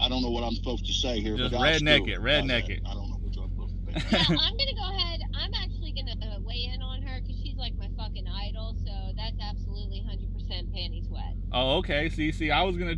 I 0.00 0.08
don't 0.08 0.22
know 0.22 0.30
what 0.30 0.42
I'm 0.42 0.54
supposed 0.54 0.86
to 0.86 0.94
say 0.94 1.20
here, 1.20 1.36
Just 1.36 1.52
but 1.52 1.58
I'll 1.58 1.64
redneck 1.64 2.08
still- 2.08 2.14
it, 2.14 2.20
redneck 2.24 2.70
I, 2.70 2.72
it. 2.72 2.80
I 2.88 2.94
don't 2.94 3.10
know 3.10 3.20
what 3.20 3.36
I'm 3.36 3.50
supposed 3.52 3.74
to 3.76 4.00
say. 4.00 4.16
yeah, 4.16 4.40
I'm 4.40 4.56
gonna 4.56 4.74
go 4.74 4.96
ahead. 4.96 5.20
I'm 5.34 5.52
actually 5.52 5.92
gonna 5.92 6.16
uh, 6.24 6.40
weigh 6.40 6.70
in 6.72 6.80
on 6.80 7.02
her 7.02 7.20
because 7.20 7.36
she's 7.36 7.56
like 7.56 7.76
my 7.76 7.88
fucking 7.98 8.26
idol. 8.26 8.74
So 8.80 9.12
that's 9.14 9.36
absolutely 9.42 10.00
100% 10.00 10.72
panties 10.72 11.08
wet. 11.10 11.36
Oh, 11.52 11.78
okay. 11.78 12.08
See, 12.08 12.32
see, 12.32 12.50
I 12.50 12.62
was 12.62 12.76
gonna 12.76 12.96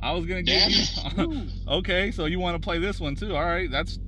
I 0.00 0.12
was 0.12 0.26
gonna 0.26 0.42
give 0.42 0.70
you. 0.70 1.46
okay, 1.68 2.10
so 2.10 2.26
you 2.26 2.38
want 2.38 2.54
to 2.56 2.64
play 2.64 2.78
this 2.78 3.00
one 3.00 3.14
too? 3.16 3.34
All 3.34 3.44
right, 3.44 3.70
that's 3.70 3.98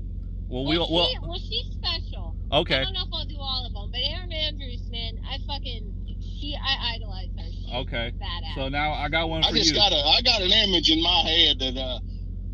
well 0.48 0.64
Well, 0.64 0.86
we'll 0.86 0.86
she, 0.86 0.92
well 0.94 1.28
well, 1.28 1.38
she's 1.38 1.72
special. 1.72 2.36
Okay. 2.52 2.80
I 2.80 2.84
don't 2.84 2.92
know 2.92 3.02
if 3.06 3.08
I'll 3.12 3.24
do 3.26 3.36
all 3.38 3.66
of 3.66 3.72
them, 3.72 3.90
but 3.90 4.00
Erin 4.00 4.30
Andrews, 4.32 4.88
man, 4.90 5.18
I 5.28 5.38
fucking 5.46 5.92
she, 6.20 6.56
I 6.62 6.94
idolize 6.94 7.28
her. 7.38 7.50
She's 7.50 7.72
okay. 7.74 8.12
badass. 8.20 8.54
So 8.54 8.68
now 8.68 8.92
I 8.92 9.08
got 9.08 9.28
one 9.28 9.42
for 9.42 9.48
I 9.48 9.52
just 9.52 9.70
you. 9.70 9.76
got 9.76 9.92
a 9.92 9.96
I 9.96 10.20
got 10.22 10.42
an 10.42 10.52
image 10.52 10.90
in 10.90 11.02
my 11.02 11.20
head 11.22 11.58
that 11.60 11.76
uh 11.76 11.98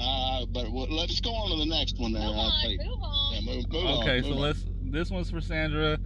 uh 0.01 0.47
but 0.47 0.71
well, 0.73 0.87
let's 0.89 1.21
go 1.21 1.31
on 1.35 1.51
to 1.51 1.57
the 1.57 1.67
next 1.67 1.99
one 1.99 2.13
there. 2.13 2.23
move 2.23 2.35
I'll 2.37 2.41
on, 2.41 2.63
take- 2.63 2.79
move 2.81 3.03
on. 3.03 3.35
yeah, 3.35 3.41
move, 3.55 3.71
move 3.73 3.85
on, 3.85 4.03
Okay, 4.03 4.23
so 4.23 4.33
on. 4.35 4.39
let's. 4.39 4.65
This 4.85 5.11
one's 5.11 5.31
for 5.31 5.41
Sandra. 5.41 5.99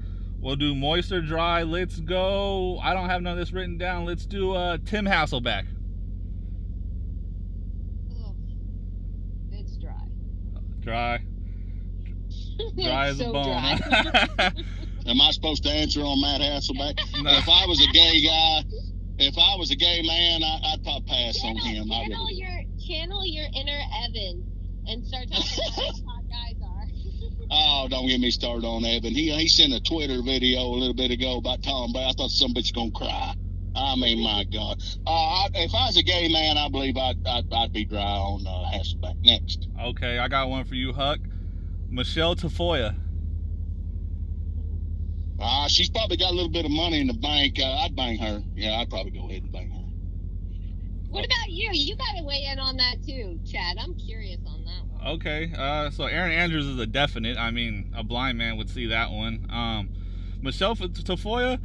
We'll 0.46 0.54
do 0.54 0.76
moist 0.76 1.10
or 1.10 1.20
dry. 1.20 1.64
Let's 1.64 1.98
go. 1.98 2.78
I 2.78 2.94
don't 2.94 3.08
have 3.08 3.20
none 3.20 3.32
of 3.32 3.38
this 3.40 3.52
written 3.52 3.78
down. 3.78 4.04
Let's 4.04 4.24
do 4.24 4.52
uh, 4.52 4.78
Tim 4.86 5.04
Hasselbeck. 5.04 5.66
Ugh. 8.12 8.36
It's 9.50 9.76
dry. 9.76 10.06
Dry. 10.78 11.18
Dry 12.76 13.06
as 13.08 13.18
so 13.18 13.30
a 13.30 13.32
bone. 13.32 13.48
Am 15.08 15.20
I 15.20 15.32
supposed 15.32 15.64
to 15.64 15.68
answer 15.68 16.02
on 16.02 16.20
Matt 16.20 16.40
Hasselbeck? 16.40 16.96
No. 17.24 17.30
If 17.32 17.48
I 17.48 17.66
was 17.66 17.84
a 17.84 17.90
gay 17.90 18.22
guy, 18.22 18.62
if 19.18 19.36
I 19.36 19.56
was 19.56 19.72
a 19.72 19.76
gay 19.76 20.00
man, 20.02 20.44
I, 20.44 20.74
I'd 20.74 20.84
probably 20.84 21.08
pass 21.08 21.42
on 21.42 21.56
channel, 21.56 21.82
him. 21.82 21.90
I 21.90 22.04
channel 22.06 22.24
really. 22.24 22.34
your 22.34 22.62
channel 22.86 23.26
your 23.26 23.46
inner 23.52 23.80
Evan 24.04 24.46
and 24.86 25.04
start 25.04 25.26
talking 25.28 25.42
about 25.66 26.06
how 26.06 26.06
hot 26.06 26.28
guys 26.30 26.54
are. 26.62 26.86
Oh, 27.86 27.88
don't 27.88 28.08
get 28.08 28.18
me 28.18 28.32
started 28.32 28.66
on 28.66 28.84
Evan. 28.84 29.14
He 29.14 29.30
he 29.30 29.46
sent 29.46 29.72
a 29.72 29.80
Twitter 29.80 30.20
video 30.20 30.60
a 30.62 30.76
little 30.76 30.94
bit 30.94 31.12
ago 31.12 31.38
about 31.38 31.62
Tom 31.62 31.92
Brady. 31.92 32.08
I 32.08 32.12
thought 32.16 32.30
some 32.30 32.52
bitch 32.52 32.74
gonna 32.74 32.90
cry. 32.90 33.34
I 33.76 33.94
mean, 33.94 34.24
my 34.24 34.44
God. 34.44 34.82
Uh, 35.06 35.10
I, 35.10 35.48
if 35.54 35.72
I 35.72 35.86
was 35.86 35.96
a 35.96 36.02
gay 36.02 36.26
man, 36.28 36.58
I 36.58 36.68
believe 36.68 36.96
I'd 36.96 37.24
I'd, 37.24 37.52
I'd 37.52 37.72
be 37.72 37.84
dry 37.84 38.02
on 38.02 38.44
uh, 38.44 38.76
Hasselbeck 38.76 39.22
next. 39.22 39.68
Okay, 39.80 40.18
I 40.18 40.26
got 40.26 40.48
one 40.48 40.64
for 40.64 40.74
you, 40.74 40.92
Huck. 40.92 41.20
Michelle 41.88 42.34
Tafoya. 42.34 42.96
Uh, 45.38 45.68
she's 45.68 45.90
probably 45.90 46.16
got 46.16 46.32
a 46.32 46.34
little 46.34 46.50
bit 46.50 46.64
of 46.64 46.72
money 46.72 47.00
in 47.00 47.06
the 47.06 47.14
bank. 47.14 47.60
Uh, 47.60 47.84
I'd 47.84 47.94
bang 47.94 48.18
her. 48.18 48.42
Yeah, 48.56 48.80
I'd 48.80 48.90
probably 48.90 49.12
go 49.12 49.28
ahead 49.28 49.42
and 49.42 49.52
bang 49.52 49.70
her. 49.70 49.84
What 51.08 51.24
about 51.24 51.50
you? 51.50 51.70
You 51.72 51.94
got 51.94 52.16
to 52.16 52.24
weigh 52.24 52.48
in 52.50 52.58
on 52.58 52.78
that 52.78 52.96
too, 53.06 53.38
Chad. 53.46 53.76
I'm 53.78 53.94
curious 53.94 54.40
on 54.44 54.54
that 54.54 54.54
one. 54.54 54.55
Okay, 55.04 55.52
uh, 55.56 55.90
so 55.90 56.04
Erin 56.04 56.32
Andrews 56.32 56.66
is 56.66 56.78
a 56.78 56.86
definite. 56.86 57.36
I 57.38 57.50
mean, 57.50 57.92
a 57.96 58.02
blind 58.02 58.38
man 58.38 58.56
would 58.56 58.68
see 58.68 58.86
that 58.86 59.10
one. 59.10 59.46
Um, 59.50 59.88
Michelle 60.42 60.76
Tafoya, 60.76 61.60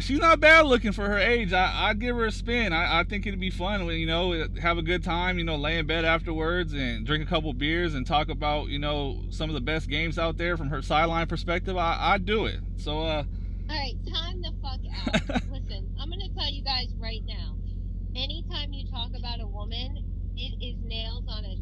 she's 0.00 0.18
not 0.18 0.40
bad 0.40 0.66
looking 0.66 0.92
for 0.92 1.08
her 1.08 1.18
age. 1.18 1.52
I, 1.52 1.88
I'd 1.88 2.00
give 2.00 2.16
her 2.16 2.26
a 2.26 2.32
spin. 2.32 2.72
I, 2.72 3.00
I 3.00 3.04
think 3.04 3.26
it'd 3.26 3.40
be 3.40 3.50
fun. 3.50 3.86
You 3.86 4.06
know, 4.06 4.46
have 4.60 4.78
a 4.78 4.82
good 4.82 5.02
time. 5.02 5.38
You 5.38 5.44
know, 5.44 5.56
lay 5.56 5.78
in 5.78 5.86
bed 5.86 6.04
afterwards 6.04 6.72
and 6.72 7.06
drink 7.06 7.24
a 7.24 7.26
couple 7.26 7.52
beers 7.52 7.94
and 7.94 8.06
talk 8.06 8.28
about 8.28 8.68
you 8.68 8.78
know 8.78 9.22
some 9.30 9.50
of 9.50 9.54
the 9.54 9.60
best 9.60 9.88
games 9.88 10.18
out 10.18 10.36
there 10.36 10.56
from 10.56 10.68
her 10.68 10.82
sideline 10.82 11.26
perspective. 11.26 11.76
I, 11.76 11.96
I'd 12.14 12.24
do 12.26 12.46
it. 12.46 12.60
So, 12.76 13.02
uh, 13.02 13.24
All 13.68 13.76
right, 13.76 13.94
time 14.12 14.42
the 14.42 14.52
fuck 14.62 14.80
out. 15.06 15.42
Listen, 15.50 15.94
I'm 16.00 16.10
gonna 16.10 16.28
tell 16.36 16.50
you 16.50 16.62
guys 16.62 16.88
right 16.98 17.22
now. 17.26 17.56
Anytime 18.16 18.72
you 18.72 18.90
talk 18.90 19.10
about 19.16 19.40
a 19.40 19.46
woman, 19.46 20.04
it 20.36 20.64
is 20.64 20.76
nails 20.82 21.24
on 21.28 21.44
a 21.44 21.56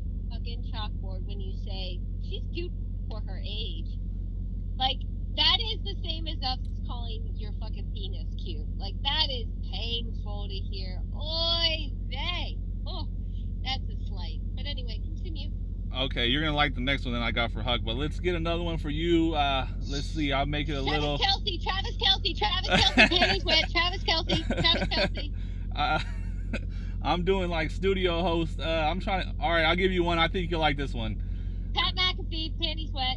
chalkboard 0.79 1.27
when 1.27 1.41
you 1.41 1.55
say 1.65 2.01
she's 2.23 2.43
cute 2.53 2.73
for 3.09 3.21
her 3.21 3.41
age. 3.45 3.99
Like 4.79 4.99
that 5.37 5.59
is 5.73 5.81
the 5.85 5.97
same 6.03 6.27
as 6.27 6.37
us 6.43 6.59
calling 6.87 7.33
your 7.37 7.53
fucking 7.61 7.91
penis 7.95 8.27
cute. 8.43 8.67
Like 8.79 8.95
that 9.03 9.27
is 9.31 9.47
painful 9.71 10.49
to 10.49 10.55
hear. 10.55 11.01
Oy 11.17 11.91
vey. 12.09 12.59
Oh, 12.87 13.09
that's 13.65 13.83
a 13.83 14.07
slight. 14.07 14.41
But 14.55 14.67
anyway, 14.67 15.01
continue. 15.05 15.51
okay, 15.97 16.27
you're 16.27 16.43
gonna 16.43 16.57
like 16.57 16.75
the 16.75 16.81
next 16.81 17.05
one 17.05 17.15
that 17.15 17.23
I 17.23 17.31
got 17.33 17.53
for 17.53 17.63
Huck, 17.63 17.81
but 17.85 17.97
let's 17.97 18.21
get 18.21 18.35
another 18.35 18.63
one 18.63 18.79
for 18.79 18.91
you. 18.91 19.35
Uh, 19.35 19.67
let's 19.89 20.07
see. 20.07 20.33
I'll 20.33 20.47
make 20.47 20.69
it 20.69 20.73
a 20.73 20.83
Travis 20.83 20.93
little. 20.93 21.19
Kelce, 21.19 21.63
Travis 21.63 21.97
Kelce, 21.97 22.39
Travis 22.39 22.69
Kelce, 22.69 23.09
panties 23.09 23.45
wet, 23.45 23.71
Travis 23.71 24.03
Kelce, 24.05 24.47
Travis 24.47 24.89
Kelce. 24.89 25.33
Uh, 25.77 26.01
I'm 27.09 27.25
doing 27.25 27.49
like 27.49 27.71
studio 27.71 28.23
host. 28.23 28.61
Uh, 28.61 28.65
I'm 28.65 29.01
trying 29.01 29.23
to. 29.25 29.35
All 29.43 29.51
right, 29.51 29.65
I'll 29.65 29.77
give 29.77 29.93
you 29.93 30.05
one. 30.05 30.19
I 30.19 30.29
think 30.29 30.51
you'll 30.51 30.61
like 30.61 30.77
this 30.77 30.93
one. 30.93 31.23
Pat 31.75 31.95
McAfee, 31.97 32.59
panties 32.61 32.91
wet. 32.93 33.17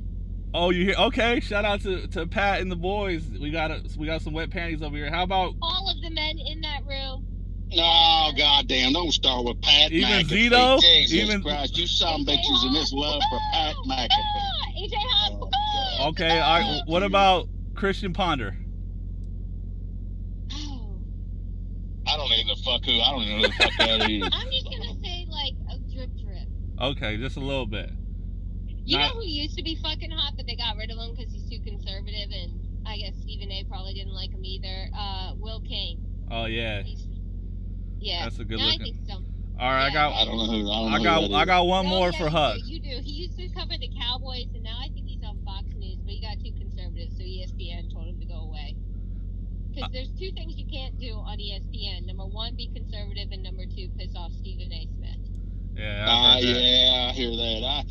Oh, 0.53 0.69
you 0.69 0.85
hear? 0.85 0.95
Okay, 0.97 1.39
shout 1.39 1.63
out 1.63 1.81
to, 1.81 2.07
to 2.07 2.27
Pat 2.27 2.61
and 2.61 2.71
the 2.71 2.75
boys. 2.75 3.23
We 3.25 3.51
got 3.51 3.71
a, 3.71 3.81
we 3.97 4.05
got 4.05 4.21
some 4.21 4.33
wet 4.33 4.49
panties 4.49 4.81
over 4.81 4.95
here. 4.95 5.09
How 5.09 5.23
about 5.23 5.55
All 5.61 5.89
of 5.89 6.01
the 6.01 6.09
men 6.09 6.37
in 6.39 6.61
that 6.61 6.85
room. 6.85 7.25
No, 7.73 8.31
goddamn! 8.37 8.91
Don't 8.91 9.13
start 9.13 9.45
with 9.45 9.61
Pat 9.61 9.91
Even 9.93 10.09
McAfee. 10.09 10.49
Zito? 10.49 10.79
Jesus 10.81 11.13
Even- 11.13 11.41
Christ, 11.41 11.77
you 11.77 11.87
some 11.87 12.25
bitches 12.25 12.65
in 12.67 12.73
this 12.73 12.91
love 12.91 13.21
for 13.29 13.39
Pat 13.53 13.75
McAfee. 13.87 14.09
Ah, 14.11 14.65
AJ 14.77 14.91
Hawk. 14.95 15.49
Oh, 16.01 16.09
okay? 16.09 16.39
All 16.39 16.59
right, 16.59 16.81
what 16.85 17.03
about 17.03 17.47
Christian 17.73 18.11
Ponder? 18.11 18.57
Oh, 20.53 20.97
I 22.05 22.17
don't 22.17 22.31
even 22.33 22.40
know 22.40 22.40
the 22.55 22.61
fuck 22.63 22.83
who. 22.85 22.99
I 22.99 23.11
don't 23.11 23.23
even 23.23 23.41
know 23.41 23.47
who 23.49 23.53
the 23.57 23.63
fuck 23.63 23.71
that 23.79 24.09
is. 24.09 24.23
I'm 24.31 24.49
just 24.51 24.65
gonna 24.65 24.95
say 25.03 25.25
like 25.29 25.53
a 25.71 25.77
drip 25.93 26.09
drip. 26.19 26.47
Okay, 26.79 27.17
just 27.17 27.37
a 27.37 27.39
little 27.41 27.65
bit. 27.67 27.89
You 28.83 28.97
Not- 28.97 29.13
know 29.15 29.21
who 29.21 29.27
used 29.27 29.55
to 29.57 29.63
be 29.63 29.75
fucking 29.81 30.11
hot, 30.11 30.33
but 30.35 30.45
they 30.47 30.55
got 30.55 30.75
rid 30.77 30.89
of 30.91 30.97
him 30.97 31.13
because 31.15 31.31
he's 31.31 31.47
too 31.49 31.59
conservative, 31.63 32.29
and 32.31 32.59
I 32.87 32.97
guess 32.97 33.13
Stephen 33.21 33.51
A. 33.51 33.63
probably 33.69 33.93
didn't 33.93 34.13
like 34.13 34.31
him 34.31 34.43
either. 34.43 34.89
Uh, 34.97 35.33
Will 35.37 35.61
Cain. 35.61 35.99
Oh 36.31 36.45
yeah. 36.45 36.81
He's, 36.81 37.07
yeah, 37.99 38.23
That's 38.23 38.39
a 38.39 38.45
good 38.45 38.57
no, 38.57 38.65
I 38.65 38.71
looking- 38.71 38.95
think 38.95 39.07
so. 39.07 39.21
All 39.59 39.69
right, 39.69 39.85
I 39.91 39.93
got 39.93 40.13
I 40.13 40.25
don't 40.25 40.37
know 40.37 40.45
who. 40.47 40.57
I 40.57 40.57
don't 40.57 40.65
know 40.65 40.87
I 40.87 40.97
who 40.97 41.03
got 41.03 41.21
that 41.29 41.35
I 41.35 41.41
is. 41.41 41.45
got 41.45 41.67
one 41.67 41.85
Oh, 41.85 41.89
more 41.89 42.09
yeah, 42.09 42.17
for 42.17 42.23
you 42.23 42.29
Huck. 42.31 42.57
You 42.65 42.79
do. 42.79 42.89
He 43.03 43.11
used 43.11 43.37
to 43.37 43.47
cover 43.49 43.77
the 43.79 43.91
Cowboys, 44.01 44.47
and 44.55 44.63
now 44.63 44.77
I 44.81 44.89
think 44.89 45.05
he's 45.07 45.21
on 45.23 45.37
Fox 45.45 45.65
News, 45.75 45.97
but 46.01 46.09
he 46.09 46.19
got 46.19 46.39
too 46.43 46.51
conservative, 46.57 47.09
so 47.13 47.21
E 47.21 47.45
ESPN 47.45 47.93
told 47.93 48.07
him 48.07 48.19
to 48.19 48.25
go 48.25 48.41
away. 48.49 48.75
Because 49.73 49.89
Uh, 49.89 49.93
there's 49.93 50.09
two 50.19 50.31
things 50.31 50.57
you 50.57 50.65
can't 50.65 50.97
do 50.99 51.13
on 51.15 51.37
ESPN. 51.39 52.05
Number 52.05 52.25
one, 52.25 52.55
be 52.55 52.67
conservative, 52.73 53.29
and 53.31 53.43
number 53.43 53.65
two, 53.65 53.89
piss 53.97 54.13
off 54.15 54.31
Stephen 54.33 54.71
A. 54.71 54.87
Smith. 54.97 55.17
Yeah. 55.77 56.05
Ah, 56.07 56.35
I've 56.35 56.43
heard 56.43 56.55
that. 56.55 56.61
yeah, 56.61 57.07
I 57.09 57.13
hear 57.13 57.29
that. 57.31 57.63
I, 57.65 57.83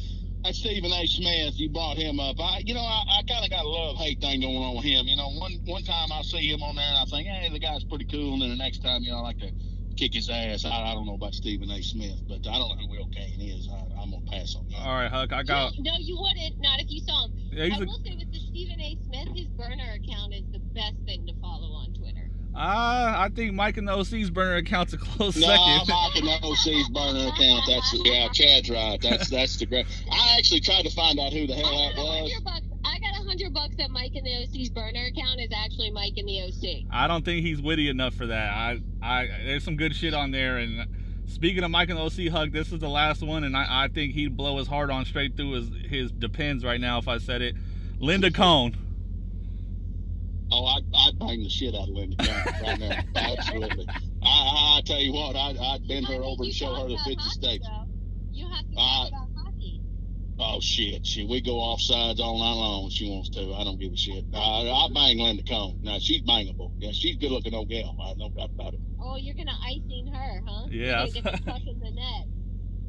that 0.45 0.55
Stephen 0.55 0.93
A. 0.93 1.07
Smith, 1.07 1.59
you 1.59 1.71
brought 1.71 1.97
him 1.97 2.21
up. 2.21 2.37
I, 2.41 2.63
you 2.65 2.75
know, 2.75 2.81
I, 2.81 3.05
I 3.19 3.23
kind 3.29 3.45
of 3.45 3.51
got 3.51 3.65
a 3.65 3.69
love 3.69 3.97
hate 3.97 4.21
thing 4.21 4.41
going 4.41 4.57
on 4.57 4.77
with 4.77 4.85
him. 4.85 5.07
You 5.07 5.17
know, 5.17 5.31
one 5.31 5.53
one 5.67 5.83
time 5.85 6.13
I 6.13 6.23
see 6.23 6.49
him 6.51 6.63
on 6.63 6.77
there 6.77 6.87
and 6.89 6.99
I 6.99 7.05
think, 7.07 7.27
hey, 7.29 7.49
the 7.51 7.59
guy's 7.59 7.85
pretty 7.85 8.05
cool, 8.07 8.35
and 8.35 8.43
then 8.43 8.51
the 8.51 8.57
next 8.57 8.83
time, 8.83 9.03
you 9.03 9.11
know, 9.11 9.19
I 9.19 9.21
like 9.21 9.39
to 9.41 9.51
kick 9.97 10.15
his 10.15 10.31
ass. 10.31 10.65
I, 10.65 10.71
I 10.71 10.95
don't 10.95 11.05
know 11.07 11.15
about 11.15 11.35
Stephen 11.35 11.71
A. 11.71 11.83
Smith, 11.83 12.21
but 12.29 12.47
I 12.49 12.57
don't 12.59 12.69
know 12.79 12.87
who 12.87 12.89
Will 12.89 13.09
Cain 13.09 13.41
is. 13.41 13.69
I, 13.71 14.01
I'm 14.01 14.11
gonna 14.13 14.25
pass 14.31 14.55
on 14.55 14.67
that. 14.71 14.81
All 14.81 14.95
right, 14.95 15.11
Huck. 15.11 15.33
I 15.33 15.43
got. 15.43 15.73
No, 15.79 15.93
you 15.99 16.17
wouldn't. 16.21 16.61
Not 16.61 16.81
if 16.81 16.91
you 16.91 17.01
saw 17.01 17.27
him. 17.27 17.33
Yeah, 17.53 17.65
I 17.65 17.69
he's 17.69 17.81
a, 17.81 17.85
will 17.85 18.01
say 18.05 18.17
with 18.17 18.33
the 18.33 18.39
Stephen 18.39 18.81
A. 18.81 18.97
Smith, 19.05 19.29
his 19.37 19.49
burner 19.49 19.93
account 19.93 20.33
is 20.33 20.45
the 20.53 20.61
best 20.61 20.97
thing 21.05 21.27
to 21.27 21.35
follow 21.35 21.40
on 21.40 21.40
Twitter. 21.40 21.40
Uh, 22.61 23.15
I 23.17 23.31
think 23.35 23.55
Mike 23.55 23.77
and 23.79 23.89
the 23.89 23.93
OC's 23.93 24.29
burner 24.31 24.57
account's 24.57 24.93
a 24.93 24.99
close 24.99 25.37
No, 25.37 25.47
second. 25.47 25.89
Mike 25.89 26.17
and 26.17 26.45
OC's 26.45 26.89
burner 26.91 27.29
account. 27.29 27.63
That's 27.67 27.95
yeah, 28.05 28.29
Chad's 28.33 28.69
right. 28.71 29.01
That's 29.01 29.31
that's 29.31 29.57
the 29.57 29.67
great. 29.67 29.87
I 30.11 30.37
actually 30.39 30.61
tried 30.61 30.83
to 30.83 30.91
find 30.91 31.19
out 31.19 31.33
who 31.33 31.47
the 31.47 31.55
hell 31.55 31.67
I 31.67 31.89
that 31.89 31.97
got 31.97 32.03
a 32.03 32.05
was. 32.05 32.33
hundred 32.33 32.45
bucks. 32.45 32.67
I 32.85 32.99
got 32.99 33.21
a 33.21 33.25
hundred 33.27 33.55
bucks 33.55 33.77
that 33.77 33.91
Mike 33.91 34.13
and 34.15 34.27
the 34.27 34.43
OC's 34.45 34.69
burner 34.71 35.07
account 35.07 35.41
is 35.41 35.51
actually 35.57 35.91
Mike 35.91 36.15
and 36.17 36.29
the 36.29 36.43
OC. 36.43 36.85
I 36.91 37.07
don't 37.07 37.25
think 37.25 37.45
he's 37.45 37.63
witty 37.63 37.89
enough 37.89 38.15
for 38.15 38.27
that. 38.27 38.51
I, 38.53 38.81
I, 39.03 39.27
there's 39.45 39.65
some 39.65 39.77
good 39.77 39.95
shit 39.97 40.13
on 40.15 40.31
there. 40.31 40.59
And 40.59 40.87
speaking 41.27 41.63
of 41.65 41.71
Mike 41.71 41.89
and 41.91 41.99
the 41.99 42.03
OC 42.03 42.31
hug, 42.33 42.53
this 42.53 42.73
is 42.73 42.79
the 42.81 42.89
last 42.89 43.23
one, 43.23 43.45
and 43.45 43.57
I, 43.57 43.85
I 43.85 43.89
think 43.89 44.13
he'd 44.15 44.37
blow 44.37 44.59
his 44.59 44.67
heart 44.67 44.91
on 44.91 45.05
straight 45.05 45.37
through 45.37 45.53
his, 45.53 45.71
his 45.89 46.11
depends 46.13 46.65
right 46.65 46.81
now 46.81 46.99
if 46.99 47.09
I 47.09 47.19
said 47.19 47.41
it. 47.43 47.55
Linda 47.99 48.31
Cohn. 48.31 48.77
I, 51.21 51.25
I'd 51.25 51.29
bang 51.29 51.43
the 51.43 51.49
shit 51.49 51.75
out 51.75 51.83
of 51.83 51.89
Linda 51.91 52.17
Cohn 52.17 52.63
right 52.63 52.79
now. 52.81 52.99
Absolutely. 53.17 53.87
I, 54.23 54.77
I 54.79 54.83
tell 54.85 55.01
you 55.01 55.13
what, 55.13 55.37
I'd, 55.37 55.57
I'd 55.59 55.87
bend 55.89 56.07
her 56.07 56.15
over 56.23 56.45
and 56.45 56.53
show 56.55 56.75
her 56.75 56.89
the 56.89 56.97
50 56.99 57.15
hockey, 57.15 57.31
states. 57.31 57.67
though. 57.69 57.85
You 58.33 58.49
have 58.49 58.61
to 58.71 58.77
Uh, 58.77 58.81
talk 58.81 59.09
about 59.09 59.29
hockey. 59.45 59.81
Oh 60.39 60.59
shit, 60.61 61.05
shit. 61.07 61.29
We 61.29 61.43
go 61.43 61.59
off 61.61 61.81
sides 61.83 62.19
all 62.21 62.39
night 62.39 62.55
long 62.55 62.87
if 62.87 62.93
she 62.95 63.11
wants 63.11 63.29
to. 63.31 63.53
I 63.55 63.65
don't 63.65 63.79
give 63.79 63.93
a 63.93 63.97
shit. 63.97 64.25
I, 64.33 64.39
I 64.39 64.89
bang 64.95 65.19
Linda 65.19 65.43
Cohn. 65.43 65.79
Now 65.83 65.99
she's 65.99 66.23
bangable. 66.23 66.73
Yeah, 66.79 66.93
she's 66.93 67.17
a 67.17 67.19
good 67.19 67.31
looking 67.31 67.53
old 67.55 67.69
gal. 67.69 67.95
I 68.03 68.15
no 68.17 68.31
doubt 68.31 68.51
about 68.55 68.73
it. 68.75 68.81
Oh, 69.03 69.17
you're 69.17 69.35
gonna 69.35 69.53
icing 69.67 70.11
her, 70.15 70.43
huh? 70.47 70.67
Yeah. 70.71 71.05
You're 71.05 71.23
gonna 71.23 71.37
get 71.37 71.45
the 71.45 71.51
puck 71.51 71.61
in 71.67 71.79
the 71.81 71.91
net. 71.91 72.25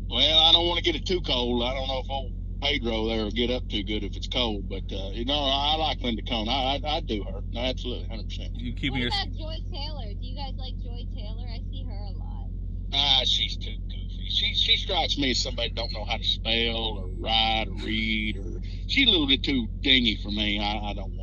Well, 0.10 0.40
I 0.40 0.52
don't 0.54 0.66
want 0.68 0.78
to 0.78 0.84
get 0.84 0.96
it 0.96 1.06
too 1.06 1.22
cold. 1.22 1.64
I 1.64 1.74
don't 1.74 1.88
know 1.88 2.00
if 2.00 2.10
old 2.10 2.32
Pedro 2.62 3.08
there 3.08 3.24
will 3.24 3.32
get 3.32 3.50
up 3.50 3.68
too 3.70 3.84
good 3.84 4.04
if 4.04 4.16
it's 4.16 4.28
cold, 4.28 4.70
but 4.70 4.84
uh, 4.92 5.10
you 5.12 5.26
know, 5.26 5.34
I, 5.34 5.74
I 5.74 5.76
like 5.78 6.02
Linda 6.02 6.22
Cohn. 6.24 6.48
I, 6.48 6.80
I 6.84 6.98
I'd 6.98 7.08
do 7.08 7.24
her. 7.24 7.42
No, 7.52 7.62
absolutely, 7.62 8.08
hundred 8.08 8.28
percent. 8.30 8.50
You 8.56 8.74
keeping 8.74 8.94
What 8.94 9.00
your. 9.02 9.08
about 9.10 9.34
Joy 9.34 9.58
Taylor? 9.72 10.14
Do 10.14 10.26
you 10.26 10.36
guys 10.36 10.54
like 10.58 10.76
Joy 10.84 11.06
Taylor? 11.16 11.48
I 11.48 11.60
see 11.72 11.84
her 11.86 12.06
a 12.06 12.12
lot. 12.18 12.50
Ah, 12.94 13.22
she's 13.26 13.58
too 13.58 13.76
goofy. 13.90 14.28
She 14.30 14.54
she 14.54 14.78
strikes 14.78 15.18
me 15.18 15.32
as 15.32 15.40
somebody 15.42 15.72
don't 15.72 15.92
know 15.94 16.06
how 16.06 16.18
to 16.18 16.24
spell 16.24 17.00
or 17.00 17.08
write 17.20 17.66
or 17.68 17.76
read, 17.86 18.38
or 18.38 18.62
she's 18.88 19.08
a 19.08 19.12
little 19.12 19.28
bit 19.28 19.44
too 19.44 19.68
dingy 19.82 20.18
for 20.22 20.30
me. 20.30 20.60
I, 20.60 20.92
I 20.92 20.94
don't 20.94 21.12
want 21.12 21.16
her. 21.20 21.21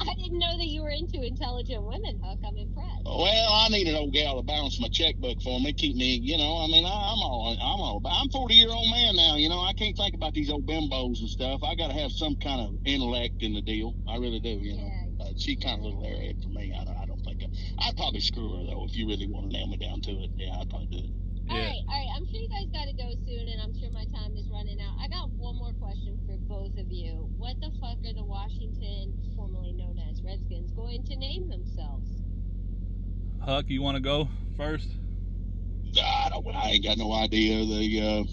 I 0.00 0.14
didn't 0.22 0.38
know 0.38 0.56
that 0.58 0.66
you 0.66 0.82
were 0.82 0.90
into 0.90 1.22
intelligent 1.22 1.82
women, 1.84 2.20
Huck. 2.22 2.38
I'm 2.44 2.56
impressed. 2.58 3.04
Well, 3.06 3.52
I 3.52 3.68
need 3.68 3.88
an 3.88 3.94
old 3.96 4.12
gal 4.12 4.36
to 4.36 4.42
balance 4.42 4.80
my 4.80 4.88
checkbook 4.88 5.40
for 5.42 5.60
me, 5.60 5.72
keep 5.72 5.96
me, 5.96 6.16
you 6.16 6.36
know. 6.36 6.58
I 6.58 6.66
mean, 6.66 6.84
I, 6.84 6.90
I'm 6.90 7.20
all, 7.22 7.56
I'm 7.60 7.80
all, 7.80 8.02
I'm 8.04 8.28
40 8.30 8.54
year 8.54 8.70
old 8.70 8.90
man 8.90 9.16
now. 9.16 9.36
You 9.36 9.48
know, 9.48 9.60
I 9.60 9.72
can't 9.74 9.96
think 9.96 10.14
about 10.14 10.34
these 10.34 10.50
old 10.50 10.66
bimbos 10.66 11.20
and 11.20 11.30
stuff. 11.30 11.62
I 11.62 11.74
got 11.74 11.88
to 11.88 11.94
have 11.94 12.12
some 12.12 12.36
kind 12.36 12.60
of 12.60 12.76
intellect 12.84 13.42
in 13.42 13.54
the 13.54 13.62
deal. 13.62 13.96
I 14.06 14.16
really 14.16 14.40
do. 14.40 14.50
You 14.50 14.76
know, 14.76 14.90
Yeah. 15.18 15.26
uh, 15.26 15.32
she 15.36 15.56
kind 15.56 15.78
of 15.78 15.84
a 15.84 15.88
little 15.88 16.02
airhead 16.02 16.42
for 16.42 16.50
me. 16.50 16.72
I 16.78 16.84
don't, 16.84 16.96
I 16.98 17.06
don't 17.06 17.22
think 17.22 17.42
I, 17.42 17.88
I'd 17.88 17.96
probably 17.96 18.20
screw 18.20 18.58
her 18.58 18.64
though 18.66 18.84
if 18.84 18.96
you 18.96 19.06
really 19.08 19.28
want 19.28 19.50
to 19.50 19.56
nail 19.56 19.66
me 19.68 19.76
down 19.78 20.00
to 20.02 20.12
it. 20.12 20.30
Yeah, 20.36 20.56
I'd 20.60 20.68
probably 20.68 20.88
do 20.88 20.98
it. 20.98 21.10
All 21.48 21.56
Yeah. 21.56 21.70
right, 21.70 21.82
all 21.88 21.98
right. 22.00 22.10
I'm 22.16 22.26
sure 22.26 22.40
you 22.42 22.50
guys 22.50 22.66
got 22.74 22.90
to 22.90 22.96
go 22.98 23.06
soon, 23.22 23.46
and 23.48 23.62
I'm 23.62 23.72
sure 23.72 23.90
my 23.94 24.04
time 24.10 24.34
is 24.36 24.50
running 24.50 24.80
out. 24.82 24.98
I 24.98 25.06
got 25.08 25.30
one 25.38 25.54
more 25.56 25.72
Huck, 33.46 33.66
you 33.68 33.80
want 33.80 33.96
to 33.96 34.02
go 34.02 34.28
first? 34.56 34.88
I 36.02 36.28
don't. 36.30 36.44
I 36.48 36.70
ain't 36.70 36.84
got 36.84 36.98
no 36.98 37.12
idea. 37.12 37.64
The 37.64 38.26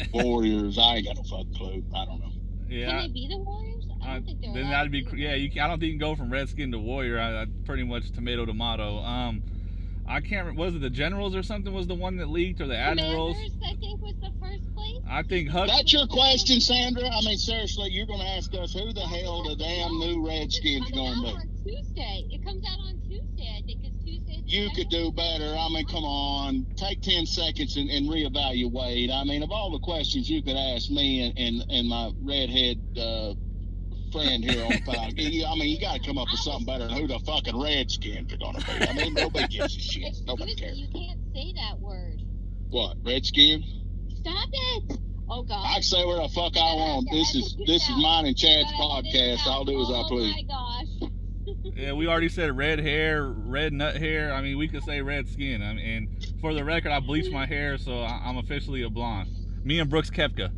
uh, 0.00 0.04
Warriors. 0.14 0.78
I 0.78 0.96
ain't 0.96 1.06
got 1.06 1.16
no 1.16 1.22
fucking 1.24 1.54
clue. 1.54 1.84
I 1.92 2.04
don't 2.04 2.20
know. 2.20 2.30
Yeah. 2.68 2.90
Can 2.90 3.00
they 3.00 3.08
be 3.08 3.28
the 3.28 3.38
Warriors? 3.38 3.88
I 4.00 4.10
I, 4.10 4.14
don't 4.14 4.24
think 4.26 4.40
they're. 4.40 4.54
then 4.54 4.70
that'd 4.70 4.92
be 4.92 5.02
to 5.02 5.16
yeah. 5.16 5.34
You 5.34 5.50
can, 5.50 5.62
I 5.62 5.66
don't 5.66 5.80
think 5.80 5.92
you 5.92 5.98
can 5.98 6.08
go 6.08 6.14
from 6.14 6.30
Redskin 6.30 6.70
to 6.70 6.78
Warrior. 6.78 7.18
I, 7.18 7.42
I 7.42 7.46
pretty 7.66 7.82
much 7.82 8.12
tomato 8.12 8.44
to 8.46 8.52
tomato. 8.52 8.98
Um, 8.98 9.42
I 10.06 10.20
can't. 10.20 10.46
remember 10.46 10.60
Was 10.60 10.76
it 10.76 10.82
the 10.82 10.90
Generals 10.90 11.34
or 11.34 11.42
something? 11.42 11.74
Was 11.74 11.88
the 11.88 11.96
one 11.96 12.16
that 12.18 12.28
leaked 12.28 12.60
or 12.60 12.68
the 12.68 12.76
Admirals? 12.76 13.36
Commanders, 13.36 13.58
I 13.64 13.74
think, 13.80 14.00
was 14.00 14.14
the 14.20 14.32
first 14.40 14.74
place. 14.74 15.02
I 15.08 15.22
think 15.24 15.50
Huck. 15.50 15.66
That's 15.66 15.92
your 15.92 16.06
question, 16.06 16.60
Sandra. 16.60 17.08
I 17.08 17.20
mean, 17.22 17.36
seriously, 17.38 17.90
you're 17.90 18.06
going 18.06 18.20
to 18.20 18.28
ask 18.28 18.54
us 18.54 18.72
who 18.72 18.92
the 18.92 19.00
hell 19.00 19.42
the 19.42 19.56
damn 19.56 19.98
new 19.98 20.24
Redskins 20.24 20.90
going 20.92 21.14
to 21.14 21.20
be? 21.22 21.28
on 21.28 21.48
Tuesday. 21.64 22.28
It 22.30 22.44
comes 22.44 22.64
out 22.64 22.78
on 22.86 23.00
Tuesday. 23.02 23.58
I 23.58 23.62
think 23.66 23.84
it's 23.84 24.04
Tuesday. 24.04 24.37
You 24.48 24.70
could 24.74 24.88
do 24.88 25.12
better. 25.12 25.44
I 25.44 25.68
mean, 25.68 25.84
come 25.84 26.04
on. 26.04 26.66
Take 26.76 27.02
10 27.02 27.26
seconds 27.26 27.76
and, 27.76 27.90
and 27.90 28.08
reevaluate. 28.08 29.12
I 29.12 29.22
mean, 29.24 29.42
of 29.42 29.50
all 29.50 29.70
the 29.70 29.78
questions 29.78 30.30
you 30.30 30.42
could 30.42 30.56
ask 30.56 30.88
me 30.90 31.20
and, 31.20 31.38
and, 31.38 31.64
and 31.68 31.86
my 31.86 32.10
redhead 32.24 32.80
uh, 32.96 33.34
friend 34.10 34.42
here 34.42 34.64
on 34.64 34.70
the 34.70 34.80
podcast, 34.86 35.44
I 35.52 35.54
mean, 35.54 35.68
you 35.68 35.78
got 35.78 36.00
to 36.00 36.06
come 36.06 36.16
up 36.16 36.28
with 36.30 36.40
something 36.40 36.64
better 36.64 36.88
than 36.88 36.96
who 36.96 37.06
the 37.06 37.18
fucking 37.26 37.60
Redskins 37.60 38.32
are 38.32 38.38
going 38.38 38.54
to 38.54 38.78
be. 38.78 38.88
I 38.88 38.92
mean, 38.94 39.12
nobody 39.12 39.48
gives 39.48 39.76
a 39.76 39.80
shit. 39.80 40.16
Nobody 40.26 40.54
cares. 40.54 40.78
You 40.78 40.88
can't 40.94 41.20
say 41.34 41.52
that 41.56 41.78
word. 41.78 42.22
What, 42.70 42.96
Redskin? 43.04 43.62
Stop 44.16 44.48
it. 44.50 44.98
Oh 45.28 45.42
God. 45.42 45.62
I 45.62 45.74
can 45.74 45.82
say 45.82 46.06
where 46.06 46.22
the 46.22 46.28
fuck 46.30 46.56
I 46.56 46.72
want. 46.72 47.08
This 47.12 47.34
is 47.34 47.54
this 47.66 47.82
is 47.82 47.96
mine 47.98 48.24
and 48.24 48.36
Chad's 48.36 48.72
podcast. 48.72 49.46
I'll 49.46 49.66
do 49.66 49.78
as 49.82 49.90
I 49.90 50.04
please. 50.08 50.32
Oh 50.32 50.96
my 50.96 51.02
gosh. 51.02 51.12
Yeah, 51.78 51.92
we 51.92 52.08
already 52.08 52.28
said 52.28 52.56
red 52.56 52.80
hair, 52.80 53.28
red 53.28 53.72
nut 53.72 53.94
hair. 53.96 54.32
I 54.32 54.42
mean, 54.42 54.58
we 54.58 54.66
could 54.66 54.82
say 54.82 55.00
red 55.00 55.28
skin. 55.28 55.62
I 55.62 55.74
mean, 55.74 55.86
and 55.86 56.40
for 56.40 56.52
the 56.52 56.64
record, 56.64 56.90
I 56.90 56.98
bleached 56.98 57.30
my 57.32 57.46
hair, 57.46 57.78
so 57.78 58.00
I- 58.00 58.20
I'm 58.24 58.36
officially 58.36 58.82
a 58.82 58.90
blonde. 58.90 59.28
Me 59.64 59.78
and 59.78 59.88
Brooks 59.88 60.10
Koepka. 60.10 60.50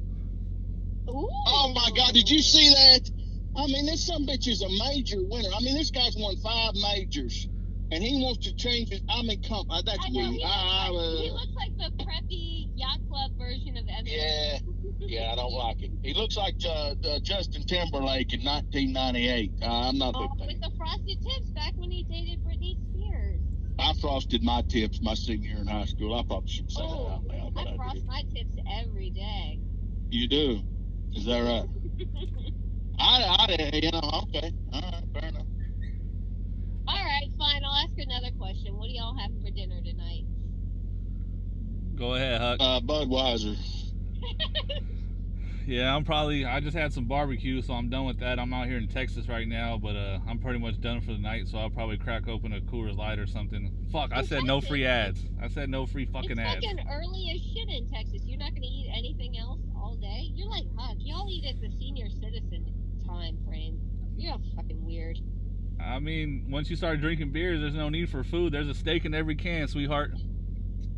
Oh 1.07 1.73
my 1.75 1.91
God! 1.97 2.15
Did 2.15 2.31
you 2.31 2.41
see 2.41 2.69
that? 2.71 3.11
I 3.57 3.67
mean, 3.67 3.85
this 3.85 4.07
some 4.07 4.27
bitch 4.27 4.47
is 4.49 4.63
a 4.63 4.69
major 4.69 5.19
winner. 5.29 5.49
I 5.55 5.61
mean, 5.61 5.75
this 5.77 5.91
guy's 5.91 6.17
won 6.17 6.37
five 6.37 6.73
majors, 6.77 7.49
and 7.91 8.03
he 8.03 8.23
wants 8.23 8.47
to 8.47 8.55
change 8.55 8.93
it. 8.93 9.03
I 9.09 9.21
mean, 9.23 9.43
come, 9.43 9.67
uh, 9.71 9.83
that's 9.85 9.99
I 10.05 10.09
know, 10.11 10.31
me. 10.31 10.39
he, 10.39 10.45
I, 10.45 10.89
looks 10.89 10.97
like, 10.97 11.25
he 11.25 11.31
uh, 11.31 11.35
looks 11.35 11.55
like 11.57 11.77
the 11.79 12.05
preppy 12.05 12.69
yacht 12.77 12.99
club 13.11 13.33
version 13.37 13.77
of 13.77 13.85
Evan. 13.89 14.07
yeah, 14.07 14.59
yeah, 15.11 15.33
I 15.33 15.37
don't 15.37 15.53
like 15.53 15.83
it. 15.83 15.91
He 16.03 16.15
looks 16.15 16.37
like 16.37 16.57
uh, 16.65 16.95
uh, 17.05 17.21
Justin 17.21 17.63
Timberlake 17.65 18.33
in 18.33 18.45
1998. 18.45 19.55
Uh, 19.61 19.67
I'm 19.67 19.99
not 19.99 20.15
a 20.15 20.19
Oh, 20.19 20.29
big 20.29 20.39
fan. 20.39 20.49
with 20.49 20.61
the 20.61 20.71
frosted 20.77 21.19
tips 21.21 21.51
back 21.55 21.73
when 21.77 21.91
he 21.91 22.05
dated 22.05 22.43
Britney 22.45 22.77
Spears. 22.79 23.43
I 23.79 23.93
frosted 23.95 24.43
my 24.45 24.63
tips 24.63 25.03
my 25.03 25.15
senior 25.15 25.51
year 25.51 25.59
in 25.59 25.67
high 25.67 25.87
school. 25.87 26.15
I 26.19 26.23
probably 26.23 26.49
should 26.49 26.71
say 26.71 26.83
that 26.83 26.89
Oh, 26.89 27.09
out 27.09 27.25
loud, 27.27 27.55
but 27.55 27.67
I 27.67 27.73
I 27.73 27.77
frost 27.77 27.95
did. 27.97 28.07
my 28.07 28.23
tips 28.35 28.57
every 28.67 29.11
day. 29.11 29.61
You 30.11 30.29
do? 30.29 30.63
Is 31.15 31.25
that 31.25 31.41
right? 31.41 31.69
I, 32.99 33.47
I, 33.49 33.71
you 33.83 33.91
know, 33.91 34.11
okay, 34.25 34.53
all 34.73 34.81
right, 34.83 35.05
fair 35.15 35.29
enough. 35.31 35.47
All 36.87 36.95
right, 37.05 37.31
fine. 37.39 37.63
I'll 37.65 37.85
ask 37.85 37.93
another 37.99 38.31
question. 38.37 38.77
What 38.77 38.87
do 38.89 38.93
y'all 38.95 39.17
have 39.19 39.33
for 39.41 39.51
dinner 39.51 39.81
tonight? 39.83 40.27
Go 41.97 42.15
ahead, 42.15 42.41
Huck. 42.41 42.61
Uh, 42.61 42.81
Budweiser. 42.81 43.57
Yeah, 45.71 45.95
I'm 45.95 46.03
probably. 46.03 46.45
I 46.45 46.59
just 46.59 46.77
had 46.77 46.93
some 46.93 47.05
barbecue, 47.05 47.63
so 47.63 47.75
I'm 47.75 47.89
done 47.89 48.05
with 48.05 48.19
that. 48.19 48.41
I'm 48.41 48.53
out 48.53 48.67
here 48.67 48.77
in 48.77 48.89
Texas 48.89 49.29
right 49.29 49.47
now, 49.47 49.79
but 49.79 49.95
uh, 49.95 50.19
I'm 50.29 50.41
pretty 50.41 50.59
much 50.59 50.81
done 50.81 51.01
for 51.01 51.13
the 51.13 51.19
night. 51.19 51.47
So 51.47 51.59
I'll 51.59 51.71
probably 51.71 51.97
crack 51.97 52.27
open 52.27 52.53
a 52.53 52.61
Coors 52.61 52.97
Light 52.97 53.21
or 53.21 53.27
something. 53.29 53.73
Fuck, 53.93 54.11
I 54.13 54.23
said 54.23 54.43
no 54.43 54.61
free 54.61 54.85
ads. 54.85 55.25
I 55.41 55.47
said 55.47 55.71
no 55.71 55.87
free 55.87 56.07
fucking 56.07 56.33
it's 56.33 56.41
ads. 56.41 56.67
fucking 56.67 56.89
early 56.91 57.31
as 57.33 57.41
shit 57.55 57.69
in 57.69 57.89
Texas. 57.89 58.23
You're 58.25 58.41
not 58.41 58.53
gonna 58.53 58.67
eat 58.67 58.91
anything 58.93 59.39
else 59.39 59.61
all 59.77 59.95
day. 59.95 60.33
You're 60.35 60.49
like 60.49 60.65
Huck. 60.77 60.97
Y'all 60.99 61.31
eat 61.31 61.45
at 61.45 61.61
the 61.61 61.71
senior 61.79 62.11
citizen 62.11 62.75
time 63.07 63.39
frame. 63.47 63.81
You're 64.17 64.39
fucking 64.57 64.85
weird. 64.85 65.21
I 65.81 66.01
mean, 66.01 66.47
once 66.51 66.69
you 66.69 66.75
start 66.75 67.01
drinking 67.01 67.31
beers, 67.31 67.61
there's 67.61 67.75
no 67.75 67.91
need 67.91 68.11
for 68.11 68.25
food. 68.25 68.53
There's 68.53 68.69
a 68.69 68.75
steak 68.75 69.05
in 69.05 69.15
every 69.15 69.37
can, 69.37 69.69
sweetheart. 69.69 70.15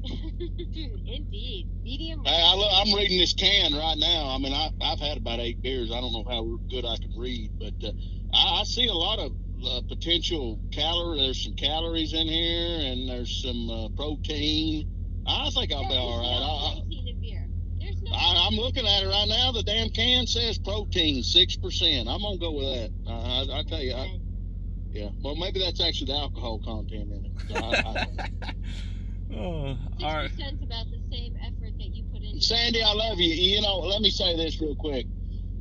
Indeed, 1.07 1.69
medium. 1.83 2.25
Hey, 2.25 2.43
I 2.45 2.55
look, 2.57 2.71
I'm 2.75 2.93
reading 2.95 3.19
this 3.19 3.35
can 3.35 3.73
right 3.73 3.97
now. 3.97 4.29
I 4.29 4.39
mean, 4.39 4.53
I, 4.53 4.71
I've 4.81 4.99
had 4.99 5.17
about 5.17 5.39
eight 5.39 5.63
beers. 5.63 5.93
I 5.93 6.01
don't 6.01 6.13
know 6.13 6.25
how 6.29 6.59
good 6.71 6.85
I 6.85 6.97
can 6.97 7.13
read, 7.17 7.53
but 7.61 7.75
uh, 7.87 7.93
I, 8.35 8.61
I 8.61 8.65
see 8.65 8.89
a 8.89 8.95
lot 8.95 9.21
of 9.21 9.33
uh, 9.65 9.81
potential 9.89 10.61
calorie. 10.73 11.21
There's 11.21 11.45
some 11.45 11.55
calories 11.55 12.15
in 12.15 12.27
here, 12.27 12.81
and 12.81 13.09
there's 13.09 13.43
some 13.43 13.71
uh, 13.71 13.89
protein. 13.97 14.87
I 15.25 15.51
think 15.51 15.73
I'll 15.73 15.89
be 15.89 15.95
all 15.95 16.19
right. 16.19 16.27
all 16.27 16.61
no 16.61 16.67
right. 16.67 16.83
protein 16.83 17.09
in 17.09 17.21
beer. 17.21 17.49
There's 17.81 18.03
no. 18.03 18.11
I, 18.13 18.35
I, 18.35 18.47
I'm 18.49 18.57
looking 18.57 18.87
at 18.87 19.05
it 19.05 19.09
right 19.09 19.29
now. 19.29 19.53
The 19.53 19.63
damn 19.63 19.91
can 19.91 20.27
says 20.27 20.59
protein, 20.59 21.23
six 21.23 21.57
percent. 21.57 22.09
I'm 22.09 22.23
gonna 22.23 22.39
go 22.39 22.53
with 22.53 22.67
that. 22.75 22.91
Uh, 23.07 23.13
I, 23.13 23.61
I 23.61 23.63
tell 23.69 23.81
you, 23.81 23.95
I, 23.95 24.19
yeah. 24.91 25.11
Well, 25.23 25.37
maybe 25.37 25.61
that's 25.61 25.81
actually 25.81 26.13
the 26.13 26.19
alcohol 26.19 26.61
content 26.65 27.13
in 27.13 27.25
it. 27.25 28.55
So 29.33 29.39
I, 29.39 29.41
I, 29.41 29.45
Oh, 29.45 29.79
Six 29.99 30.05
all 30.05 30.17
right. 30.17 30.31
percent's 30.33 30.63
about 30.63 30.87
the 30.91 31.01
same 31.13 31.33
effort 31.47 31.75
that 31.79 31.91
you 31.95 32.05
put 32.13 32.23
into. 32.23 32.41
Sandy, 32.43 32.83
I 32.83 32.93
love 32.93 33.19
you. 33.19 33.33
You 33.35 33.61
know, 33.63 33.79
let 33.79 34.01
me 34.03 34.11
say 34.11 34.37
this 34.37 34.61
real 34.61 34.77
quick. 34.77 35.07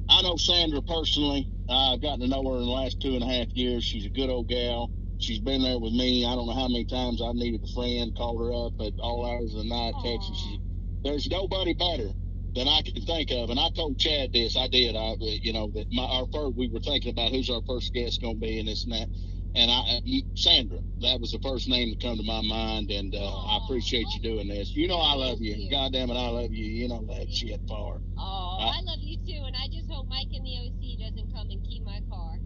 I 0.09 0.21
know 0.21 0.37
Sandra 0.37 0.81
personally. 0.81 1.49
I've 1.69 2.01
gotten 2.01 2.21
to 2.21 2.27
know 2.27 2.43
her 2.43 2.57
in 2.59 2.65
the 2.65 2.71
last 2.71 2.99
two 3.01 3.15
and 3.15 3.23
a 3.23 3.27
half 3.27 3.47
years. 3.55 3.83
She's 3.85 4.05
a 4.05 4.09
good 4.09 4.29
old 4.29 4.47
gal. 4.47 4.91
She's 5.17 5.39
been 5.39 5.63
there 5.63 5.79
with 5.79 5.93
me. 5.93 6.25
I 6.25 6.35
don't 6.35 6.47
know 6.47 6.53
how 6.53 6.67
many 6.67 6.85
times 6.85 7.21
I've 7.21 7.35
needed 7.35 7.63
a 7.63 7.67
friend, 7.67 8.13
called 8.15 8.41
her 8.41 8.67
up 8.67 8.73
at 8.85 8.93
all 8.99 9.25
hours 9.25 9.53
of 9.53 9.59
the 9.63 9.69
night, 9.69 9.95
texted. 10.03 10.35
She, 10.35 10.61
there's 11.03 11.27
nobody 11.29 11.73
better 11.73 12.09
than 12.55 12.67
I 12.67 12.81
can 12.83 13.01
think 13.03 13.31
of. 13.31 13.49
And 13.49 13.59
I 13.59 13.69
told 13.75 13.97
Chad 13.97 14.31
this. 14.33 14.57
I 14.57 14.67
did. 14.67 14.95
I, 14.95 15.15
you 15.19 15.53
know, 15.53 15.71
that 15.75 15.87
my 15.91 16.03
our 16.03 16.27
first 16.33 16.55
we 16.55 16.69
were 16.69 16.81
thinking 16.81 17.11
about 17.11 17.31
who's 17.31 17.49
our 17.49 17.61
first 17.67 17.93
guest 17.93 18.21
going 18.21 18.35
to 18.39 18.45
be 18.45 18.59
and 18.59 18.67
this 18.67 18.85
and 18.85 18.93
that. 18.93 19.09
And 19.53 19.69
I, 19.69 20.01
Sandra, 20.33 20.79
that 21.01 21.19
was 21.19 21.31
the 21.31 21.39
first 21.39 21.67
name 21.67 21.89
to 21.91 21.97
come 21.97 22.15
to 22.17 22.23
my 22.23 22.41
mind. 22.41 22.89
And 22.89 23.13
uh, 23.13 23.19
I 23.43 23.57
appreciate 23.65 24.07
you 24.15 24.21
doing 24.21 24.47
this. 24.47 24.73
You 24.75 24.87
know 24.87 24.99
I 24.99 25.13
love 25.13 25.41
you. 25.41 25.69
God 25.69 25.91
damn 25.91 26.09
it, 26.09 26.15
I 26.15 26.29
love 26.29 26.51
you. 26.53 26.65
You 26.65 26.87
know 26.87 27.05
that 27.09 27.29
shit 27.29 27.59
far. 27.67 28.01
Oh, 28.17 28.57
Uh, 28.61 28.65
I 28.71 28.79
love 28.87 28.99
you 29.01 29.17
too, 29.25 29.43
and 29.45 29.55
I 29.55 29.67
just 29.67 29.91
hope 29.91 30.07
Mike 30.07 30.31
in 30.31 30.43
the 30.43 30.55
OC 30.67 30.99
doesn't 30.99 31.31
come 31.33 31.49
and 31.49 31.61
key 31.63 31.81
my 31.83 31.99
car. 32.09 32.39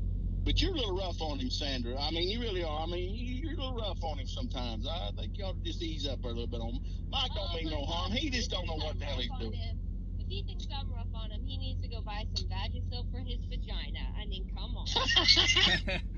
But 0.45 0.61
you're 0.61 0.73
a 0.73 0.77
little 0.77 0.97
rough 0.97 1.21
on 1.21 1.39
him, 1.39 1.49
Sandra. 1.49 1.95
I 1.99 2.11
mean, 2.11 2.29
you 2.29 2.39
really 2.39 2.63
are. 2.63 2.81
I 2.81 2.85
mean, 2.85 3.13
you- 3.15 3.35
you're 3.35 3.53
a 3.53 3.61
little 3.61 3.75
rough 3.77 4.03
on 4.03 4.17
him 4.19 4.27
sometimes. 4.27 4.87
I 4.87 5.11
think 5.17 5.37
you 5.37 5.45
ought 5.45 5.55
to 5.57 5.63
just 5.63 5.81
ease 5.81 6.07
up 6.07 6.23
a 6.23 6.27
little 6.27 6.47
bit 6.47 6.61
on 6.61 6.69
him. 6.73 6.79
Mike 7.11 7.31
don't 7.35 7.49
Oh 7.51 7.55
mean 7.55 7.69
no 7.69 7.85
harm. 7.85 8.11
He 8.13 8.29
just 8.29 8.49
don't 8.51 8.65
know 8.67 8.75
what 8.75 8.97
the 8.97 9.05
hell 9.05 9.17
he's 9.19 9.29
doing. 9.39 9.53
him- 9.53 9.77
If 10.17 10.27
he 10.27 10.43
thinks 10.43 10.65
I'm 10.73 10.89
rough 10.91 11.09
on 11.13 11.29
him, 11.31 11.41
he 11.45 11.57
needs 11.57 11.81
to 11.81 11.87
go 11.89 12.01
buy 12.01 12.25
some 12.35 12.47
Vagisil 12.47 13.05
for 13.11 13.19
his 13.19 13.39
vagina. 13.49 13.99
I 14.17 14.25
mean, 14.25 14.45
come 14.53 14.75
on. 14.77 14.85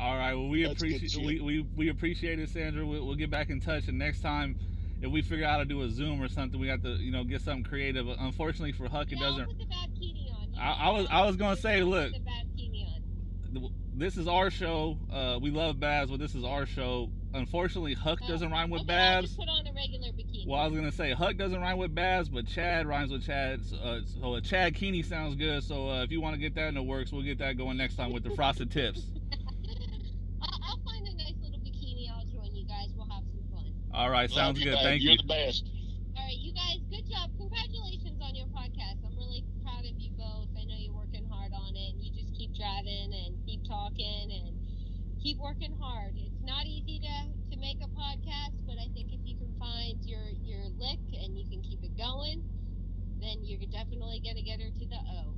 all 0.00 0.16
right. 0.16 0.34
Well, 0.34 0.48
we 0.48 0.62
That's 0.64 0.74
appreciate 0.80 1.24
we, 1.24 1.40
we 1.40 1.66
we 1.76 1.88
appreciate 1.90 2.38
it, 2.38 2.48
Sandra. 2.48 2.84
We'll, 2.86 3.06
we'll 3.06 3.16
get 3.16 3.30
back 3.30 3.50
in 3.50 3.60
touch, 3.60 3.88
and 3.88 3.98
next 3.98 4.20
time. 4.20 4.58
If 5.02 5.10
we 5.10 5.22
figure 5.22 5.46
out 5.46 5.52
how 5.52 5.56
to 5.60 5.64
do 5.64 5.80
a 5.80 5.88
Zoom 5.88 6.20
or 6.20 6.28
something, 6.28 6.60
we 6.60 6.68
have 6.68 6.82
to, 6.82 6.90
you 6.90 7.10
know, 7.10 7.24
get 7.24 7.40
something 7.40 7.64
creative. 7.64 8.06
Unfortunately 8.06 8.72
for 8.72 8.86
Huck, 8.86 9.10
it 9.10 9.16
Yeah, 9.18 9.28
I'll 9.28 9.30
doesn't. 9.38 9.46
put 9.46 9.58
the 9.58 9.64
Vadkini 9.64 10.30
on. 10.30 10.58
I- 10.58 10.72
I 10.74 10.90
was- 10.90 11.06
I 11.10 11.24
was 11.24 11.36
gonna 11.36 11.50
I'll 11.52 11.56
say, 11.56 11.80
put 11.80 11.88
look. 11.88 12.12
The 12.12 12.18
Vadkini 12.18 12.86
on. 13.64 13.72
This 13.94 14.18
is 14.18 14.28
our 14.28 14.50
show. 14.50 14.98
Uh, 15.10 15.38
we 15.40 15.50
love 15.50 15.80
Babs, 15.80 16.10
but 16.10 16.20
this 16.20 16.34
is 16.34 16.44
our 16.44 16.66
show. 16.66 17.10
Unfortunately, 17.32 17.94
Huck 17.94 18.18
Oh, 18.24 18.28
doesn't 18.28 18.50
rhyme 18.50 18.68
with 18.68 18.82
okay, 18.82 18.92
I'll 18.92 19.20
Babs. 19.22 19.28
just 19.28 19.38
put 19.38 19.48
on 19.48 19.66
a 19.66 19.72
regular 19.72 20.08
bikini. 20.08 20.46
Well, 20.46 20.60
I 20.60 20.66
was 20.66 20.76
gonna 20.76 20.92
say 20.92 21.12
Huck 21.12 21.38
doesn't 21.38 21.58
rhyme 21.58 21.78
with 21.78 21.94
Babs, 21.94 22.28
but 22.28 22.46
Chad 22.46 22.86
rhymes 22.86 23.10
with 23.10 23.24
Chad. 23.24 23.64
So, 23.64 23.76
uh, 23.76 24.00
so 24.04 24.34
uh, 24.34 24.40
Chad 24.42 24.74
Keeney 24.74 25.02
sounds 25.02 25.34
good. 25.34 25.62
So 25.64 25.88
uh, 25.88 26.02
if 26.04 26.10
you 26.10 26.20
want 26.20 26.34
to 26.34 26.38
get 26.40 26.54
that 26.56 26.68
in 26.68 26.74
the 26.74 26.82
works, 26.82 27.10
we'll 27.10 27.22
get 27.22 27.38
that 27.38 27.56
going 27.56 27.78
next 27.78 27.96
time 27.96 28.12
with 28.12 28.22
the 28.22 28.34
frosted 28.36 28.70
tips. 28.70 29.06
I'll, 30.42 30.60
I'll 30.62 30.78
find 30.84 31.08
a 31.08 31.14
nice 31.16 31.32
little 31.42 31.58
bikini. 31.60 32.10
I'll 32.14 32.26
join 32.26 32.54
you 32.54 32.66
guys. 32.66 32.88
We'll 32.94 33.08
have 33.08 33.24
some 33.24 33.44
fun. 33.50 33.72
All 34.00 34.08
right, 34.08 34.30
sounds 34.32 34.56
you, 34.56 34.64
good. 34.64 34.80
babe. 34.80 34.96
Thank 34.96 35.02
You're 35.04 35.12
you. 35.12 35.18
the 35.20 35.28
best. 35.28 35.68
All 36.16 36.24
right, 36.24 36.40
you 36.40 36.56
guys, 36.56 36.80
good 36.88 37.04
job. 37.04 37.28
Congratulations 37.36 38.16
on 38.24 38.32
your 38.32 38.48
podcast. 38.48 38.96
I'm 39.04 39.12
really 39.12 39.44
proud 39.60 39.84
of 39.84 39.92
you 40.00 40.08
both. 40.16 40.48
I 40.56 40.64
know 40.64 40.72
you're 40.80 40.96
working 40.96 41.28
hard 41.28 41.52
on 41.52 41.76
it. 41.76 41.92
And 41.92 42.00
you 42.00 42.08
just 42.08 42.32
keep 42.32 42.56
driving 42.56 43.12
and 43.12 43.36
keep 43.44 43.60
talking 43.68 44.32
and 44.32 44.56
keep 45.20 45.36
working 45.36 45.76
hard. 45.76 46.16
It's 46.16 46.40
not 46.40 46.64
easy 46.64 46.96
to, 47.04 47.16
to 47.52 47.60
make 47.60 47.76
a 47.84 47.92
podcast, 47.92 48.56
but 48.64 48.80
I 48.80 48.88
think 48.96 49.12
if 49.12 49.20
you 49.28 49.36
can 49.36 49.52
find 49.60 50.00
your, 50.08 50.32
your 50.48 50.64
lick 50.80 51.04
and 51.20 51.36
you 51.36 51.44
can 51.44 51.60
keep 51.60 51.84
it 51.84 51.92
going, 52.00 52.40
then 53.20 53.44
you're 53.44 53.60
definitely 53.68 54.24
going 54.24 54.40
to 54.40 54.46
get 54.48 54.64
her 54.64 54.72
to 54.80 54.86
the 54.88 55.00
O. 55.20 55.36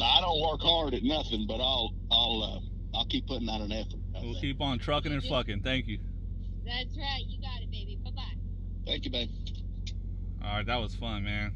I 0.00 0.24
don't 0.24 0.40
work 0.40 0.64
hard 0.64 0.94
at 0.96 1.04
nothing, 1.04 1.44
but 1.44 1.60
I'll 1.60 1.92
I'll 2.10 2.40
uh, 2.40 2.96
I'll 2.96 3.04
keep 3.12 3.26
putting 3.28 3.50
out 3.50 3.60
an 3.60 3.72
effort. 3.72 4.00
How's 4.14 4.24
We'll 4.24 4.34
that? 4.34 4.40
keep 4.40 4.60
on 4.62 4.78
trucking 4.78 5.12
and 5.12 5.22
fucking. 5.24 5.60
Thank 5.60 5.86
you. 5.88 5.98
That's 6.64 6.96
right. 6.96 7.24
You 7.26 7.40
got 7.40 7.60
it, 7.62 7.70
baby. 7.70 7.98
Bye 8.04 8.12
bye. 8.14 8.22
Thank 8.90 9.04
you, 9.04 9.12
babe. 9.12 9.30
All 10.44 10.56
right, 10.56 10.66
that 10.66 10.80
was 10.80 10.96
fun, 10.96 11.22
man. 11.22 11.52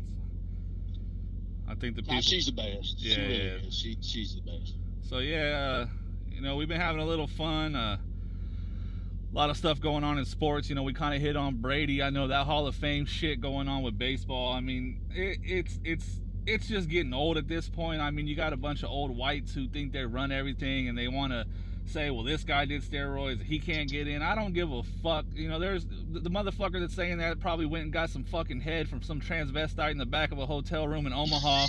I 1.68 1.74
think 1.74 1.96
the 1.96 2.02
people. 2.02 2.14
Nah, 2.14 2.20
she's 2.20 2.46
the 2.46 2.52
best. 2.52 3.00
she 3.00 3.08
Yeah, 3.08 3.16
really 3.16 3.44
yeah. 3.44 3.66
is. 3.66 3.74
She 3.74 3.98
she's 4.00 4.36
the 4.36 4.42
best. 4.42 4.74
So 5.02 5.18
yeah, 5.18 5.82
uh, 5.82 5.86
you 6.30 6.40
know 6.40 6.54
we've 6.54 6.68
been 6.68 6.80
having 6.80 7.00
a 7.00 7.04
little 7.04 7.26
fun. 7.26 7.74
Uh, 7.74 7.96
a 7.98 9.34
lot 9.34 9.50
of 9.50 9.56
stuff 9.56 9.80
going 9.80 10.04
on 10.04 10.16
in 10.16 10.24
sports. 10.24 10.68
You 10.68 10.76
know 10.76 10.84
we 10.84 10.92
kind 10.92 11.12
of 11.12 11.20
hit 11.20 11.34
on 11.36 11.56
Brady. 11.56 12.04
I 12.04 12.10
know 12.10 12.28
that 12.28 12.46
Hall 12.46 12.68
of 12.68 12.76
Fame 12.76 13.04
shit 13.04 13.40
going 13.40 13.66
on 13.66 13.82
with 13.82 13.98
baseball. 13.98 14.52
I 14.52 14.60
mean 14.60 15.00
it, 15.10 15.38
it's 15.42 15.80
it's 15.82 16.20
it's 16.46 16.68
just 16.68 16.88
getting 16.88 17.12
old 17.12 17.36
at 17.36 17.48
this 17.48 17.68
point. 17.68 18.00
I 18.00 18.12
mean 18.12 18.28
you 18.28 18.36
got 18.36 18.52
a 18.52 18.56
bunch 18.56 18.84
of 18.84 18.90
old 18.90 19.10
whites 19.16 19.52
who 19.52 19.66
think 19.66 19.92
they 19.92 20.04
run 20.04 20.30
everything 20.30 20.88
and 20.88 20.96
they 20.96 21.08
want 21.08 21.32
to 21.32 21.46
say, 21.86 22.10
well, 22.10 22.22
this 22.22 22.44
guy 22.44 22.64
did 22.64 22.82
steroids, 22.82 23.42
he 23.42 23.58
can't 23.58 23.90
get 23.90 24.08
in. 24.08 24.22
I 24.22 24.34
don't 24.34 24.52
give 24.52 24.72
a 24.72 24.82
fuck. 25.02 25.24
You 25.34 25.48
know, 25.48 25.58
there's 25.58 25.84
the, 25.84 26.20
the 26.20 26.30
motherfucker 26.30 26.80
that's 26.80 26.94
saying 26.94 27.18
that 27.18 27.40
probably 27.40 27.66
went 27.66 27.84
and 27.84 27.92
got 27.92 28.10
some 28.10 28.24
fucking 28.24 28.60
head 28.60 28.88
from 28.88 29.02
some 29.02 29.20
transvestite 29.20 29.90
in 29.90 29.98
the 29.98 30.06
back 30.06 30.32
of 30.32 30.38
a 30.38 30.46
hotel 30.46 30.88
room 30.88 31.06
in 31.06 31.12
Omaha 31.12 31.66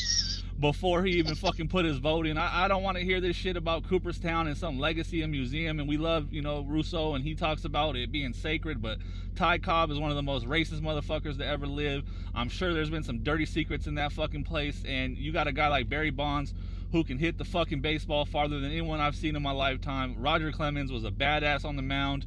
before 0.59 1.03
he 1.03 1.13
even 1.13 1.35
fucking 1.35 1.67
put 1.67 1.85
his 1.85 1.97
vote 1.97 2.25
in. 2.25 2.37
I, 2.37 2.65
I 2.65 2.67
don't 2.67 2.81
want 2.81 2.97
to 2.97 3.03
hear 3.03 3.19
this 3.19 3.35
shit 3.35 3.57
about 3.57 3.87
Cooperstown 3.87 4.47
and 4.47 4.57
some 4.57 4.79
legacy 4.79 5.21
and 5.21 5.31
museum. 5.31 5.79
And 5.79 5.89
we 5.89 5.97
love, 5.97 6.31
you 6.31 6.41
know, 6.41 6.61
Russo, 6.61 7.15
and 7.15 7.23
he 7.23 7.35
talks 7.35 7.65
about 7.65 7.95
it 7.95 8.11
being 8.11 8.33
sacred. 8.33 8.81
But 8.81 8.99
Ty 9.35 9.57
Cobb 9.59 9.91
is 9.91 9.99
one 9.99 10.11
of 10.11 10.15
the 10.15 10.23
most 10.23 10.45
racist 10.45 10.81
motherfuckers 10.81 11.37
to 11.39 11.45
ever 11.45 11.67
live. 11.67 12.03
I'm 12.33 12.49
sure 12.49 12.73
there's 12.73 12.89
been 12.89 13.03
some 13.03 13.19
dirty 13.19 13.45
secrets 13.45 13.87
in 13.87 13.95
that 13.95 14.13
fucking 14.13 14.45
place. 14.45 14.81
And 14.87 15.17
you 15.17 15.33
got 15.33 15.47
a 15.47 15.51
guy 15.51 15.67
like 15.67 15.89
Barry 15.89 16.09
Bonds 16.09 16.53
who 16.95 17.03
can 17.03 17.17
hit 17.17 17.37
the 17.37 17.43
fucking 17.43 17.81
baseball 17.81 18.23
farther 18.23 18.57
than 18.61 18.71
anyone 18.71 19.01
I've 19.01 19.17
seen 19.17 19.35
in 19.35 19.43
my 19.43 19.51
lifetime. 19.51 20.15
Roger 20.17 20.53
Clemens 20.53 20.93
was 20.93 21.03
a 21.03 21.11
badass 21.11 21.65
on 21.65 21.75
the 21.75 21.81
mound. 21.81 22.25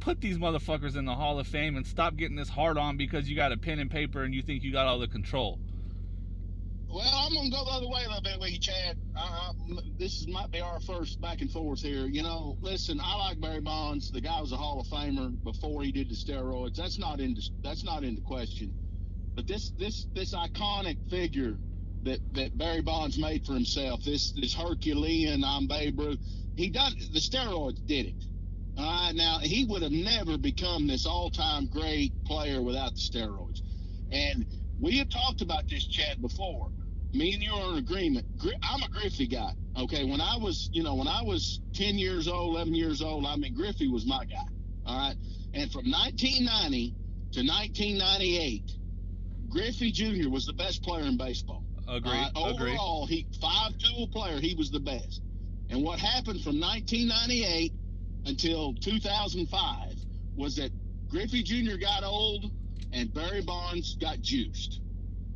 Put 0.00 0.22
these 0.22 0.38
motherfuckers 0.38 0.96
in 0.96 1.04
the 1.04 1.14
Hall 1.14 1.38
of 1.38 1.46
Fame 1.46 1.76
and 1.76 1.86
stop 1.86 2.16
getting 2.16 2.34
this 2.34 2.48
hard 2.48 2.78
on 2.78 2.96
because 2.96 3.28
you 3.28 3.36
got 3.36 3.52
a 3.52 3.58
pen 3.58 3.78
and 3.78 3.90
paper 3.90 4.22
and 4.22 4.34
you 4.34 4.40
think 4.40 4.62
you 4.62 4.72
got 4.72 4.86
all 4.86 4.98
the 4.98 5.06
control. 5.06 5.58
Well, 6.88 7.06
I'm 7.06 7.34
gonna 7.34 7.50
go 7.50 7.62
the 7.62 7.70
other 7.72 7.88
way 7.88 8.04
a 8.04 8.08
little 8.08 8.22
bit 8.22 8.40
with 8.40 8.52
you, 8.52 8.58
Chad. 8.58 8.96
This 9.98 10.26
might 10.26 10.50
be 10.50 10.60
our 10.60 10.80
first 10.80 11.20
back 11.20 11.42
and 11.42 11.50
forth 11.50 11.82
here. 11.82 12.06
You 12.06 12.22
know, 12.22 12.56
listen, 12.62 12.98
I 13.02 13.16
like 13.16 13.38
Barry 13.38 13.60
Bonds. 13.60 14.10
The 14.10 14.22
guy 14.22 14.40
was 14.40 14.52
a 14.52 14.56
Hall 14.56 14.80
of 14.80 14.86
Famer 14.86 15.30
before 15.44 15.82
he 15.82 15.92
did 15.92 16.08
the 16.08 16.14
steroids. 16.16 16.76
That's 16.76 16.98
not 16.98 17.20
in 17.20 17.36
that's 17.62 17.84
not 17.84 18.02
in 18.02 18.14
the 18.14 18.22
question. 18.22 18.72
But 19.34 19.46
this 19.46 19.72
this 19.78 20.06
this 20.14 20.34
iconic 20.34 20.96
figure 21.10 21.58
that 22.04 22.20
that 22.32 22.56
Barry 22.56 22.80
Bonds 22.80 23.18
made 23.18 23.44
for 23.44 23.54
himself, 23.54 24.02
this 24.04 24.32
this 24.32 24.54
Herculean, 24.54 25.44
I'm 25.44 25.66
Babe 25.66 25.98
Ruth. 25.98 26.18
He 26.56 26.70
done 26.70 26.92
the 27.12 27.20
steroids 27.20 27.84
did 27.86 28.06
it. 28.06 28.24
All 28.78 28.84
right, 28.84 29.14
now 29.14 29.38
he 29.40 29.64
would 29.64 29.82
have 29.82 29.92
never 29.92 30.38
become 30.38 30.86
this 30.86 31.04
all-time 31.06 31.66
great 31.66 32.12
player 32.24 32.62
without 32.62 32.94
the 32.94 33.00
steroids. 33.00 33.60
And 34.10 34.46
we 34.80 34.98
have 34.98 35.10
talked 35.10 35.42
about 35.42 35.68
this, 35.68 35.86
Chad, 35.86 36.22
before 36.22 36.70
me 37.12 37.34
and 37.34 37.42
you 37.42 37.52
are 37.52 37.72
in 37.72 37.78
agreement. 37.78 38.26
I'm 38.62 38.82
a 38.82 38.88
Griffey 38.88 39.26
guy. 39.26 39.52
Okay, 39.78 40.04
when 40.04 40.20
I 40.20 40.36
was, 40.36 40.68
you 40.72 40.82
know, 40.82 40.94
when 40.94 41.08
I 41.08 41.22
was 41.22 41.60
10 41.74 41.98
years 41.98 42.28
old, 42.28 42.54
11 42.54 42.74
years 42.74 43.02
old, 43.02 43.26
I 43.26 43.36
mean, 43.36 43.54
Griffey 43.54 43.88
was 43.88 44.06
my 44.06 44.24
guy. 44.24 44.46
All 44.86 44.98
right, 44.98 45.16
and 45.54 45.70
from 45.70 45.90
1990 45.90 46.94
to 47.32 47.40
1998, 47.40 48.72
Griffey 49.48 49.90
Jr. 49.90 50.28
was 50.28 50.46
the 50.46 50.52
best 50.52 50.82
player 50.82 51.04
in 51.04 51.16
baseball. 51.16 51.64
Agree. 51.90 52.10
Uh, 52.10 52.14
right? 52.14 52.32
Overall, 52.36 53.06
he 53.06 53.26
five 53.40 53.72
tool 53.78 54.08
player. 54.08 54.40
He 54.40 54.54
was 54.54 54.70
the 54.70 54.80
best. 54.80 55.22
And 55.70 55.82
what 55.82 55.98
happened 55.98 56.42
from 56.42 56.60
1998 56.60 57.72
until 58.26 58.74
2005 58.74 59.94
was 60.36 60.56
that 60.56 60.70
Griffey 61.08 61.42
Jr. 61.42 61.76
got 61.76 62.04
old 62.04 62.50
and 62.92 63.12
Barry 63.12 63.42
Bonds 63.42 63.96
got 63.96 64.20
juiced. 64.20 64.80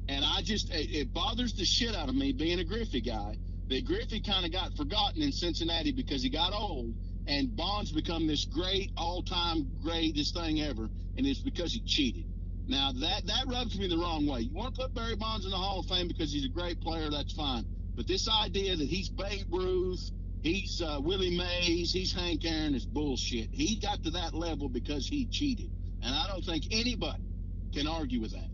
And 0.09 0.25
I 0.25 0.43
just, 0.43 0.73
it, 0.73 0.91
it 0.91 1.15
bothers 1.15 1.55
the 1.55 1.65
shit 1.65 1.95
out 1.95 2.09
of 2.09 2.15
me 2.15 2.33
being 2.33 2.59
a 2.61 2.65
Griffey 2.65 3.01
guy 3.01 3.37
that 3.69 3.85
Griffey 3.85 4.21
kind 4.21 4.45
of 4.45 4.53
got 4.53 4.77
forgotten 4.77 5.23
in 5.23 5.33
Cincinnati 5.33 5.93
because 5.93 6.23
he 6.23 6.29
got 6.29 6.53
old 6.53 6.95
and 7.27 7.57
Bonds 7.57 7.91
become 7.91 8.27
this 8.27 8.45
great 8.45 8.93
all-time 8.97 9.67
greatest 9.83 10.35
thing 10.35 10.61
ever, 10.61 10.91
and 11.17 11.27
it's 11.27 11.41
because 11.41 11.73
he 11.73 11.81
cheated. 11.81 12.27
Now 12.67 12.93
that 12.93 13.27
that 13.27 13.45
rubs 13.47 13.79
me 13.79 13.89
the 13.89 13.99
wrong 13.99 14.27
way. 14.27 14.41
You 14.41 14.55
want 14.55 14.75
to 14.75 14.83
put 14.83 14.95
Barry 14.95 15.17
Bonds 15.17 15.45
in 15.45 15.51
the 15.51 15.57
Hall 15.57 15.81
of 15.81 15.87
Fame 15.87 16.09
because 16.09 16.33
he's 16.33 16.45
a 16.45 16.49
great 16.49 16.81
player, 16.81 17.11
that's 17.11 17.33
fine. 17.33 17.67
But 17.95 18.07
this 18.07 18.29
idea 18.29 18.75
that 18.77 18.89
he's 18.89 19.09
Babe 19.09 19.47
Ruth, 19.51 20.11
he's 20.43 20.81
uh, 20.81 20.99
Willie 21.01 21.37
Mays, 21.37 21.93
he's 21.93 22.13
Hank 22.13 22.45
Aaron 22.45 22.75
is 22.75 22.87
bullshit. 22.87 23.51
He 23.53 23.77
got 23.77 24.03
to 24.05 24.11
that 24.13 24.35
level 24.35 24.69
because 24.69 25.07
he 25.07 25.27
cheated, 25.27 25.71
and 26.03 26.15
I 26.15 26.27
don't 26.27 26.45
think 26.45 26.65
anybody 26.71 27.23
can 27.73 27.87
argue 27.87 28.21
with 28.21 28.33
that. 28.33 28.49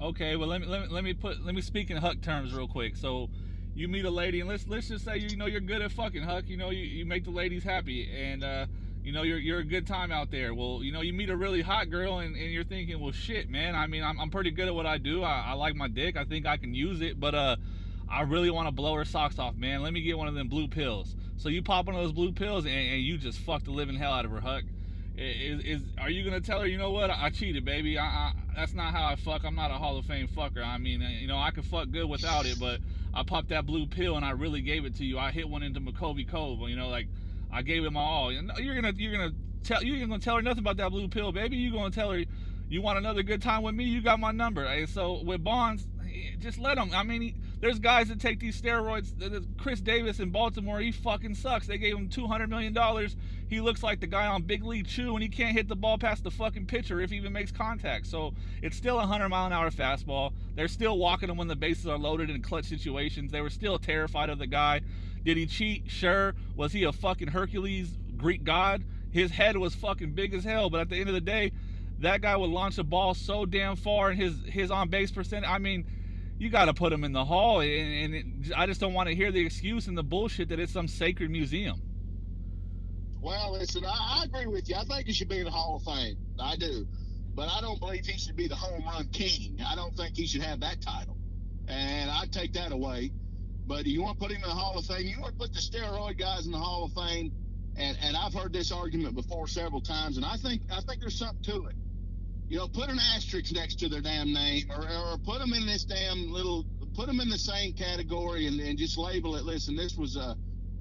Okay, 0.00 0.36
well 0.36 0.48
let 0.48 0.60
me 0.60 0.66
let 0.66 0.82
me 0.82 0.88
let 0.90 1.04
me 1.04 1.14
put 1.14 1.44
let 1.44 1.54
me 1.54 1.60
speak 1.62 1.90
in 1.90 1.96
Huck 1.96 2.20
terms 2.20 2.52
real 2.52 2.68
quick. 2.68 2.96
So 2.96 3.30
you 3.74 3.88
meet 3.88 4.04
a 4.04 4.10
lady 4.10 4.40
and 4.40 4.48
let's 4.48 4.66
let's 4.66 4.88
just 4.88 5.04
say 5.04 5.16
you 5.18 5.36
know 5.36 5.46
you're 5.46 5.60
good 5.60 5.80
at 5.80 5.92
fucking 5.92 6.22
Huck. 6.22 6.44
You 6.48 6.56
know 6.56 6.70
you, 6.70 6.84
you 6.84 7.06
make 7.06 7.24
the 7.24 7.30
ladies 7.30 7.64
happy 7.64 8.10
and 8.14 8.44
uh, 8.44 8.66
you 9.02 9.12
know 9.12 9.22
you're 9.22 9.38
you're 9.38 9.60
a 9.60 9.64
good 9.64 9.86
time 9.86 10.12
out 10.12 10.30
there. 10.30 10.54
Well 10.54 10.80
you 10.82 10.92
know 10.92 11.00
you 11.00 11.12
meet 11.12 11.30
a 11.30 11.36
really 11.36 11.62
hot 11.62 11.90
girl 11.90 12.18
and, 12.18 12.36
and 12.36 12.50
you're 12.50 12.64
thinking 12.64 13.00
well 13.00 13.12
shit 13.12 13.50
man 13.50 13.74
I 13.74 13.86
mean 13.86 14.02
I'm, 14.02 14.18
I'm 14.20 14.30
pretty 14.30 14.50
good 14.50 14.68
at 14.68 14.74
what 14.74 14.86
I 14.86 14.98
do. 14.98 15.22
I, 15.22 15.46
I 15.48 15.52
like 15.54 15.74
my 15.74 15.88
dick. 15.88 16.16
I 16.16 16.24
think 16.24 16.46
I 16.46 16.56
can 16.56 16.74
use 16.74 17.00
it, 17.00 17.18
but 17.18 17.34
uh 17.34 17.56
I 18.08 18.22
really 18.22 18.50
want 18.50 18.68
to 18.68 18.72
blow 18.72 18.94
her 18.94 19.06
socks 19.06 19.38
off, 19.38 19.56
man. 19.56 19.82
Let 19.82 19.92
me 19.94 20.02
get 20.02 20.18
one 20.18 20.28
of 20.28 20.34
them 20.34 20.48
blue 20.48 20.68
pills. 20.68 21.16
So 21.38 21.48
you 21.48 21.62
pop 21.62 21.86
one 21.86 21.96
of 21.96 22.02
those 22.02 22.12
blue 22.12 22.32
pills 22.32 22.66
and, 22.66 22.74
and 22.74 23.02
you 23.02 23.16
just 23.16 23.38
fuck 23.38 23.64
the 23.64 23.70
living 23.70 23.96
hell 23.96 24.12
out 24.12 24.26
of 24.26 24.30
her, 24.30 24.40
Huck. 24.40 24.64
Is, 25.16 25.64
is 25.64 25.82
are 25.98 26.08
you 26.08 26.24
gonna 26.24 26.40
tell 26.40 26.60
her? 26.60 26.66
You 26.66 26.78
know 26.78 26.90
what? 26.90 27.10
I, 27.10 27.30
cheated, 27.30 27.64
baby. 27.64 27.98
I, 27.98 28.04
I, 28.04 28.32
that's 28.54 28.72
not 28.72 28.94
how 28.94 29.06
I 29.06 29.16
fuck. 29.16 29.44
I'm 29.44 29.54
not 29.54 29.70
a 29.70 29.74
Hall 29.74 29.98
of 29.98 30.06
Fame 30.06 30.28
fucker. 30.28 30.64
I 30.64 30.78
mean, 30.78 31.00
you 31.20 31.26
know, 31.26 31.38
I 31.38 31.50
could 31.50 31.64
fuck 31.64 31.90
good 31.90 32.08
without 32.08 32.46
it, 32.46 32.58
but 32.58 32.80
I 33.12 33.22
popped 33.22 33.48
that 33.50 33.66
blue 33.66 33.86
pill 33.86 34.16
and 34.16 34.24
I 34.24 34.30
really 34.30 34.62
gave 34.62 34.84
it 34.86 34.96
to 34.96 35.04
you. 35.04 35.18
I 35.18 35.30
hit 35.30 35.48
one 35.48 35.62
into 35.62 35.80
McCovey 35.80 36.28
Cove. 36.28 36.60
You 36.68 36.76
know, 36.76 36.88
like 36.88 37.08
I 37.52 37.62
gave 37.62 37.84
it 37.84 37.92
my 37.92 38.00
all. 38.00 38.32
You're 38.32 38.42
gonna 38.74 38.92
you're 38.96 39.12
gonna 39.12 39.32
tell 39.62 39.82
you 39.82 39.94
ain't 39.94 40.08
gonna 40.08 40.20
tell 40.20 40.36
her 40.36 40.42
nothing 40.42 40.60
about 40.60 40.78
that 40.78 40.90
blue 40.90 41.08
pill, 41.08 41.32
baby. 41.32 41.56
You 41.56 41.72
gonna 41.72 41.90
tell 41.90 42.10
her 42.10 42.24
you 42.68 42.80
want 42.80 42.98
another 42.98 43.22
good 43.22 43.42
time 43.42 43.62
with 43.62 43.74
me? 43.74 43.84
You 43.84 44.00
got 44.00 44.18
my 44.18 44.32
number. 44.32 44.64
And 44.64 44.88
so 44.88 45.22
with 45.22 45.44
Bonds, 45.44 45.86
eh, 46.02 46.36
just 46.38 46.58
let 46.58 46.78
him. 46.78 46.90
I 46.94 47.02
mean, 47.02 47.20
he, 47.20 47.34
there's 47.60 47.78
guys 47.78 48.08
that 48.08 48.18
take 48.18 48.40
these 48.40 48.60
steroids. 48.60 49.12
Chris 49.58 49.82
Davis 49.82 50.20
in 50.20 50.30
Baltimore, 50.30 50.80
he 50.80 50.90
fucking 50.90 51.34
sucks. 51.34 51.66
They 51.66 51.76
gave 51.76 51.96
him 51.96 52.08
$200 52.08 52.48
million. 52.48 52.74
He 53.46 53.60
looks 53.60 53.82
like 53.82 54.00
the 54.00 54.06
guy 54.06 54.26
on 54.26 54.42
Big 54.42 54.64
League 54.64 54.88
Chew, 54.88 55.12
and 55.12 55.22
he 55.22 55.28
can't 55.28 55.54
hit 55.54 55.68
the 55.68 55.76
ball 55.76 55.98
past 55.98 56.24
the 56.24 56.30
fucking 56.30 56.64
pitcher 56.64 57.00
if 57.00 57.10
he 57.10 57.18
even 57.18 57.32
makes 57.32 57.52
contact. 57.52 58.06
So 58.06 58.32
it's 58.62 58.76
still 58.76 58.94
a 58.94 59.06
100 59.06 59.28
mile 59.28 59.46
an 59.46 59.52
hour 59.52 59.70
fastball. 59.70 60.32
They're 60.56 60.66
still 60.66 60.96
walking 60.96 61.28
him 61.28 61.36
when 61.36 61.48
the 61.48 61.56
bases 61.56 61.86
are 61.86 61.98
loaded 61.98 62.30
in 62.30 62.40
clutch 62.40 62.64
situations. 62.64 63.30
They 63.30 63.42
were 63.42 63.50
still 63.50 63.78
terrified 63.78 64.30
of 64.30 64.38
the 64.38 64.46
guy. 64.46 64.80
Did 65.24 65.36
he 65.36 65.46
cheat? 65.46 65.84
Sure. 65.88 66.34
Was 66.56 66.72
he 66.72 66.84
a 66.84 66.92
fucking 66.92 67.28
Hercules 67.28 67.88
Greek 68.16 68.44
god? 68.44 68.84
His 69.10 69.30
head 69.30 69.56
was 69.56 69.74
fucking 69.74 70.12
big 70.12 70.34
as 70.34 70.44
hell, 70.44 70.70
but 70.70 70.80
at 70.80 70.88
the 70.88 70.96
end 70.96 71.08
of 71.08 71.14
the 71.14 71.20
day, 71.20 71.52
that 71.98 72.20
guy 72.20 72.36
would 72.36 72.50
launch 72.50 72.78
a 72.78 72.84
ball 72.84 73.14
so 73.14 73.46
damn 73.46 73.76
far 73.76 74.10
and 74.10 74.20
his 74.20 74.34
his 74.46 74.70
on 74.70 74.88
base 74.88 75.10
percent. 75.10 75.48
I 75.48 75.58
mean, 75.58 75.86
you 76.38 76.50
got 76.50 76.64
to 76.64 76.74
put 76.74 76.92
him 76.92 77.04
in 77.04 77.12
the 77.12 77.24
hall. 77.24 77.60
And, 77.60 77.70
and 77.70 78.14
it, 78.14 78.52
I 78.56 78.66
just 78.66 78.80
don't 78.80 78.94
want 78.94 79.08
to 79.08 79.14
hear 79.14 79.30
the 79.30 79.44
excuse 79.44 79.86
and 79.86 79.96
the 79.96 80.02
bullshit 80.02 80.48
that 80.48 80.58
it's 80.58 80.72
some 80.72 80.88
sacred 80.88 81.30
museum. 81.30 81.80
Well, 83.20 83.52
listen, 83.52 83.84
I, 83.84 84.22
I 84.22 84.24
agree 84.24 84.46
with 84.46 84.68
you. 84.68 84.74
I 84.74 84.84
think 84.84 85.06
he 85.06 85.12
should 85.12 85.28
be 85.28 85.38
in 85.38 85.44
the 85.44 85.50
Hall 85.52 85.76
of 85.76 85.84
Fame. 85.84 86.16
I 86.40 86.56
do. 86.56 86.88
But 87.34 87.48
I 87.48 87.60
don't 87.60 87.78
believe 87.78 88.04
he 88.04 88.18
should 88.18 88.34
be 88.34 88.48
the 88.48 88.56
home 88.56 88.84
run 88.84 89.08
king. 89.12 89.60
I 89.64 89.76
don't 89.76 89.96
think 89.96 90.16
he 90.16 90.26
should 90.26 90.42
have 90.42 90.60
that 90.60 90.82
title. 90.82 91.16
And 91.68 92.10
I'd 92.10 92.32
take 92.32 92.54
that 92.54 92.72
away. 92.72 93.12
But 93.66 93.86
you 93.86 94.02
want 94.02 94.18
to 94.18 94.22
put 94.22 94.30
him 94.32 94.42
in 94.42 94.48
the 94.48 94.54
Hall 94.54 94.76
of 94.76 94.84
Fame? 94.84 95.06
You 95.06 95.20
want 95.20 95.32
to 95.32 95.38
put 95.38 95.52
the 95.52 95.60
steroid 95.60 96.18
guys 96.18 96.46
in 96.46 96.52
the 96.52 96.58
Hall 96.58 96.84
of 96.84 96.92
Fame? 96.92 97.32
And, 97.76 97.96
and 98.02 98.16
I've 98.16 98.34
heard 98.34 98.52
this 98.52 98.72
argument 98.72 99.14
before 99.14 99.46
several 99.48 99.80
times, 99.80 100.16
and 100.16 100.26
I 100.26 100.36
think 100.36 100.62
I 100.70 100.80
think 100.82 101.00
there's 101.00 101.18
something 101.18 101.42
to 101.44 101.66
it 101.66 101.76
you 102.52 102.58
know, 102.58 102.68
put 102.68 102.90
an 102.90 102.98
asterisk 103.14 103.50
next 103.54 103.76
to 103.76 103.88
their 103.88 104.02
damn 104.02 104.30
name 104.30 104.66
or, 104.70 104.82
or 104.82 105.16
put 105.24 105.38
them 105.38 105.54
in 105.54 105.64
this 105.64 105.84
damn 105.84 106.30
little, 106.30 106.66
put 106.94 107.06
them 107.06 107.18
in 107.18 107.30
the 107.30 107.38
same 107.38 107.72
category 107.72 108.46
and, 108.46 108.60
and 108.60 108.76
just 108.78 108.98
label 108.98 109.36
it. 109.36 109.44
Listen, 109.44 109.74
this 109.74 109.96
was 109.96 110.16
a, 110.16 110.36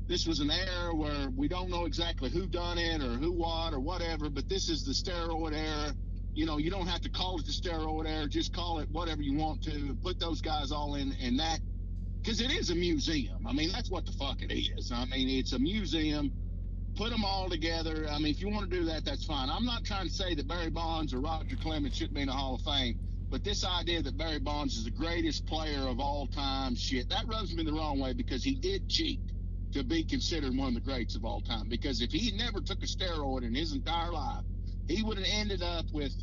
this 0.06 0.28
was 0.28 0.42
an 0.42 0.52
error 0.52 0.94
where 0.94 1.30
we 1.34 1.48
don't 1.48 1.70
know 1.70 1.86
exactly 1.86 2.30
who 2.30 2.46
done 2.46 2.78
it 2.78 3.02
or 3.02 3.14
who 3.14 3.32
what 3.32 3.74
or 3.74 3.80
whatever, 3.80 4.30
but 4.30 4.50
this 4.50 4.68
is 4.68 4.84
the 4.84 4.92
steroid 4.92 5.54
error. 5.54 5.94
You 6.34 6.46
know, 6.46 6.58
you 6.58 6.70
don't 6.70 6.88
have 6.88 7.00
to 7.04 7.10
call 7.10 7.40
it 7.40 7.46
the 7.46 7.54
steroid 7.54 8.06
error. 8.06 8.28
Just 8.28 8.54
call 8.54 8.80
it 8.80 8.90
whatever 8.92 9.22
you 9.22 9.38
want 9.38 9.64
to. 9.64 9.96
Put 10.04 10.20
those 10.20 10.42
guys 10.42 10.74
all 10.74 10.96
in, 10.96 11.14
in 11.22 11.38
that 11.38 11.62
because 12.24 12.42
it 12.42 12.52
is 12.52 12.70
a 12.70 12.76
museum. 12.76 13.48
I 13.48 13.54
mean, 13.54 13.72
that's 13.72 13.90
what 13.92 14.06
the 14.06 14.12
fuck 14.14 14.42
it 14.42 14.54
is. 14.54 14.92
I 14.92 15.06
mean, 15.06 15.30
it's 15.30 15.54
a 15.54 15.60
museum 15.60 16.32
put 16.96 17.10
them 17.10 17.24
all 17.24 17.50
together. 17.50 18.08
I 18.10 18.18
mean, 18.18 18.32
if 18.32 18.42
you 18.42 18.50
want 18.50 18.70
to 18.70 18.78
do 18.78 18.86
that, 18.86 19.06
that's 19.06 19.24
fine. 19.26 19.50
I'm 19.50 19.66
not 19.66 19.84
trying 19.84 20.08
to 20.08 20.14
say 20.14 20.36
that 20.36 20.48
Barry 20.48 20.70
Bonds 20.70 21.14
or 21.14 21.20
Roger 21.22 21.56
Clemens 21.56 21.96
shouldn't 21.96 22.16
be 22.16 22.22
in 22.22 22.28
the 22.28 22.34
Hall 22.34 22.56
of 22.56 22.62
Fame, 22.62 22.96
but 23.30 23.44
this 23.44 23.66
idea 23.66 24.02
that 24.02 24.18
Barry 24.18 24.40
Bonds 24.40 24.76
is 24.76 24.86
the 24.86 24.92
greatest 24.92 25.46
player 25.48 25.88
of 25.88 26.00
all 26.00 26.28
time, 26.28 26.76
shit, 26.76 27.10
that 27.10 27.26
rubs 27.28 27.56
me 27.56 27.64
the 27.64 27.74
wrong 27.74 28.00
way 28.00 28.14
because 28.14 28.44
he 28.44 28.56
did 28.56 28.88
cheat 28.90 29.22
to 29.74 29.84
be 29.84 30.04
considered 30.04 30.56
one 30.56 30.70
of 30.70 30.74
the 30.74 30.82
greats 30.82 31.16
of 31.16 31.24
all 31.24 31.42
time. 31.42 31.70
Because 31.70 32.02
if 32.02 32.12
he 32.12 32.36
never 32.36 32.60
took 32.60 32.84
a 32.84 32.86
steroid 32.86 33.44
in 33.44 33.56
his 33.56 33.74
entire 33.74 34.12
life, 34.12 34.44
he 34.88 35.02
would 35.02 35.18
have 35.18 35.28
ended 35.32 35.64
up 35.64 35.86
with, 35.94 36.14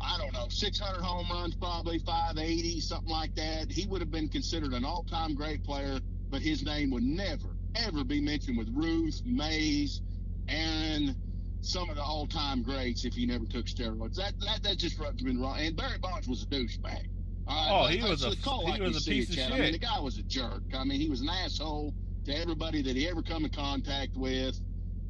I 0.00 0.16
don't 0.18 0.32
know, 0.32 0.46
600 0.48 1.00
home 1.02 1.26
runs, 1.30 1.54
probably 1.56 1.98
580, 1.98 2.80
something 2.80 3.12
like 3.12 3.34
that. 3.34 3.70
He 3.70 3.86
would 3.86 4.00
have 4.00 4.10
been 4.10 4.28
considered 4.28 4.72
an 4.72 4.84
all 4.84 5.04
time 5.04 5.34
great 5.34 5.64
player, 5.64 5.98
but 6.30 6.40
his 6.40 6.62
name 6.64 6.90
would 6.90 7.02
never, 7.02 7.56
ever 7.74 8.04
be 8.04 8.20
mentioned 8.20 8.58
with 8.58 8.68
Ruth, 8.74 9.20
Mays, 9.24 10.02
Aaron, 10.48 11.16
some 11.60 11.90
of 11.90 11.96
the 11.96 12.02
all-time 12.02 12.62
greats 12.62 13.04
if 13.04 13.14
he 13.14 13.26
never 13.26 13.44
took 13.44 13.66
steroids. 13.66 14.14
That 14.14 14.34
that, 14.40 14.62
that 14.62 14.78
just 14.78 14.98
rubs 14.98 15.22
me 15.22 15.36
wrong. 15.36 15.58
And 15.58 15.76
Barry 15.76 15.98
Bonds 16.00 16.28
was 16.28 16.42
a 16.42 16.46
douchebag. 16.46 17.02
oh, 17.48 17.86
he 17.86 18.02
was 18.02 18.24
a, 18.24 18.30
he 18.30 18.50
like 18.64 18.80
was 18.80 19.06
a 19.06 19.10
piece 19.10 19.28
of 19.28 19.34
shit. 19.34 19.52
I 19.52 19.58
mean, 19.58 19.72
the 19.72 19.78
guy 19.78 19.98
was 20.00 20.18
a 20.18 20.22
jerk. 20.22 20.62
I 20.74 20.84
mean, 20.84 21.00
he 21.00 21.08
was 21.08 21.20
an 21.20 21.28
asshole 21.28 21.94
to 22.26 22.36
everybody 22.36 22.82
that 22.82 22.94
he 22.96 23.08
ever 23.08 23.22
come 23.22 23.44
in 23.44 23.50
contact 23.50 24.16
with. 24.16 24.60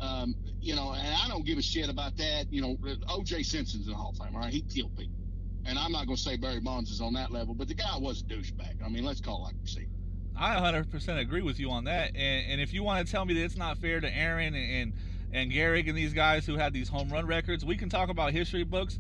Um, 0.01 0.35
you 0.61 0.77
know, 0.77 0.93
and 0.93 1.15
I 1.15 1.29
don't 1.29 1.45
give 1.45 1.59
a 1.59 1.63
shit 1.63 1.89
about 1.89 2.17
that. 2.17 2.47
You 2.51 2.63
know, 2.63 2.77
O.J. 3.09 3.43
Simpson's 3.43 3.87
in 3.87 3.93
the 3.93 3.97
Hall 3.97 4.11
of 4.11 4.17
Fame, 4.17 4.37
right? 4.37 4.53
He 4.53 4.63
killed 4.63 4.97
people. 4.97 5.15
And 5.67 5.79
I'm 5.79 5.93
not 5.93 6.07
going 6.07 6.17
to 6.17 6.23
say 6.23 6.37
Barry 6.37 6.61
Bonds 6.61 6.91
is 6.91 7.01
on 7.01 7.13
that 7.15 7.31
level, 7.31 7.55
but 7.55 7.69
the 7.69 7.75
guy 7.75 7.97
was 7.99 8.23
a 8.23 8.25
douchebag. 8.25 8.83
I 8.85 8.89
mean, 8.89 9.05
let's 9.05 9.21
call 9.21 9.41
it 9.41 9.43
like 9.43 9.55
we 9.61 9.69
see. 9.69 9.87
I 10.37 10.55
100% 10.55 11.19
agree 11.19 11.43
with 11.43 11.59
you 11.59 11.71
on 11.71 11.85
that. 11.85 12.15
And, 12.15 12.53
and 12.53 12.61
if 12.61 12.73
you 12.73 12.83
want 12.83 13.05
to 13.05 13.11
tell 13.11 13.25
me 13.25 13.35
that 13.35 13.45
it's 13.45 13.57
not 13.57 13.77
fair 13.79 14.01
to 14.01 14.17
Aaron 14.17 14.55
and, 14.55 14.71
and 14.71 14.93
and 15.31 15.53
Gehrig 15.53 15.89
and 15.89 15.97
these 15.97 16.15
guys 16.15 16.47
who 16.47 16.57
had 16.57 16.73
these 16.73 16.89
home 16.89 17.11
run 17.11 17.27
records, 17.27 17.65
we 17.65 17.77
can 17.77 17.89
talk 17.89 18.09
about 18.09 18.33
history 18.33 18.65
books. 18.65 18.99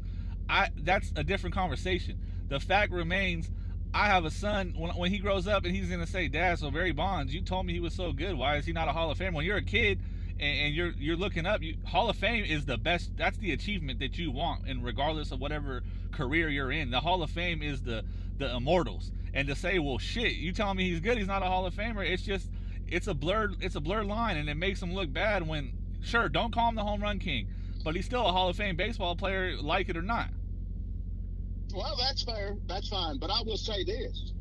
I 0.49 0.69
that's 0.77 1.13
a 1.17 1.25
different 1.25 1.55
conversation. 1.55 2.19
The 2.49 2.61
fact 2.61 2.93
remains, 2.93 3.51
I 3.95 4.07
have 4.07 4.25
a 4.25 4.31
son. 4.31 4.75
When, 4.77 4.91
when 4.91 5.11
he 5.11 5.19
grows 5.19 5.47
up 5.47 5.65
and 5.65 5.75
he's 5.75 5.89
gonna 5.89 6.07
say, 6.07 6.29
"Dad, 6.29 6.59
so 6.59 6.71
Barry 6.71 6.93
Bonds, 6.93 7.35
you 7.35 7.41
told 7.41 7.67
me 7.67 7.73
he 7.73 7.81
was 7.81 7.95
so 7.95 8.13
good. 8.13 8.37
Why 8.37 8.57
is 8.57 8.67
he 8.67 8.73
not 8.73 8.89
a 8.89 8.93
Hall 8.93 9.11
of 9.11 9.19
Fame?" 9.19 9.35
When 9.35 9.45
you're 9.45 9.57
a 9.57 9.63
kid 9.63 10.01
and, 10.41 10.75
you're 10.75 10.93
you're 10.99 11.17
looking 11.17 11.47
up, 11.47 11.63
you, 11.63 11.77
Hall 11.87 12.09
of 12.09 12.17
Fame 12.17 12.45
is 12.45 12.65
the 12.65 12.77
best. 12.77 13.17
That's 13.17 13.39
the 13.39 13.53
achievement 13.53 13.99
that 14.01 14.19
you 14.19 14.31
want, 14.31 14.67
and 14.67 14.85
regardless 14.85 15.33
of 15.33 15.41
whatever 15.41 15.83
career 16.13 16.49
you're 16.49 16.73
in, 16.73 16.91
the 16.91 17.01
Hall 17.01 17.23
of 17.23 17.31
Fame 17.31 17.63
is 17.63 17.83
the 17.83 18.05
the 18.39 18.55
immortals. 18.55 19.11
And 19.35 19.49
to 19.49 19.55
say, 19.55 19.79
"Well, 19.79 19.99
shit, 19.99 20.35
you 20.35 20.53
telling 20.53 20.77
me 20.77 20.91
he's 20.91 21.01
good? 21.01 21.19
He's 21.19 21.27
not 21.27 21.43
a 21.43 21.47
Hall 21.47 21.67
of 21.67 21.75
Famer." 21.75 22.09
It's 22.09 22.23
just 22.23 22.51
it's 22.87 23.07
a 23.07 23.15
blurred 23.15 23.57
it's 23.61 23.75
a 23.75 23.81
blurred 23.81 24.07
line, 24.07 24.37
and 24.37 24.49
it 24.49 24.57
makes 24.57 24.83
him 24.83 24.95
look 24.95 25.13
bad 25.13 25.47
when 25.47 25.73
sure 26.01 26.29
don't 26.29 26.53
call 26.53 26.69
him 26.69 26.75
the 26.75 26.85
home 26.85 27.03
run 27.03 27.19
king, 27.19 27.49
but 27.85 27.95
he's 27.97 28.07
still 28.07 28.27
a 28.27 28.33
Hall 28.33 28.49
of 28.49 28.57
Fame 28.57 28.77
baseball 28.77 29.17
player, 29.17 29.57
like 29.57 29.89
it 29.89 29.97
or 29.97 30.03
not. 30.03 30.31
Well, 31.75 31.97
that's 31.99 32.23
fair. 32.23 32.57
That's 32.67 32.89
fine. 32.89 33.19
But 33.19 33.31
I 33.31 33.43
will 33.43 33.59
say 33.59 33.85
this 33.85 34.33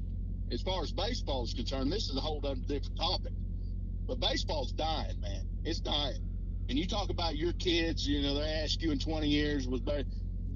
as 0.52 0.62
far 0.62 0.84
as 0.84 0.92
baseball 0.92 1.44
is 1.44 1.54
concerned, 1.54 1.92
this 1.92 2.10
is 2.10 2.16
a 2.16 2.22
whole 2.22 2.40
other 2.44 2.56
different 2.56 2.98
topic. 2.98 3.34
But 4.08 4.20
baseball's 4.20 4.72
dying, 4.72 5.20
man. 5.22 5.42
It's 5.64 5.80
dying. 5.80 6.22
And 6.70 6.78
you 6.78 6.88
talk 6.88 7.10
about 7.10 7.38
your 7.38 7.54
kids, 7.54 8.08
you 8.08 8.22
know, 8.22 8.36
they 8.36 8.62
ask 8.64 8.82
you 8.82 8.92
in 8.92 9.00
20 9.00 9.28
years 9.28 9.68
was 9.68 9.82
better. 9.82 10.04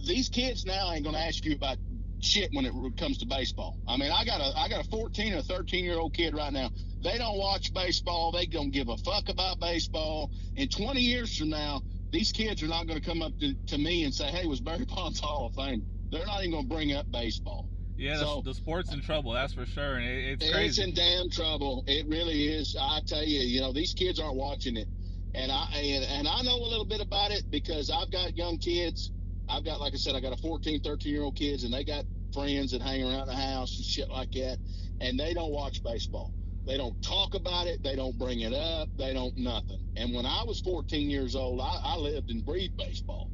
These 0.05 0.29
kids 0.29 0.65
now 0.65 0.91
ain't 0.91 1.03
going 1.03 1.15
to 1.15 1.21
ask 1.21 1.45
you 1.45 1.55
about 1.55 1.77
shit 2.19 2.49
when 2.53 2.65
it 2.65 2.73
comes 2.97 3.17
to 3.19 3.25
baseball. 3.25 3.77
I 3.87 3.97
mean, 3.97 4.11
I 4.11 4.25
got 4.25 4.41
a 4.41 4.57
I 4.57 4.69
got 4.69 4.85
a 4.85 4.89
14 4.89 5.33
or 5.33 5.41
13 5.41 5.83
year 5.83 5.99
old 5.99 6.13
kid 6.13 6.33
right 6.33 6.51
now. 6.53 6.69
They 7.03 7.17
don't 7.17 7.37
watch 7.37 7.73
baseball. 7.73 8.31
They 8.31 8.45
don't 8.45 8.71
give 8.71 8.89
a 8.89 8.97
fuck 8.97 9.29
about 9.29 9.59
baseball. 9.59 10.31
And 10.57 10.71
20 10.71 11.01
years 11.01 11.35
from 11.37 11.49
now, 11.49 11.81
these 12.11 12.31
kids 12.31 12.61
are 12.63 12.67
not 12.67 12.87
going 12.87 12.99
to 12.99 13.05
come 13.05 13.21
up 13.21 13.37
to, 13.39 13.53
to 13.67 13.77
me 13.77 14.03
and 14.03 14.13
say, 14.13 14.25
"Hey, 14.25 14.45
was 14.47 14.59
Barry 14.59 14.85
Bonds 14.85 15.19
Hall 15.19 15.47
of 15.47 15.55
Fame?" 15.55 15.83
They're 16.11 16.25
not 16.25 16.39
even 16.41 16.51
going 16.51 16.67
to 16.69 16.75
bring 16.75 16.93
up 16.93 17.09
baseball. 17.11 17.70
Yeah, 18.01 18.17
so, 18.17 18.41
the, 18.43 18.49
the, 18.49 18.53
sport's 18.55 18.91
in 18.91 19.01
trouble. 19.01 19.31
That's 19.33 19.53
for 19.53 19.67
sure, 19.67 19.97
and 19.97 20.05
it, 20.07 20.41
it's 20.41 20.51
crazy. 20.51 20.81
It's 20.81 20.89
in 20.89 20.95
damn 20.95 21.29
trouble. 21.29 21.83
It 21.85 22.07
really 22.07 22.47
is. 22.47 22.75
I 22.79 22.99
tell 23.05 23.23
you, 23.23 23.41
you 23.41 23.61
know, 23.61 23.71
these 23.71 23.93
kids 23.93 24.19
aren't 24.19 24.37
watching 24.37 24.75
it, 24.75 24.87
and 25.35 25.51
I 25.51 25.67
and, 25.75 26.03
and 26.05 26.27
I 26.27 26.41
know 26.41 26.55
a 26.55 26.67
little 26.67 26.85
bit 26.85 26.99
about 26.99 27.29
it 27.29 27.43
because 27.51 27.91
I've 27.91 28.11
got 28.11 28.35
young 28.35 28.57
kids. 28.57 29.11
I've 29.47 29.63
got, 29.63 29.79
like 29.79 29.93
I 29.93 29.97
said, 29.97 30.15
I 30.15 30.19
got 30.19 30.33
a 30.33 30.37
14, 30.37 30.81
13 30.81 31.13
year 31.13 31.21
old 31.21 31.35
kids, 31.35 31.63
and 31.63 31.71
they 31.71 31.83
got 31.83 32.05
friends 32.33 32.71
that 32.71 32.81
hang 32.81 33.03
around 33.03 33.27
the 33.27 33.35
house 33.35 33.77
and 33.77 33.85
shit 33.85 34.09
like 34.09 34.31
that, 34.31 34.57
and 34.99 35.19
they 35.19 35.35
don't 35.35 35.51
watch 35.51 35.83
baseball. 35.83 36.33
They 36.65 36.77
don't 36.77 36.99
talk 37.03 37.35
about 37.35 37.67
it. 37.67 37.83
They 37.83 37.95
don't 37.95 38.17
bring 38.17 38.39
it 38.39 38.53
up. 38.53 38.89
They 38.97 39.13
don't 39.13 39.37
nothing. 39.37 39.77
And 39.95 40.11
when 40.15 40.25
I 40.25 40.43
was 40.43 40.59
14 40.61 41.07
years 41.07 41.35
old, 41.35 41.61
I, 41.61 41.77
I 41.83 41.95
lived 41.97 42.31
and 42.31 42.43
breathed 42.43 42.77
baseball. 42.77 43.29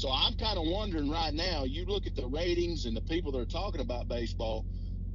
So 0.00 0.10
I'm 0.10 0.32
kind 0.32 0.56
of 0.56 0.64
wondering 0.66 1.10
right 1.10 1.34
now. 1.34 1.64
You 1.64 1.84
look 1.84 2.06
at 2.06 2.16
the 2.16 2.26
ratings 2.26 2.86
and 2.86 2.96
the 2.96 3.02
people 3.02 3.32
that 3.32 3.38
are 3.38 3.44
talking 3.44 3.82
about 3.82 4.08
baseball. 4.08 4.64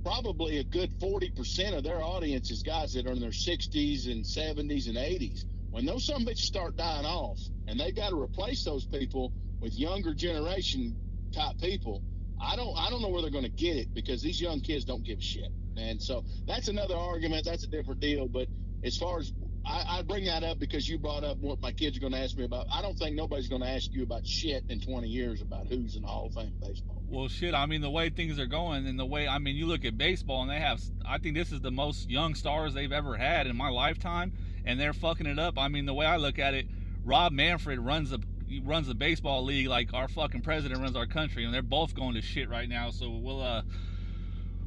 Probably 0.03 0.59
a 0.59 0.63
good 0.63 0.91
40% 1.01 1.75
of 1.75 1.83
their 1.83 2.03
audience 2.03 2.51
is 2.51 2.61
guys 2.61 2.93
that 2.93 3.07
are 3.07 3.13
in 3.13 3.19
their 3.19 3.31
60s 3.31 4.05
and 4.05 4.23
70s 4.23 4.88
and 4.88 4.95
80s. 4.95 5.45
When 5.71 5.86
those 5.86 6.05
some 6.05 6.23
bitches 6.23 6.45
start 6.45 6.77
dying 6.77 7.07
off, 7.07 7.39
and 7.67 7.79
they've 7.79 7.95
got 7.95 8.11
to 8.11 8.21
replace 8.21 8.63
those 8.63 8.86
people 8.86 9.33
with 9.59 9.73
younger 9.75 10.13
generation 10.13 10.95
type 11.33 11.57
people, 11.59 12.03
I 12.39 12.55
don't 12.55 12.77
I 12.77 12.91
don't 12.91 13.01
know 13.01 13.09
where 13.09 13.23
they're 13.23 13.31
going 13.31 13.43
to 13.43 13.49
get 13.49 13.77
it 13.77 13.88
because 13.95 14.21
these 14.21 14.39
young 14.39 14.59
kids 14.59 14.86
don't 14.86 15.03
give 15.03 15.17
a 15.17 15.21
shit. 15.21 15.49
And 15.77 15.99
so 15.99 16.23
that's 16.47 16.67
another 16.67 16.95
argument. 16.95 17.43
That's 17.43 17.63
a 17.63 17.69
different 17.69 18.01
deal. 18.01 18.27
But 18.27 18.49
as 18.83 18.97
far 18.97 19.17
as 19.17 19.33
I, 19.66 19.97
I 19.97 20.01
bring 20.03 20.26
that 20.26 20.43
up 20.43 20.59
because 20.59 20.88
you 20.88 20.99
brought 20.99 21.24
up 21.24 21.38
what 21.39 21.59
my 21.61 21.72
kids 21.72 21.97
are 21.97 21.99
going 21.99 22.13
to 22.13 22.20
ask 22.20 22.38
me 22.38 22.45
about. 22.45 22.68
I 22.72 22.82
don't 22.82 22.97
think 22.97 23.16
nobody's 23.16 23.47
going 23.47 23.61
to 23.61 23.68
ask 23.68 23.93
you 23.93 24.03
about 24.03 24.26
shit 24.26 24.63
in 24.70 24.80
20 24.80 25.07
years 25.07 25.41
about 25.41 25.68
who's 25.68 25.95
in 25.95 26.03
the 26.03 26.07
Hall 26.07 26.28
of 26.28 26.34
Fame 26.34 26.53
baseball. 26.61 27.01
Well, 27.07 27.28
shit. 27.28 27.55
I 27.55 27.66
mean, 27.66 27.82
the 27.82 27.89
way 27.89 28.09
things 28.09 28.39
are 28.39 28.45
going 28.45 28.86
and 28.86 28.99
the 28.99 29.05
way, 29.05 29.28
I 29.28 29.39
mean, 29.39 29.55
you 29.55 29.66
look 29.66 29.84
at 29.84 29.97
baseball 29.97 30.43
and 30.43 30.51
they 30.51 30.59
have, 30.59 30.82
I 31.05 31.18
think 31.18 31.36
this 31.36 31.51
is 31.51 31.61
the 31.61 31.72
most 31.72 32.09
young 32.09 32.36
stars 32.36 32.74
they've 32.74 32.91
ever 32.91 33.18
had 33.18 33.47
in 33.47 33.55
my 33.55 33.70
lifetime, 33.70 34.34
and 34.63 34.80
they're 34.80 34.93
fucking 34.93 35.26
it 35.26 35.39
up. 35.39 35.57
I 35.57 35.68
mean, 35.68 35.86
the 35.86 35.93
way 35.93 36.05
I 36.05 36.18
look 36.18 36.38
at 36.38 36.53
it, 36.53 36.68
Rob 37.03 37.32
Manfred 37.32 37.80
runs 37.80 38.11
the 38.11 38.20
runs 38.63 38.88
the 38.88 38.93
baseball 38.93 39.43
league 39.43 39.68
like 39.68 39.91
our 39.93 40.07
fucking 40.07 40.41
president 40.41 40.80
runs 40.80 40.95
our 40.95 41.07
country, 41.07 41.45
and 41.45 41.53
they're 41.53 41.63
both 41.63 41.95
going 41.95 42.13
to 42.13 42.22
shit 42.22 42.49
right 42.49 42.70
now. 42.70 42.91
So 42.91 43.09
we'll 43.09 43.41
uh 43.41 43.63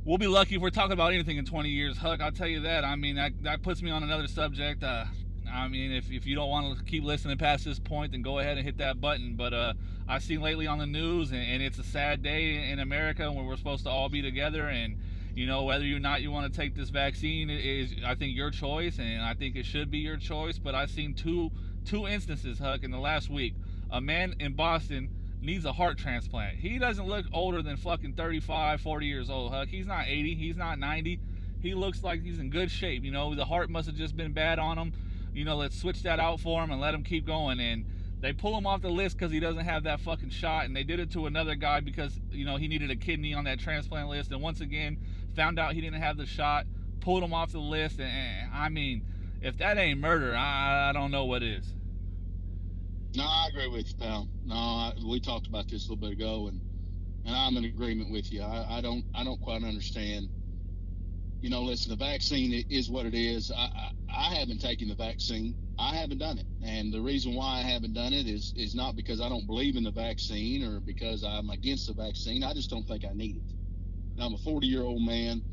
we'll 0.09 0.17
be 0.17 0.27
lucky 0.27 0.55
if 0.55 0.63
we're 0.63 0.71
talking 0.71 0.93
about 0.93 1.13
anything 1.13 1.37
in 1.37 1.45
20 1.45 1.69
years. 1.69 1.99
Huck, 1.99 2.23
I'll 2.23 2.33
tell 2.33 2.49
you 2.49 2.61
that. 2.61 2.83
I 2.83 2.97
mean, 2.97 3.17
that, 3.17 3.33
that 3.43 3.61
puts 3.61 3.83
me 3.83 3.91
on 3.91 4.03
another 4.03 4.27
subject. 4.27 4.83
Uh, 4.83 5.05
I 5.53 5.69
mean, 5.69 5.93
if, 5.93 6.11
if 6.11 6.25
you 6.25 6.35
don't 6.35 6.49
want 6.49 6.79
to 6.79 6.85
keep 6.85 7.05
listening 7.05 7.37
past 7.37 7.67
this 7.67 7.79
point, 7.79 8.13
then 8.13 8.23
go 8.23 8.39
ahead 8.39 8.57
and 8.57 8.65
hit 8.65 8.79
that 8.79 9.03
button. 9.03 9.35
But 9.37 9.53
uh, 9.53 9.75
I've 10.09 10.23
seen 10.23 10.41
lately 10.41 10.67
on 10.67 10.79
the 10.79 10.87
news, 10.87 11.31
and, 11.31 11.43
and, 11.43 11.63
it's 11.63 11.79
a 11.79 11.85
sad 11.85 12.23
day 12.23 12.71
in 12.71 12.79
America 12.79 13.31
where 13.31 13.45
we're 13.45 13.59
supposed 13.59 13.85
to 13.85 13.91
all 13.91 14.09
be 14.09 14.23
together. 14.23 14.63
And, 14.69 14.97
you 15.35 15.47
know, 15.47 15.65
whether 15.65 15.85
or 15.85 15.99
not 15.99 16.23
you 16.23 16.31
want 16.31 16.51
to 16.51 16.59
take 16.59 16.75
this 16.75 16.89
vaccine 16.89 17.51
is, 17.51 17.95
I 18.07 18.15
think, 18.15 18.35
your 18.35 18.51
choice, 18.51 18.99
and 18.99 19.23
I 19.23 19.35
think 19.35 19.57
it 19.57 19.67
should 19.67 19.91
be 19.91 19.99
your 19.99 20.17
choice. 20.17 20.59
But 20.59 20.75
I've 20.75 20.91
seen 20.91 21.13
two 21.13 21.51
two 21.85 22.07
instances, 22.07 22.59
Huck, 22.59 22.83
in 22.83 22.91
the 22.91 22.99
last 22.99 23.29
week. 23.29 23.55
A 23.91 24.01
man 24.01 24.37
in 24.41 24.55
Boston 24.55 25.11
needs 25.41 25.65
a 25.65 25.73
heart 25.73 25.99
transplant. 25.99 26.59
He 26.59 26.79
doesn't 26.79 27.07
look 27.07 27.27
older 27.33 27.63
than 27.63 27.77
fucking 27.77 28.15
35, 28.15 28.81
40 28.81 29.07
years 29.07 29.31
old, 29.31 29.53
Huck. 29.53 29.69
He's 29.69 29.87
not 29.87 30.07
80, 30.07 30.35
he's 30.35 30.57
not 30.57 30.79
90. 30.79 31.21
He 31.61 31.75
looks 31.75 32.03
like 32.03 32.23
he's 32.23 32.39
in 32.39 32.51
good 32.51 32.71
shape. 32.71 33.05
You 33.05 33.11
know, 33.11 33.35
the 33.35 33.45
heart 33.45 33.71
must 33.71 33.87
have 33.87 33.97
just 33.97 34.17
been 34.17 34.33
bad 34.33 34.59
on 34.59 34.79
him. 34.79 34.93
You 35.33 35.45
know, 35.45 35.57
let's 35.57 35.79
switch 35.79 36.03
that 36.03 36.21
out 36.21 36.41
for 36.41 36.63
him 36.63 36.71
and 36.71 36.81
let 36.81 36.95
him 36.95 37.03
keep 37.03 37.27
going. 37.27 37.61
And 37.61 37.85
they 38.21 38.33
pull 38.33 38.57
him 38.57 38.67
off 38.67 38.83
the 38.83 38.91
list 38.91 39.17
because 39.17 39.33
he 39.33 39.41
doesn't 39.41 39.65
have 39.65 39.85
that 39.85 40.01
fucking 40.01 40.31
shot. 40.31 40.67
And 40.67 40.75
they 40.75 40.85
did 40.85 41.01
it 41.01 41.11
to 41.13 41.27
another 41.27 41.55
guy 41.55 41.81
because, 41.81 42.19
you 42.31 42.45
know, 42.45 42.57
he 42.57 42.69
needed 42.69 42.91
a 42.91 42.97
kidney 42.97 43.35
on 43.35 43.45
that 43.45 43.59
transplant 43.59 44.09
list. 44.09 44.31
And 44.31 44.41
once 44.41 44.61
again, 44.61 44.99
found 45.35 45.59
out 45.59 45.73
he 45.73 45.81
didn't 45.81 46.01
have 46.01 46.17
the 46.17 46.27
shot, 46.27 46.67
pulled 47.01 47.23
him 47.23 47.33
off 47.33 47.53
the 47.53 47.59
list. 47.59 47.99
And, 47.99 48.09
and 48.09 48.53
I 48.55 48.69
mean, 48.69 49.05
if 49.41 49.59
that 49.59 49.79
ain't 49.79 50.01
murder, 50.01 50.35
I, 50.35 50.91
I 50.91 50.93
don't 50.93 51.11
know 51.11 51.25
what 51.25 51.43
is. 51.43 51.75
No, 53.19 53.25
I 53.27 53.49
agree 53.51 53.69
with 53.69 53.89
you, 53.91 53.97
pal. 54.07 54.31
No, 54.45 54.57
I, 54.57 54.95
we 55.09 55.21
talked 55.21 55.49
about 55.49 55.69
this 55.71 55.89
a 55.89 55.93
little 55.93 56.09
bit 56.09 56.15
ago, 56.19 56.49
and 56.49 56.63
and 57.25 57.37
I'm 57.37 57.57
in 57.59 57.67
agreement 57.67 58.11
with 58.13 58.33
you. 58.33 58.43
I, 58.43 58.79
I 58.79 58.83
don't 58.83 59.05
I 59.15 59.25
don't 59.25 59.41
quite 59.41 59.65
understand. 59.65 60.31
You 61.43 61.51
know, 61.51 61.63
listen, 61.65 61.91
the 61.91 61.97
vaccine 61.97 62.65
is 62.71 62.91
what 62.91 63.07
it 63.07 63.15
is. 63.15 63.51
I, 63.57 63.71
I, 64.11 64.31
I 64.33 64.35
haven't 64.37 64.61
taken 64.61 64.89
the 64.89 64.97
vaccine. 64.97 65.57
I 65.79 65.97
haven't 65.97 66.19
done 66.19 66.39
it, 66.39 66.47
and 66.63 66.93
the 66.95 67.03
reason 67.03 67.35
why 67.35 67.59
I 67.61 67.63
haven't 67.63 67.95
done 67.95 68.15
it 68.15 68.29
is 68.29 68.53
is 68.57 68.75
not 68.75 68.97
because 68.97 69.21
I 69.21 69.29
don't 69.31 69.47
believe 69.47 69.77
in 69.77 69.85
the 69.85 69.93
vaccine 69.93 70.65
or 70.65 70.81
because 70.81 71.25
I'm 71.25 71.51
against 71.51 71.89
the 71.89 71.95
vaccine. 71.95 72.45
I 72.45 72.55
just 72.55 72.71
don't 72.71 72.87
think 72.89 73.05
I 73.07 73.15
need 73.15 73.39
it. 73.39 73.45
Now, 74.17 74.27
I'm 74.27 74.35
a 74.35 74.39
40 74.39 74.67
year 74.69 74.85
old 74.85 75.03
man. 75.03 75.45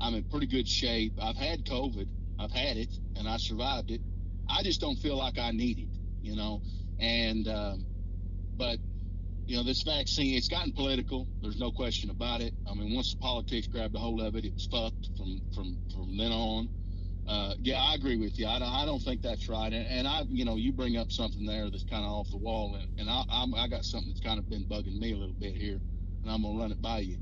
I'm 0.00 0.14
in 0.14 0.24
pretty 0.24 0.48
good 0.48 0.68
shape. 0.68 1.14
I've 1.22 1.36
had 1.36 1.64
COVID. 1.64 2.08
I've 2.38 2.52
had 2.52 2.76
it, 2.78 2.94
and 3.16 3.28
I 3.28 3.38
survived 3.38 3.90
it. 3.92 4.02
I 4.48 4.62
just 4.64 4.80
don't 4.80 4.98
feel 4.98 5.18
like 5.18 5.38
I 5.38 5.52
need 5.52 5.78
it. 5.80 5.90
You 6.22 6.36
know, 6.36 6.62
and 6.98 7.48
um, 7.48 7.86
but 8.56 8.78
you 9.46 9.56
know 9.56 9.62
this 9.62 9.82
vaccine, 9.82 10.34
it's 10.34 10.48
gotten 10.48 10.72
political. 10.72 11.26
There's 11.42 11.58
no 11.58 11.70
question 11.70 12.10
about 12.10 12.40
it. 12.40 12.54
I 12.70 12.74
mean, 12.74 12.94
once 12.94 13.14
the 13.14 13.20
politics 13.20 13.66
grabbed 13.66 13.94
a 13.94 13.98
hold 13.98 14.20
of 14.20 14.36
it, 14.36 14.44
it 14.44 14.54
was 14.54 14.66
fucked 14.66 15.10
from 15.16 15.40
from 15.54 15.76
from 15.92 16.16
then 16.16 16.32
on. 16.32 16.68
Uh, 17.26 17.54
yeah, 17.62 17.82
I 17.82 17.94
agree 17.94 18.16
with 18.16 18.38
you. 18.38 18.46
I 18.46 18.58
don't, 18.58 18.68
I 18.68 18.84
don't 18.84 19.00
think 19.00 19.22
that's 19.22 19.48
right. 19.48 19.72
And, 19.72 19.86
and, 19.86 20.06
I, 20.06 20.24
you 20.28 20.44
know, 20.44 20.56
you 20.56 20.72
bring 20.72 20.98
up 20.98 21.10
something 21.10 21.46
there 21.46 21.70
that's 21.70 21.84
kind 21.84 22.04
of 22.04 22.10
off 22.10 22.30
the 22.30 22.36
wall, 22.36 22.74
and, 22.74 23.00
and 23.00 23.08
I, 23.08 23.24
I'm, 23.30 23.54
I 23.54 23.66
got 23.66 23.84
something 23.84 24.10
that's 24.10 24.20
kind 24.20 24.38
of 24.38 24.48
been 24.50 24.64
bugging 24.64 24.98
me 24.98 25.12
a 25.12 25.16
little 25.16 25.34
bit 25.34 25.54
here, 25.54 25.80
and 26.22 26.30
I'm 26.30 26.42
gonna 26.42 26.58
run 26.58 26.70
it 26.70 26.82
by 26.82 26.98
you. 26.98 27.16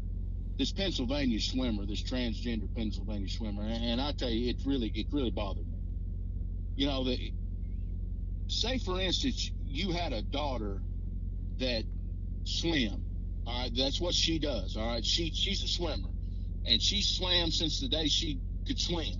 This 0.59 0.73
Pennsylvania 0.73 1.41
swimmer, 1.41 1.87
this 1.87 2.03
transgender 2.03 2.66
Pennsylvania 2.75 3.29
swimmer, 3.29 3.62
and, 3.62 3.85
and 3.85 4.01
I 4.01 4.11
tell 4.11 4.29
you, 4.29 4.51
it 4.51 4.57
really, 4.66 4.91
it 4.93 5.07
really 5.12 5.31
bothered 5.31 5.68
me. 5.68 5.79
You 6.75 6.87
know, 6.87 7.05
the 7.05 7.33
say 8.49 8.79
for 8.79 9.01
instance, 9.01 9.53
you 9.73 9.93
had 9.93 10.12
a 10.12 10.23
daughter 10.23 10.81
that 11.59 11.85
swim. 12.45 13.03
All 13.47 13.62
right, 13.62 13.73
that's 13.77 14.01
what 14.01 14.14
she 14.14 14.39
does. 14.39 14.77
All 14.77 14.87
right, 14.87 15.05
she 15.05 15.31
she's 15.33 15.62
a 15.62 15.68
swimmer, 15.68 16.09
and 16.66 16.81
she 16.81 17.03
swam 17.03 17.51
since 17.51 17.81
the 17.81 17.89
day 17.89 18.07
she 18.07 18.41
could 18.66 18.79
swim. 18.79 19.14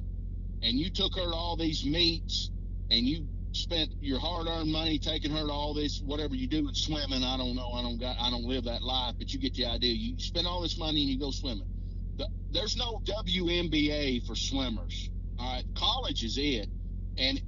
And 0.62 0.78
you 0.78 0.90
took 0.90 1.16
her 1.16 1.22
to 1.24 1.34
all 1.34 1.57
these 1.57 1.84
meets, 1.84 2.50
and 2.90 3.07
you 3.07 3.26
spent 3.53 3.90
your 4.00 4.18
hard-earned 4.20 4.70
money 4.70 4.98
taking 4.98 5.30
her 5.30 5.46
to 5.46 5.53
all 5.53 5.74
this 5.74 6.00
whatever 6.05 6.34
you 6.34 6.46
do 6.46 6.64
with 6.64 6.76
swimming. 6.76 7.24
I 7.24 7.36
don't 7.36 7.57
know. 7.57 7.72
I 7.72 7.82
don't 7.82 7.98
got. 7.98 8.16
I 8.20 8.30
don't 8.30 8.44
live 8.44 8.64
that 8.64 8.82
life, 8.82 9.16
but 9.18 9.32
you 9.32 9.40
get 9.40 9.55
the 9.55 9.66
idea. 9.66 9.94
You 9.94 10.18
spend 10.18 10.46
all 10.46 10.62
this 10.62 10.78
money 10.78 11.03
and 11.03 11.11
you 11.11 11.18
go 11.18 11.30
swimming. 11.30 11.66
The, 12.16 12.28
there's 12.50 12.76
no 12.76 13.00
WNBA 13.05 14.26
for 14.26 14.36
swimmers. 14.36 15.11
All 15.38 15.53
right, 15.55 15.64
college 15.74 16.22
is 16.22 16.38
it, 16.38 16.68
and 17.18 17.42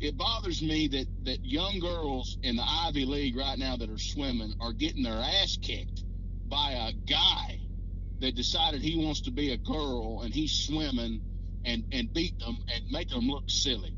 it 0.00 0.16
bothers 0.16 0.62
me 0.62 0.88
that 0.88 1.06
that 1.24 1.44
young 1.44 1.78
girls 1.78 2.38
in 2.42 2.56
the 2.56 2.64
Ivy 2.64 3.04
League 3.04 3.36
right 3.36 3.58
now 3.58 3.76
that 3.76 3.90
are 3.90 3.98
swimming 3.98 4.54
are 4.60 4.72
getting 4.72 5.02
their 5.02 5.12
ass 5.14 5.58
kicked 5.60 6.04
by 6.48 6.72
a 6.72 6.92
guy 7.08 7.60
that 8.20 8.34
decided 8.34 8.82
he 8.82 9.04
wants 9.04 9.20
to 9.22 9.30
be 9.30 9.52
a 9.52 9.58
girl 9.58 10.22
and 10.22 10.34
he's 10.34 10.52
swimming 10.52 11.20
and 11.64 11.84
and 11.92 12.12
beat 12.14 12.38
them 12.40 12.56
and 12.74 12.84
make 12.90 13.08
them 13.10 13.26
look 13.28 13.44
silly. 13.48 13.94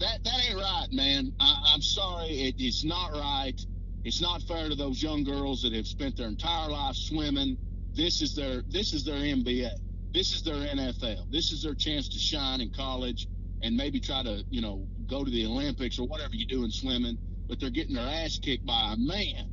That 0.00 0.18
that 0.24 0.40
ain't 0.48 0.58
right, 0.58 0.88
man. 0.92 1.32
I, 1.40 1.56
I'm 1.74 1.82
sorry, 1.82 2.28
it, 2.28 2.54
it's 2.58 2.84
not 2.84 3.12
right. 3.12 3.60
It's 4.04 4.20
not 4.20 4.42
fair 4.42 4.68
to 4.68 4.74
those 4.74 5.02
young 5.02 5.24
girls 5.24 5.62
that 5.62 5.72
have 5.74 5.86
spent 5.86 6.16
their 6.16 6.28
entire 6.28 6.70
life 6.70 6.96
swimming. 6.96 7.58
This 7.94 8.22
is 8.22 8.34
their 8.34 8.62
this 8.68 8.94
is 8.94 9.04
their 9.04 9.16
NBA. 9.20 9.70
This 10.14 10.34
is 10.34 10.42
their 10.42 10.56
NFL. 10.56 11.30
This 11.30 11.52
is 11.52 11.62
their 11.62 11.74
chance 11.74 12.08
to 12.10 12.18
shine 12.18 12.60
in 12.62 12.70
college 12.70 13.28
and 13.64 13.74
maybe 13.76 13.98
try 13.98 14.22
to 14.22 14.44
you 14.50 14.60
know 14.60 14.86
go 15.08 15.24
to 15.24 15.30
the 15.30 15.46
Olympics 15.46 15.98
or 15.98 16.06
whatever 16.06 16.34
you 16.34 16.46
do 16.46 16.62
in 16.64 16.70
swimming. 16.70 17.18
But 17.48 17.60
they're 17.60 17.70
getting 17.70 17.94
their 17.94 18.06
ass 18.06 18.38
kicked 18.38 18.64
by 18.64 18.94
a 18.94 18.96
man 18.96 19.50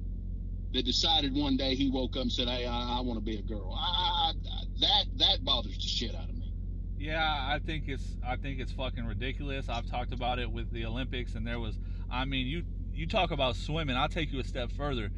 that 0.73 0.85
decided 0.85 1.35
one 1.35 1.57
day 1.57 1.75
he 1.75 1.89
woke 1.89 2.15
up 2.15 2.23
and 2.23 2.31
said, 2.31 2.47
"Hey, 2.47 2.65
I, 2.65 2.97
I 2.97 3.01
want 3.01 3.17
to 3.17 3.25
be 3.25 3.37
a 3.37 3.41
girl." 3.41 3.73
I, 3.73 4.31
I, 4.31 4.63
that 4.81 5.05
that 5.17 5.43
bothers 5.43 5.77
the 5.77 5.87
shit 5.87 6.13
out 6.13 6.29
of 6.29 6.35
me. 6.35 6.53
Yeah, 6.97 7.23
I 7.23 7.59
think 7.65 7.85
it's 7.87 8.17
I 8.25 8.35
think 8.35 8.59
it's 8.59 8.71
fucking 8.73 9.05
ridiculous. 9.05 9.69
I've 9.69 9.89
talked 9.89 10.13
about 10.13 10.39
it 10.39 10.51
with 10.51 10.71
the 10.71 10.85
Olympics, 10.85 11.35
and 11.35 11.47
there 11.47 11.59
was, 11.59 11.79
I 12.11 12.25
mean, 12.25 12.47
you 12.47 12.63
you 12.93 13.07
talk 13.07 13.31
about 13.31 13.55
swimming. 13.55 13.95
I'll 13.95 14.09
take 14.09 14.31
you 14.31 14.39
a 14.39 14.43
step 14.43 14.71
further. 14.73 15.09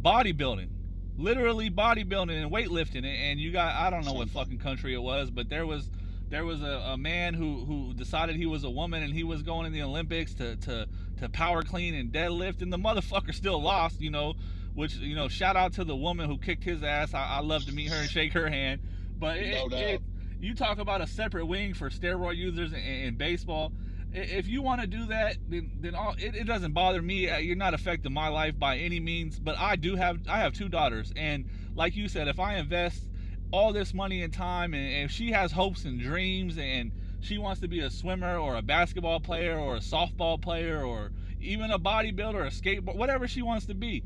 Bodybuilding, 0.00 0.68
literally 1.16 1.70
bodybuilding 1.70 2.42
and 2.42 2.52
weightlifting, 2.52 3.04
and 3.04 3.40
you 3.40 3.52
got 3.52 3.74
I 3.74 3.90
don't 3.90 4.04
know 4.04 4.12
what 4.12 4.28
fucking 4.30 4.58
country 4.58 4.94
it 4.94 5.02
was, 5.02 5.30
but 5.30 5.48
there 5.48 5.66
was 5.66 5.90
there 6.30 6.44
was 6.44 6.62
a, 6.62 6.82
a 6.92 6.96
man 6.98 7.34
who 7.34 7.64
who 7.64 7.94
decided 7.94 8.36
he 8.36 8.46
was 8.46 8.64
a 8.64 8.70
woman 8.70 9.02
and 9.02 9.12
he 9.12 9.24
was 9.24 9.42
going 9.42 9.66
in 9.66 9.72
the 9.72 9.82
Olympics 9.82 10.34
to 10.34 10.56
to 10.56 10.86
to 11.18 11.28
power 11.28 11.62
clean 11.62 11.94
and 11.94 12.12
deadlift, 12.12 12.62
and 12.62 12.72
the 12.72 12.78
motherfucker 12.78 13.34
still 13.34 13.60
lost. 13.60 14.00
You 14.00 14.10
know, 14.10 14.34
which 14.74 14.96
you 14.96 15.14
know, 15.14 15.28
shout 15.28 15.56
out 15.56 15.74
to 15.74 15.84
the 15.84 15.96
woman 15.96 16.28
who 16.28 16.38
kicked 16.38 16.64
his 16.64 16.82
ass. 16.82 17.14
I, 17.14 17.24
I 17.24 17.40
love 17.40 17.64
to 17.66 17.72
meet 17.72 17.90
her 17.90 17.96
and 17.96 18.08
shake 18.08 18.32
her 18.34 18.48
hand. 18.48 18.80
But 19.18 19.38
it, 19.38 19.70
No 19.70 19.76
it, 19.76 20.02
you 20.40 20.54
talk 20.54 20.78
about 20.78 21.00
a 21.00 21.06
separate 21.06 21.46
wing 21.46 21.74
for 21.74 21.90
steroid 21.90 22.36
users 22.36 22.72
in, 22.72 22.78
in 22.78 23.14
baseball. 23.16 23.72
If 24.12 24.48
you 24.48 24.62
want 24.62 24.80
to 24.80 24.86
do 24.86 25.06
that, 25.06 25.36
then 25.48 25.72
then 25.80 25.94
all, 25.94 26.14
it, 26.18 26.34
it 26.34 26.44
doesn't 26.44 26.72
bother 26.72 27.02
me. 27.02 27.28
Uh, 27.28 27.38
You're 27.38 27.56
not 27.56 27.74
affecting 27.74 28.12
my 28.12 28.28
life 28.28 28.58
by 28.58 28.78
any 28.78 29.00
means. 29.00 29.38
But 29.38 29.58
I 29.58 29.76
do 29.76 29.96
have 29.96 30.20
I 30.28 30.40
have 30.40 30.52
two 30.52 30.68
daughters, 30.68 31.12
and 31.16 31.46
like 31.74 31.96
you 31.96 32.08
said, 32.08 32.28
if 32.28 32.38
I 32.38 32.56
invest 32.56 33.02
all 33.50 33.72
this 33.72 33.94
money 33.94 34.22
and 34.22 34.32
time, 34.32 34.74
and 34.74 35.04
if 35.04 35.10
she 35.10 35.32
has 35.32 35.52
hopes 35.52 35.84
and 35.84 36.00
dreams, 36.00 36.58
and 36.58 36.92
she 37.20 37.38
wants 37.38 37.60
to 37.60 37.68
be 37.68 37.80
a 37.80 37.90
swimmer 37.90 38.36
or 38.36 38.56
a 38.56 38.62
basketball 38.62 39.20
player 39.20 39.58
or 39.58 39.76
a 39.76 39.80
softball 39.80 40.40
player 40.40 40.82
or 40.82 41.10
even 41.40 41.70
a 41.70 41.78
bodybuilder, 41.78 42.46
a 42.46 42.50
skateboard, 42.50 42.96
whatever 42.96 43.26
she 43.26 43.42
wants 43.42 43.66
to 43.66 43.74
be, 43.74 44.04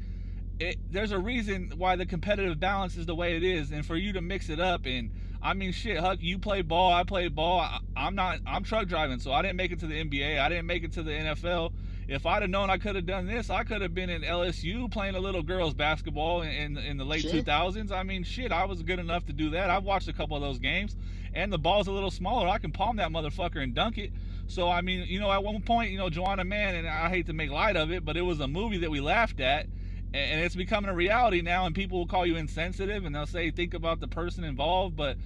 it, 0.58 0.76
there's 0.90 1.12
a 1.12 1.18
reason 1.18 1.72
why 1.76 1.96
the 1.96 2.06
competitive 2.06 2.60
balance 2.60 2.96
is 2.96 3.06
the 3.06 3.14
way 3.14 3.36
it 3.36 3.42
is, 3.42 3.70
and 3.70 3.84
for 3.84 3.96
you 3.96 4.12
to 4.12 4.20
mix 4.20 4.48
it 4.48 4.60
up 4.60 4.86
and 4.86 5.10
I 5.42 5.54
mean, 5.54 5.72
shit, 5.72 5.98
Huck, 5.98 6.18
you 6.20 6.38
play 6.38 6.62
ball, 6.62 6.92
I 6.92 7.02
play 7.02 7.26
ball. 7.26 7.60
I, 7.60 7.78
I'm 7.96 8.14
not, 8.14 8.38
I'm 8.46 8.62
truck 8.62 8.86
driving, 8.86 9.18
so 9.18 9.32
I 9.32 9.42
didn't 9.42 9.56
make 9.56 9.72
it 9.72 9.80
to 9.80 9.88
the 9.88 10.04
NBA. 10.04 10.38
I 10.38 10.48
didn't 10.48 10.66
make 10.66 10.84
it 10.84 10.92
to 10.92 11.02
the 11.02 11.10
NFL. 11.10 11.72
If 12.08 12.26
I'd 12.26 12.42
have 12.42 12.50
known 12.50 12.68
I 12.68 12.78
could 12.78 12.96
have 12.96 13.06
done 13.06 13.26
this, 13.26 13.48
I 13.48 13.62
could 13.64 13.80
have 13.80 13.94
been 13.94 14.10
in 14.10 14.22
LSU 14.22 14.90
playing 14.90 15.14
a 15.14 15.20
little 15.20 15.42
girls 15.42 15.74
basketball 15.74 16.42
in 16.42 16.50
in, 16.50 16.78
in 16.78 16.96
the 16.96 17.04
late 17.04 17.24
2000s. 17.24 17.92
I 17.92 18.02
mean, 18.02 18.24
shit, 18.24 18.52
I 18.52 18.64
was 18.64 18.82
good 18.82 18.98
enough 18.98 19.24
to 19.26 19.32
do 19.32 19.50
that. 19.50 19.70
I've 19.70 19.84
watched 19.84 20.08
a 20.08 20.12
couple 20.12 20.36
of 20.36 20.42
those 20.42 20.58
games, 20.58 20.96
and 21.32 21.52
the 21.52 21.58
ball's 21.58 21.86
a 21.86 21.92
little 21.92 22.10
smaller. 22.10 22.48
I 22.48 22.58
can 22.58 22.72
palm 22.72 22.96
that 22.96 23.10
motherfucker 23.10 23.62
and 23.62 23.74
dunk 23.74 23.98
it. 23.98 24.12
So 24.46 24.68
I 24.68 24.80
mean, 24.80 25.06
you 25.08 25.20
know, 25.20 25.30
at 25.30 25.42
one 25.42 25.62
point, 25.62 25.90
you 25.92 25.98
know, 25.98 26.08
Juwanna 26.08 26.46
Mann, 26.46 26.74
and 26.74 26.88
I 26.88 27.08
hate 27.08 27.26
to 27.26 27.32
make 27.32 27.50
light 27.50 27.76
of 27.76 27.92
it, 27.92 28.04
but 28.04 28.16
it 28.16 28.22
was 28.22 28.40
a 28.40 28.48
movie 28.48 28.78
that 28.78 28.90
we 28.90 29.00
laughed 29.00 29.40
at, 29.40 29.66
and 30.12 30.40
it's 30.40 30.56
becoming 30.56 30.90
a 30.90 30.94
reality 30.94 31.40
now. 31.40 31.66
And 31.66 31.74
people 31.74 31.98
will 31.98 32.06
call 32.06 32.26
you 32.26 32.36
insensitive, 32.36 33.04
and 33.04 33.14
they'll 33.14 33.26
say, 33.26 33.50
think 33.50 33.74
about 33.74 34.00
the 34.00 34.08
person 34.08 34.44
involved, 34.44 34.96
but 34.96 35.16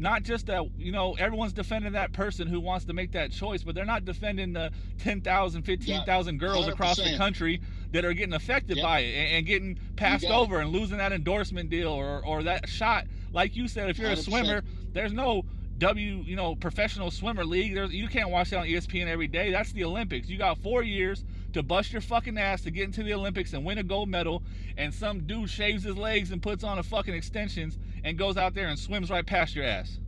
not 0.00 0.22
just 0.22 0.46
that 0.46 0.64
you 0.78 0.90
know 0.90 1.14
everyone's 1.18 1.52
defending 1.52 1.92
that 1.92 2.12
person 2.12 2.48
who 2.48 2.58
wants 2.58 2.84
to 2.86 2.92
make 2.92 3.12
that 3.12 3.30
choice 3.30 3.62
but 3.62 3.74
they're 3.74 3.84
not 3.84 4.04
defending 4.04 4.52
the 4.52 4.70
10,000 4.98 5.62
15,000 5.62 6.38
girls 6.38 6.66
across 6.68 6.96
the 6.96 7.16
country 7.16 7.60
that 7.92 8.04
are 8.04 8.12
getting 8.14 8.34
affected 8.34 8.76
Yep. 8.78 8.84
by 8.84 9.00
it 9.00 9.14
and, 9.14 9.36
and 9.36 9.46
getting 9.46 9.78
passed 9.96 10.22
got 10.22 10.30
it. 10.30 10.42
over 10.42 10.60
and 10.60 10.70
losing 10.70 10.98
that 10.98 11.12
endorsement 11.12 11.70
deal 11.70 11.88
or 11.90 12.24
or 12.24 12.42
that 12.44 12.68
shot 12.68 13.04
like 13.32 13.54
you 13.56 13.68
said 13.68 13.90
if 13.90 13.98
you're 13.98 14.10
a 14.10 14.14
100%. 14.16 14.24
swimmer 14.24 14.62
there's 14.92 15.12
no 15.12 15.44
W, 15.78 16.22
you 16.26 16.36
know, 16.36 16.54
professional 16.56 17.10
swimmer 17.10 17.42
league. 17.42 17.74
There's, 17.74 17.90
you 17.90 18.06
can't 18.06 18.28
watch 18.28 18.50
that 18.50 18.58
on 18.58 18.66
ESPN 18.66 19.06
every 19.06 19.28
day. 19.28 19.50
That's 19.50 19.72
the 19.72 19.84
Olympics. 19.84 20.28
You 20.28 20.36
got 20.36 20.58
four 20.58 20.82
years 20.82 21.24
to 21.54 21.62
bust 21.62 21.90
your 21.90 22.02
fucking 22.02 22.36
ass 22.36 22.60
to 22.64 22.70
get 22.70 22.84
into 22.84 23.02
the 23.02 23.14
Olympics 23.14 23.54
and 23.54 23.64
win 23.64 23.78
a 23.78 23.82
gold 23.82 24.10
medal. 24.10 24.42
And 24.76 24.92
some 24.92 25.20
dude 25.26 25.48
shaves 25.48 25.82
his 25.82 25.96
legs 25.96 26.32
and 26.32 26.42
puts 26.42 26.64
on 26.64 26.78
a 26.78 26.82
fucking 26.82 27.14
extensions 27.14 27.78
and 28.04 28.18
goes 28.18 28.36
out 28.36 28.54
there 28.54 28.68
and 28.68 28.78
swims 28.78 29.10
right 29.10 29.26
past 29.26 29.54
your 29.56 29.64
ass. 29.64 30.00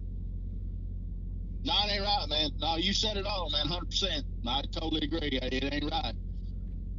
No, 1.64 1.74
it 1.86 1.92
ain't 1.92 2.02
right, 2.04 2.26
man. 2.28 2.50
No, 2.60 2.76
you 2.76 2.92
said 2.94 3.16
it 3.16 3.26
all, 3.26 3.50
man. 3.50 3.66
Hundred 3.66 3.90
percent. 3.90 4.24
I 4.46 4.62
totally 4.72 5.02
agree. 5.02 5.38
It 5.42 5.72
ain't 5.72 5.90
right. 5.90 6.14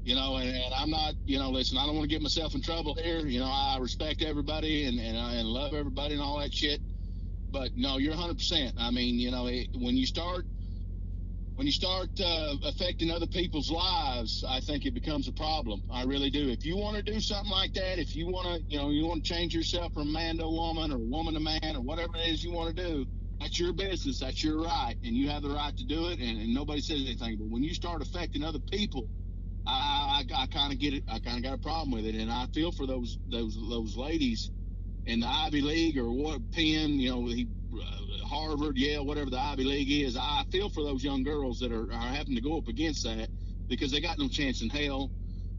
You 0.04 0.16
know, 0.16 0.38
and, 0.38 0.50
and 0.50 0.74
I'm 0.76 0.90
not. 0.90 1.16
You 1.26 1.40
know, 1.40 1.52
listen. 1.52 1.78
I 1.78 1.86
don't 1.86 1.96
want 1.96 2.10
to 2.10 2.16
get 2.16 2.22
myself 2.22 2.56
in 2.56 2.62
trouble 2.62 2.96
here. 3.02 3.20
You 3.20 3.40
know, 3.40 3.52
I 3.52 3.78
respect 3.82 4.22
everybody 4.24 4.86
and 4.86 5.00
and, 5.00 5.18
I, 5.18 5.36
and 5.36 5.48
love 5.48 5.74
everybody 5.74 6.14
and 6.16 6.24
all 6.24 6.40
that 6.40 6.54
shit. 6.54 6.82
But 7.52 7.72
no, 7.76 7.98
you're 7.98 8.14
100. 8.16 8.38
percent 8.38 8.74
I 8.78 8.92
mean, 8.92 9.20
you 9.20 9.32
know, 9.32 9.48
it, 9.48 9.68
when 9.76 9.98
you 9.98 10.06
start 10.06 10.46
when 11.56 11.68
you 11.68 11.74
start 11.74 12.10
uh, 12.20 12.56
affecting 12.64 13.12
other 13.12 13.28
people's 13.28 13.70
lives, 13.70 14.44
I 14.48 14.60
think 14.60 14.86
it 14.86 14.94
becomes 14.94 15.28
a 15.28 15.34
problem. 15.34 15.84
I 15.92 16.04
really 16.04 16.32
do. 16.32 16.50
If 16.50 16.66
you 16.66 16.78
want 16.78 16.98
to 16.98 17.04
do 17.04 17.20
something 17.20 17.52
like 17.52 17.74
that, 17.74 18.00
if 18.00 18.16
you 18.16 18.28
want 18.28 18.48
to, 18.48 18.64
you 18.68 18.80
know, 18.80 18.90
you 18.90 19.06
want 19.06 19.24
to 19.24 19.34
change 19.34 19.54
yourself 19.54 19.94
from 19.94 20.12
man 20.12 20.38
to 20.38 20.48
woman 20.48 20.92
or 20.92 20.98
woman 20.98 21.36
to 21.36 21.40
man 21.40 21.76
or 21.76 21.82
whatever 21.82 22.16
it 22.16 22.30
is 22.30 22.44
you 22.44 22.52
want 22.52 22.76
to 22.76 22.84
do, 22.84 23.06
that's 23.40 23.60
your 23.60 23.74
business. 23.74 24.20
That's 24.20 24.44
your 24.44 24.62
right, 24.64 24.96
and 25.04 25.16
you 25.16 25.30
have 25.30 25.44
the 25.44 25.50
right 25.50 25.76
to 25.78 25.86
do 25.86 26.08
it. 26.08 26.20
And, 26.20 26.40
and 26.40 26.54
nobody 26.54 26.82
says 26.82 27.02
anything. 27.02 27.38
But 27.38 27.50
when 27.50 27.64
you 27.64 27.74
start 27.74 28.02
affecting 28.02 28.44
other 28.44 28.60
people, 28.72 29.10
I, 29.68 30.24
I, 30.32 30.44
I 30.44 30.48
kind 30.48 30.74
of 30.74 30.80
get 30.80 30.94
it. 30.94 31.04
I 31.08 31.20
kind 31.20 31.38
of 31.38 31.44
got 31.44 31.54
a 31.54 31.60
problem 31.62 31.92
with 31.92 32.06
it, 32.06 32.16
and 32.16 32.32
I 32.32 32.48
feel 32.54 32.72
for 32.72 32.88
those 32.88 33.18
those 33.30 33.56
those 33.70 33.96
ladies 33.96 34.50
in 35.06 35.20
the 35.22 35.28
Ivy 35.28 35.62
League 35.62 35.98
or 35.98 36.12
what 36.12 36.42
Penn, 36.54 37.00
you 37.00 37.10
know, 37.10 37.28
he, 37.28 37.50
Uh, 37.82 38.28
Harvard, 38.28 38.78
Yale, 38.78 39.06
whatever 39.06 39.30
the 39.32 39.40
Ivy 39.40 39.66
League 39.66 39.92
is. 39.92 40.18
I 40.18 40.44
feel 40.52 40.70
for 40.70 40.84
those 40.84 41.04
young 41.04 41.24
girls 41.24 41.60
that 41.60 41.72
are, 41.74 41.92
are 41.94 42.14
having 42.14 42.36
to 42.36 42.42
go 42.42 42.58
up 42.58 42.68
against 42.68 43.04
that 43.06 43.30
because 43.70 43.92
they 43.92 44.02
got 44.02 44.20
no 44.20 44.30
chance 44.30 44.62
in 44.62 44.70
hell. 44.70 45.12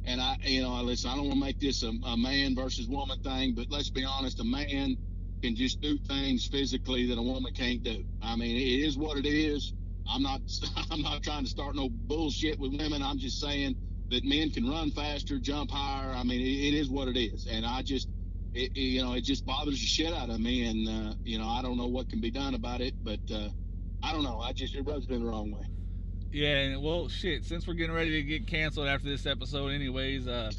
And 0.04 0.20
I, 0.20 0.36
you 0.44 0.62
know, 0.62 0.82
listen, 0.82 1.10
I 1.10 1.16
don't 1.16 1.24
want 1.28 1.40
to 1.40 1.46
make 1.46 1.60
this 1.60 1.82
a, 1.82 1.92
a 2.06 2.16
man 2.16 2.54
versus 2.56 2.88
woman 2.88 3.18
thing, 3.20 3.54
but 3.54 3.68
let's 3.70 3.90
be 3.90 4.04
honest, 4.04 4.40
a 4.40 4.44
man 4.44 4.96
can 5.42 5.56
just 5.56 5.80
do 5.80 5.98
things 6.08 6.46
physically 6.46 7.06
that 7.08 7.18
a 7.18 7.22
woman 7.22 7.52
can't 7.54 7.82
do. 7.82 8.04
I 8.22 8.36
mean, 8.36 8.56
it 8.56 8.86
is 8.86 8.98
what 8.98 9.18
it 9.18 9.26
is. 9.26 9.74
I'm 10.08 10.22
not, 10.22 10.42
I'm 10.90 11.02
not 11.02 11.22
trying 11.22 11.44
to 11.44 11.50
start 11.50 11.76
no 11.76 11.90
bullshit 11.90 12.58
with 12.60 12.72
women. 12.78 13.02
I'm 13.02 13.18
just 13.18 13.40
saying 13.40 13.76
that 14.10 14.24
men 14.24 14.50
can 14.50 14.68
run 14.68 14.90
faster, 14.92 15.38
jump 15.40 15.70
higher. 15.72 16.10
I 16.12 16.24
mean, 16.24 16.40
it, 16.40 16.74
it 16.74 16.74
is 16.74 16.90
what 16.90 17.08
it 17.08 17.18
is. 17.18 17.46
And 17.50 17.66
I 17.66 17.82
just, 17.82 18.08
it, 18.54 18.72
it, 18.74 18.80
you 18.80 19.02
know, 19.02 19.14
it 19.14 19.22
just 19.22 19.44
bothers 19.44 19.80
the 19.80 19.86
shit 19.86 20.12
out 20.14 20.30
of 20.30 20.40
me. 20.40 20.66
And, 20.66 20.88
uh, 20.88 21.14
you 21.24 21.38
know, 21.38 21.48
I 21.48 21.62
don't 21.62 21.76
know 21.76 21.86
what 21.86 22.08
can 22.08 22.20
be 22.20 22.30
done 22.30 22.54
about 22.54 22.80
it, 22.80 22.94
but, 23.02 23.20
uh, 23.32 23.48
I 24.02 24.12
don't 24.12 24.22
know. 24.22 24.40
I 24.40 24.52
just, 24.52 24.74
it 24.74 24.82
rubs 24.82 25.08
me 25.08 25.18
the 25.18 25.24
wrong 25.24 25.50
way. 25.50 25.66
Yeah, 26.30 26.56
and 26.56 26.82
well, 26.82 27.08
shit. 27.08 27.44
Since 27.44 27.66
we're 27.66 27.74
getting 27.74 27.94
ready 27.94 28.10
to 28.10 28.22
get 28.22 28.48
canceled 28.48 28.88
after 28.88 29.08
this 29.08 29.24
episode, 29.24 29.68
anyways, 29.68 30.26
uh, 30.26 30.50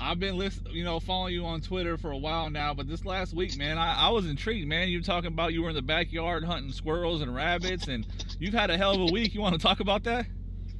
I've 0.00 0.18
been 0.18 0.38
list, 0.38 0.62
you 0.70 0.84
know, 0.84 1.00
following 1.00 1.34
you 1.34 1.44
on 1.44 1.60
Twitter 1.60 1.98
for 1.98 2.12
a 2.12 2.16
while 2.16 2.48
now. 2.48 2.72
But 2.72 2.88
this 2.88 3.04
last 3.04 3.34
week, 3.34 3.58
man, 3.58 3.76
I, 3.76 4.06
I 4.06 4.08
was 4.08 4.26
intrigued, 4.26 4.66
man. 4.66 4.88
You 4.88 4.98
were 4.98 5.04
talking 5.04 5.28
about 5.28 5.52
you 5.52 5.62
were 5.62 5.68
in 5.68 5.74
the 5.74 5.82
backyard 5.82 6.44
hunting 6.44 6.72
squirrels 6.72 7.20
and 7.20 7.34
rabbits, 7.34 7.88
and 7.88 8.06
you've 8.38 8.54
had 8.54 8.70
a 8.70 8.78
hell 8.78 8.94
of 8.94 9.00
a 9.02 9.12
week. 9.12 9.34
You 9.34 9.42
want 9.42 9.54
to 9.54 9.60
talk 9.60 9.80
about 9.80 10.04
that? 10.04 10.26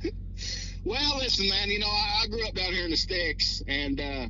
Well, 0.84 1.18
listen, 1.18 1.48
man. 1.50 1.68
You 1.68 1.80
know, 1.80 1.88
I, 1.88 2.22
I 2.22 2.26
grew 2.28 2.46
up 2.46 2.54
down 2.54 2.72
here 2.72 2.84
in 2.84 2.90
the 2.90 2.96
sticks, 2.96 3.62
and 3.66 4.00
uh, 4.00 4.28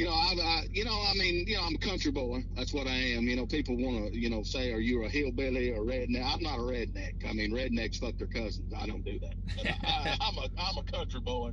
you 0.00 0.06
know, 0.06 0.12
I, 0.12 0.34
I, 0.42 0.62
you 0.72 0.82
know, 0.86 0.98
I 1.06 1.12
mean, 1.12 1.44
you 1.46 1.56
know, 1.56 1.62
I'm 1.62 1.74
a 1.74 1.78
country 1.78 2.10
boy. 2.10 2.42
That's 2.56 2.72
what 2.72 2.86
I 2.86 2.94
am. 2.94 3.24
You 3.24 3.36
know, 3.36 3.44
people 3.44 3.76
want 3.76 4.10
to, 4.10 4.18
you 4.18 4.30
know, 4.30 4.42
say, 4.42 4.72
"Are 4.72 4.80
you 4.80 5.04
a 5.04 5.10
hillbilly 5.10 5.72
or 5.72 5.82
redneck?" 5.84 6.24
I'm 6.24 6.42
not 6.42 6.58
a 6.58 6.62
redneck. 6.62 7.12
I 7.28 7.34
mean, 7.34 7.52
rednecks 7.52 7.98
fuck 7.98 8.16
their 8.16 8.26
cousins. 8.26 8.72
I 8.74 8.86
don't 8.86 9.04
do 9.04 9.18
that. 9.20 9.76
I, 9.84 10.16
I'm 10.22 10.38
a, 10.38 10.48
I'm 10.56 10.78
a 10.78 10.90
country 10.90 11.20
boy, 11.20 11.50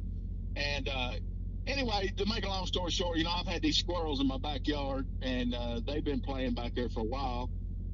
and 0.55 0.87
uh, 0.87 1.11
anyway, 1.67 2.09
to 2.15 2.25
make 2.25 2.45
a 2.45 2.47
long 2.47 2.65
story 2.67 2.89
short, 2.89 3.17
you 3.17 3.25
know, 3.25 3.33
I've 3.35 3.47
had 3.47 3.61
these 3.61 3.75
squirrels 3.75 4.21
in 4.21 4.27
my 4.29 4.37
backyard, 4.37 5.05
and 5.21 5.53
uh, 5.53 5.81
they've 5.85 6.05
been 6.05 6.21
playing 6.21 6.53
back 6.53 6.73
there 6.73 6.87
for 6.87 7.01
a 7.01 7.09
while. 7.09 7.49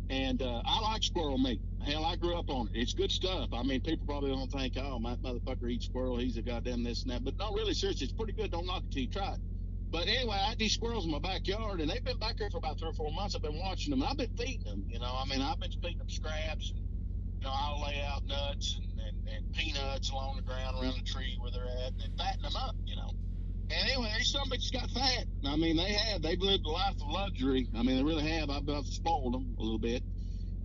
And 0.09 0.39
uh, 0.43 0.61
I 0.65 0.81
like 0.81 1.01
squirrel 1.01 1.39
meat. 1.39 1.61
Hell, 1.81 2.05
I 2.05 2.15
grew 2.17 2.37
up 2.37 2.49
on 2.49 2.67
it. 2.67 2.79
It's 2.79 2.93
good 2.93 3.09
stuff. 3.09 3.47
I 3.53 3.63
mean, 3.63 3.81
people 3.81 4.05
probably 4.05 4.29
don't 4.29 4.51
think, 4.51 4.73
oh, 4.77 4.99
my 4.99 5.15
motherfucker 5.15 5.71
eats 5.71 5.85
squirrel. 5.85 6.17
He's 6.17 6.37
a 6.37 6.43
goddamn 6.43 6.83
this 6.83 7.03
and 7.05 7.13
that. 7.13 7.23
But 7.23 7.39
no, 7.39 7.51
really, 7.53 7.73
seriously, 7.73 8.05
it's 8.05 8.13
pretty 8.13 8.33
good. 8.33 8.51
Don't 8.51 8.67
knock 8.67 8.83
it 8.83 8.91
till 8.91 9.01
you 9.01 9.07
try 9.07 9.33
it. 9.33 9.52
But 9.93 10.07
anyway, 10.07 10.35
I 10.41 10.49
had 10.49 10.57
these 10.57 10.73
squirrels 10.73 11.05
in 11.05 11.11
my 11.11 11.19
backyard, 11.19 11.79
and 11.79 11.87
they've 11.87 12.03
been 12.03 12.17
back 12.17 12.37
there 12.37 12.49
for 12.49 12.57
about 12.57 12.79
three 12.79 12.89
or 12.89 12.93
four 12.93 13.11
months. 13.13 13.35
I've 13.35 13.43
been 13.43 13.59
watching 13.59 13.91
them, 13.91 14.01
and 14.01 14.09
I've 14.09 14.17
been 14.17 14.35
feeding 14.35 14.65
them. 14.65 14.83
You 14.89 14.97
know, 14.97 15.13
I 15.15 15.23
mean, 15.29 15.39
I've 15.39 15.59
been 15.59 15.69
feeding 15.83 15.99
them 15.99 16.09
scraps. 16.09 16.73
And, 16.75 16.81
you 17.39 17.45
know, 17.45 17.53
I'll 17.53 17.79
lay 17.79 18.01
out 18.01 18.25
nuts 18.25 18.79
and, 18.81 18.99
and 18.99 19.27
and 19.29 19.53
peanuts 19.53 20.09
along 20.09 20.37
the 20.37 20.41
ground 20.41 20.75
around 20.81 20.97
the 20.97 21.03
tree 21.03 21.37
where 21.39 21.51
they're 21.51 21.69
at, 21.85 21.93
and 22.03 22.17
fatten 22.17 22.41
them 22.41 22.55
up, 22.55 22.75
you 22.85 22.95
know. 22.95 23.11
And 23.69 23.89
anyway, 23.89 24.17
some 24.23 24.49
bitches 24.49 24.73
got 24.73 24.89
fat. 24.89 25.25
I 25.45 25.55
mean, 25.57 25.77
they 25.77 25.93
have. 25.93 26.23
They've 26.23 26.41
lived 26.41 26.65
a 26.65 26.69
life 26.71 26.95
of 26.95 27.09
luxury. 27.09 27.69
I 27.77 27.83
mean, 27.83 27.97
they 27.97 28.03
really 28.03 28.27
have. 28.31 28.49
I've, 28.49 28.67
I've 28.67 28.87
spoiled 28.87 29.35
them 29.35 29.55
a 29.59 29.61
little 29.61 29.79
bit. 29.79 30.01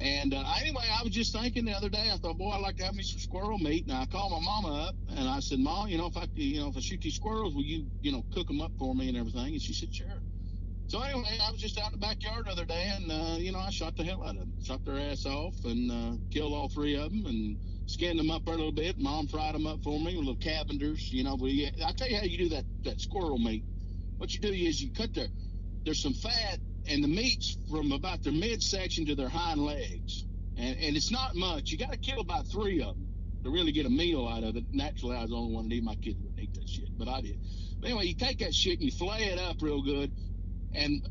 And 0.01 0.33
uh, 0.33 0.45
anyway, 0.61 0.85
I 0.93 1.03
was 1.03 1.13
just 1.13 1.33
thinking 1.33 1.65
the 1.65 1.73
other 1.73 1.89
day. 1.89 2.11
I 2.13 2.17
thought, 2.19 2.39
boy, 2.39 2.51
I'd 2.51 2.61
like 2.61 2.77
to 2.77 2.85
have 2.85 2.95
me 2.95 3.03
some 3.03 3.19
squirrel 3.19 3.59
meat. 3.59 3.87
And 3.87 3.97
I 3.97 4.07
called 4.07 4.31
my 4.33 4.41
mama 4.41 4.89
up 4.89 4.95
and 5.17 5.29
I 5.29 5.41
said, 5.41 5.59
Mom, 5.59 5.89
you 5.89 5.99
know, 5.99 6.07
if 6.07 6.17
I, 6.17 6.27
you 6.35 6.61
know, 6.61 6.69
if 6.69 6.77
I 6.77 6.81
shoot 6.81 7.01
these 7.01 7.17
squirrels, 7.17 7.55
will 7.55 7.65
you, 7.65 7.87
you 8.01 8.13
know, 8.13 8.25
cook 8.33 8.47
them 8.47 8.61
up 8.61 8.73
for 8.79 8.95
me 8.95 9.09
and 9.09 9.17
everything? 9.17 9.55
And 9.55 9.63
she 9.63 9.75
said, 9.75 9.93
sure. 9.93 10.07
So 10.89 11.03
anyway, 11.03 11.39
I 11.47 11.51
was 11.51 11.61
just 11.61 11.79
out 11.79 11.93
in 11.93 12.01
the 12.01 12.07
backyard 12.07 12.47
the 12.47 12.51
other 12.53 12.65
day, 12.65 12.91
and 12.97 13.13
uh, 13.13 13.37
you 13.37 13.53
know, 13.53 13.59
I 13.59 13.69
shot 13.69 13.95
the 13.95 14.05
hell 14.05 14.23
out 14.23 14.31
of 14.31 14.37
them, 14.37 14.55
shot 14.63 14.83
their 14.87 14.99
ass 14.99 15.27
off, 15.27 15.55
and 15.65 15.91
uh, 15.93 16.17
killed 16.33 16.55
all 16.55 16.71
three 16.71 16.97
of 16.97 17.11
them, 17.11 17.27
and 17.27 17.59
skinned 17.85 18.19
them 18.19 18.31
up 18.31 18.47
a 18.47 18.51
little 18.51 18.73
bit. 18.73 18.99
Mom 18.99 19.27
fried 19.29 19.55
them 19.55 19.67
up 19.67 19.83
for 19.83 19.99
me 19.99 20.17
with 20.17 20.25
little 20.25 20.37
Cavender's, 20.37 21.13
you 21.13 21.25
know. 21.25 21.37
Yeah, 21.43 21.69
I 21.87 21.93
tell 21.93 22.09
you 22.09 22.17
how 22.17 22.23
you 22.23 22.39
do 22.39 22.49
that 22.51 22.65
that 22.85 23.03
squirrel 23.03 23.39
meat. 23.39 23.65
What 24.17 24.33
you 24.33 24.41
do 24.41 24.49
is 24.49 24.81
you 24.81 24.91
cut 24.95 25.13
their 25.13 25.29
there's 25.85 26.01
some 26.01 26.15
fat 26.15 26.59
and 26.89 27.05
the 27.05 27.09
meat's 27.09 27.59
from 27.71 27.93
about 27.93 28.23
their 28.23 28.33
midsection 28.33 29.07
to 29.07 29.15
their 29.17 29.29
hind 29.29 29.65
legs, 29.65 30.27
and 30.57 30.77
and 30.79 30.97
it's 30.97 31.13
not 31.13 31.37
much. 31.37 31.71
You 31.71 31.79
got 31.79 31.93
to 31.93 31.99
kill 31.99 32.21
about 32.21 32.47
three 32.49 32.83
of 32.83 32.97
them 32.97 33.09
to 33.45 33.51
really 33.51 33.73
get 33.73 33.87
a 33.87 33.91
meal 33.91 34.29
out 34.29 34.45
of 34.45 34.57
it. 34.57 34.65
Naturally, 34.73 35.17
I 35.17 35.23
was 35.23 35.31
the 35.31 35.37
only 35.37 35.55
one 35.55 35.69
to 35.71 35.77
eat. 35.77 35.85
My 35.85 35.97
kids 35.97 36.19
wouldn't 36.23 36.41
eat 36.41 36.55
that 36.55 36.69
shit, 36.69 36.91
but 36.99 37.09
I 37.09 37.23
did. 37.23 37.39
But 37.81 37.91
anyway, 37.91 38.07
you 38.07 38.15
take 38.15 38.39
that 38.41 38.55
shit 38.55 38.81
and 38.81 38.85
you 38.85 38.93
flay 38.93 39.25
it 39.25 39.39
up 39.39 39.57
real 39.63 39.83
good 39.83 40.13
and 40.75 41.03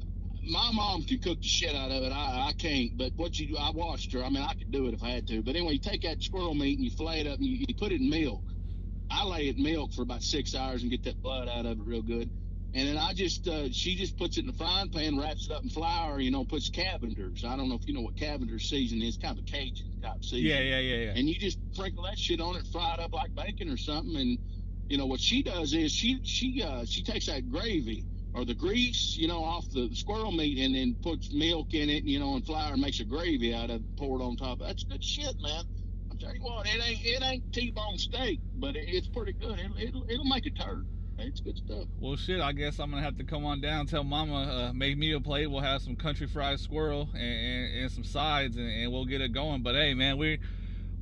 my 0.49 0.71
mom 0.73 1.03
can 1.03 1.19
cook 1.19 1.41
the 1.41 1.47
shit 1.47 1.75
out 1.75 1.91
of 1.91 2.03
it. 2.03 2.11
I, 2.13 2.49
I 2.49 2.53
can't. 2.57 2.97
But 2.97 3.13
what 3.17 3.39
you 3.39 3.49
do, 3.49 3.57
I 3.57 3.71
watched 3.71 4.13
her. 4.13 4.23
I 4.23 4.29
mean, 4.29 4.43
I 4.43 4.53
could 4.55 4.71
do 4.71 4.87
it 4.87 4.95
if 4.95 5.03
I 5.03 5.11
had 5.11 5.27
to. 5.29 5.43
But 5.43 5.55
anyway, 5.55 5.73
you 5.73 5.79
take 5.79 6.03
that 6.03 6.23
squirrel 6.23 6.55
meat 6.55 6.77
and 6.79 6.85
you 6.85 6.91
flay 6.91 7.21
it 7.21 7.27
up 7.27 7.37
and 7.37 7.45
you, 7.45 7.65
you 7.67 7.75
put 7.75 7.93
it 7.93 8.01
in 8.01 8.09
milk. 8.09 8.43
I 9.11 9.25
lay 9.25 9.49
it 9.49 9.57
in 9.57 9.63
milk 9.63 9.93
for 9.93 10.03
about 10.03 10.23
six 10.23 10.55
hours 10.55 10.83
and 10.83 10.91
get 10.91 11.03
that 11.05 11.21
blood 11.21 11.49
out 11.49 11.65
of 11.65 11.79
it 11.79 11.85
real 11.85 12.03
good. 12.03 12.31
And 12.77 12.87
then 12.87 12.97
I 12.99 13.11
just, 13.11 13.47
uh, 13.47 13.69
she 13.71 13.95
just 13.95 14.15
puts 14.19 14.37
it 14.37 14.41
in 14.41 14.45
the 14.45 14.53
frying 14.53 14.91
pan, 14.91 15.17
wraps 15.17 15.47
it 15.49 15.51
up 15.51 15.63
in 15.63 15.69
flour, 15.69 16.19
you 16.19 16.29
know, 16.29 16.45
puts 16.45 16.69
Cavender's. 16.69 17.43
I 17.43 17.57
don't 17.57 17.69
know 17.69 17.75
if 17.75 17.87
you 17.87 17.95
know 17.95 18.01
what 18.01 18.15
Cavender 18.15 18.59
season 18.59 19.01
is, 19.01 19.17
kind 19.17 19.35
of 19.35 19.43
a 19.43 19.51
Cajun 19.51 19.99
type 19.99 20.23
season. 20.23 20.45
Yeah, 20.45 20.59
yeah, 20.59 20.77
yeah, 20.77 21.05
yeah. 21.05 21.13
And 21.15 21.27
you 21.27 21.33
just 21.39 21.57
sprinkle 21.71 22.03
that 22.03 22.19
shit 22.19 22.39
on 22.39 22.55
it, 22.55 22.67
fry 22.71 22.93
it 22.93 22.99
up 22.99 23.13
like 23.13 23.33
bacon 23.33 23.67
or 23.69 23.77
something. 23.77 24.15
And, 24.15 24.37
you 24.89 24.99
know, 24.99 25.07
what 25.07 25.19
she 25.19 25.41
does 25.41 25.73
is 25.73 25.91
she, 25.91 26.19
she, 26.21 26.61
uh, 26.61 26.85
she 26.85 27.01
takes 27.01 27.25
that 27.25 27.49
gravy 27.49 28.05
or 28.35 28.45
the 28.45 28.53
grease, 28.53 29.15
you 29.17 29.27
know, 29.27 29.43
off 29.43 29.65
the 29.71 29.89
squirrel 29.93 30.31
meat 30.31 30.63
and 30.63 30.75
then 30.75 30.95
puts 31.01 31.33
milk 31.33 31.73
in 31.73 31.89
it, 31.89 32.03
you 32.03 32.19
know, 32.19 32.35
and 32.35 32.45
flour 32.45 32.73
and 32.73 32.81
makes 32.81 32.99
a 32.99 33.05
gravy 33.05 33.55
out 33.55 33.71
of 33.71 33.77
it, 33.77 33.87
pour 33.97 34.19
it 34.19 34.23
on 34.23 34.37
top. 34.37 34.59
That's 34.59 34.83
good 34.83 35.03
shit, 35.03 35.33
man. 35.41 35.63
I'm 36.11 36.19
telling 36.19 36.35
you 36.35 36.43
what, 36.43 36.67
it 36.67 36.79
ain't 36.87 36.99
it 37.03 37.23
ain't 37.23 37.43
T-bone 37.53 37.97
steak, 37.97 38.39
but 38.55 38.75
it, 38.75 38.85
it's 38.87 39.07
pretty 39.07 39.33
good. 39.33 39.57
It'll, 39.57 39.77
it'll, 39.77 40.05
it'll 40.07 40.25
make 40.25 40.45
a 40.45 40.51
turd. 40.51 40.85
It's 41.19 41.39
good 41.39 41.57
stuff. 41.57 41.85
Well, 41.99 42.15
shit, 42.15 42.41
I 42.41 42.51
guess 42.51 42.79
I'm 42.79 42.91
gonna 42.91 43.01
have 43.01 43.17
to 43.17 43.23
come 43.23 43.45
on 43.45 43.59
down, 43.59 43.87
tell 43.87 44.03
Mama, 44.03 44.69
uh, 44.69 44.73
make 44.73 44.97
me 44.97 45.13
a 45.13 45.19
plate. 45.19 45.47
We'll 45.47 45.61
have 45.61 45.81
some 45.81 45.95
country 45.95 46.27
fried 46.27 46.59
squirrel 46.59 47.09
and, 47.13 47.21
and, 47.21 47.79
and 47.81 47.91
some 47.91 48.03
sides, 48.03 48.57
and, 48.57 48.69
and, 48.69 48.91
we'll 48.91 49.05
get 49.05 49.21
it 49.21 49.33
going. 49.33 49.63
But 49.63 49.75
hey, 49.75 49.93
man, 49.95 50.17
we're, 50.17 50.37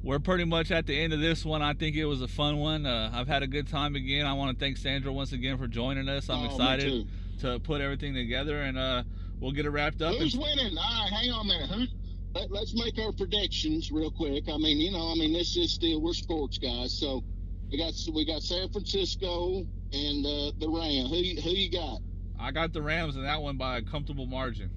we're 0.03 0.19
pretty 0.19 0.45
much 0.45 0.71
at 0.71 0.87
the 0.87 0.97
end 0.97 1.11
of 1.11 1.19
this 1.19 1.43
one. 1.43 1.61
I 1.61 1.73
think 1.73 1.97
it 1.97 2.05
was 2.05 2.21
a 2.21 2.27
fun 2.27 2.57
one. 2.57 2.85
Uh, 2.85 3.11
I've 3.13 3.27
had 3.27 3.43
a 3.43 3.47
good 3.47 3.67
time 3.67 3.95
again. 3.95 4.25
I 4.25 4.33
want 4.33 4.57
to 4.57 4.63
thank 4.63 4.77
Sandra 4.77 5.11
once 5.11 5.33
again 5.33 5.57
for 5.57 5.67
joining 5.67 6.07
us. 6.07 6.29
I'm 6.29 6.43
oh, 6.43 6.45
excited 6.45 7.07
to 7.41 7.59
put 7.59 7.81
everything 7.81 8.13
together, 8.13 8.61
and 8.61 8.77
uh, 8.77 9.03
we'll 9.41 9.51
get 9.51 9.65
it 9.65 9.71
wrapped 9.71 10.01
up. 10.01 10.15
Who's 10.15 10.37
winning? 10.37 10.77
All 10.77 11.03
right, 11.03 11.11
hang 11.11 11.31
on 11.31 11.45
a 11.45 11.47
minute. 11.49 11.69
Who's 11.69 11.89
let, 12.35 12.51
us 12.51 12.73
make 12.75 12.99
our 12.99 13.13
predictions 13.13 13.91
real 13.91 14.11
quick. 14.11 14.43
I 14.49 14.57
mean, 14.57 14.79
you 14.79 14.91
know, 14.91 15.11
I 15.11 15.15
mean, 15.15 15.31
this 15.31 15.55
is 15.55 15.73
still 15.73 16.01
we're 16.01 16.13
sports 16.13 16.57
guys, 16.57 16.97
so 16.97 17.23
we 17.71 17.77
got 17.77 17.93
we 18.13 18.25
got 18.25 18.41
San 18.41 18.69
Francisco 18.69 19.65
and 19.95 20.25
uh, 20.25 20.51
the 20.59 20.69
Rams. 20.69 21.09
Who 21.09 21.41
who 21.41 21.55
you 21.55 21.71
got? 21.71 21.99
I 22.39 22.51
got 22.51 22.73
the 22.73 22.81
Rams 22.81 23.15
in 23.15 23.23
that 23.23 23.41
one 23.41 23.57
by 23.57 23.77
a 23.77 23.81
comfortable 23.81 24.25
margin. 24.25 24.69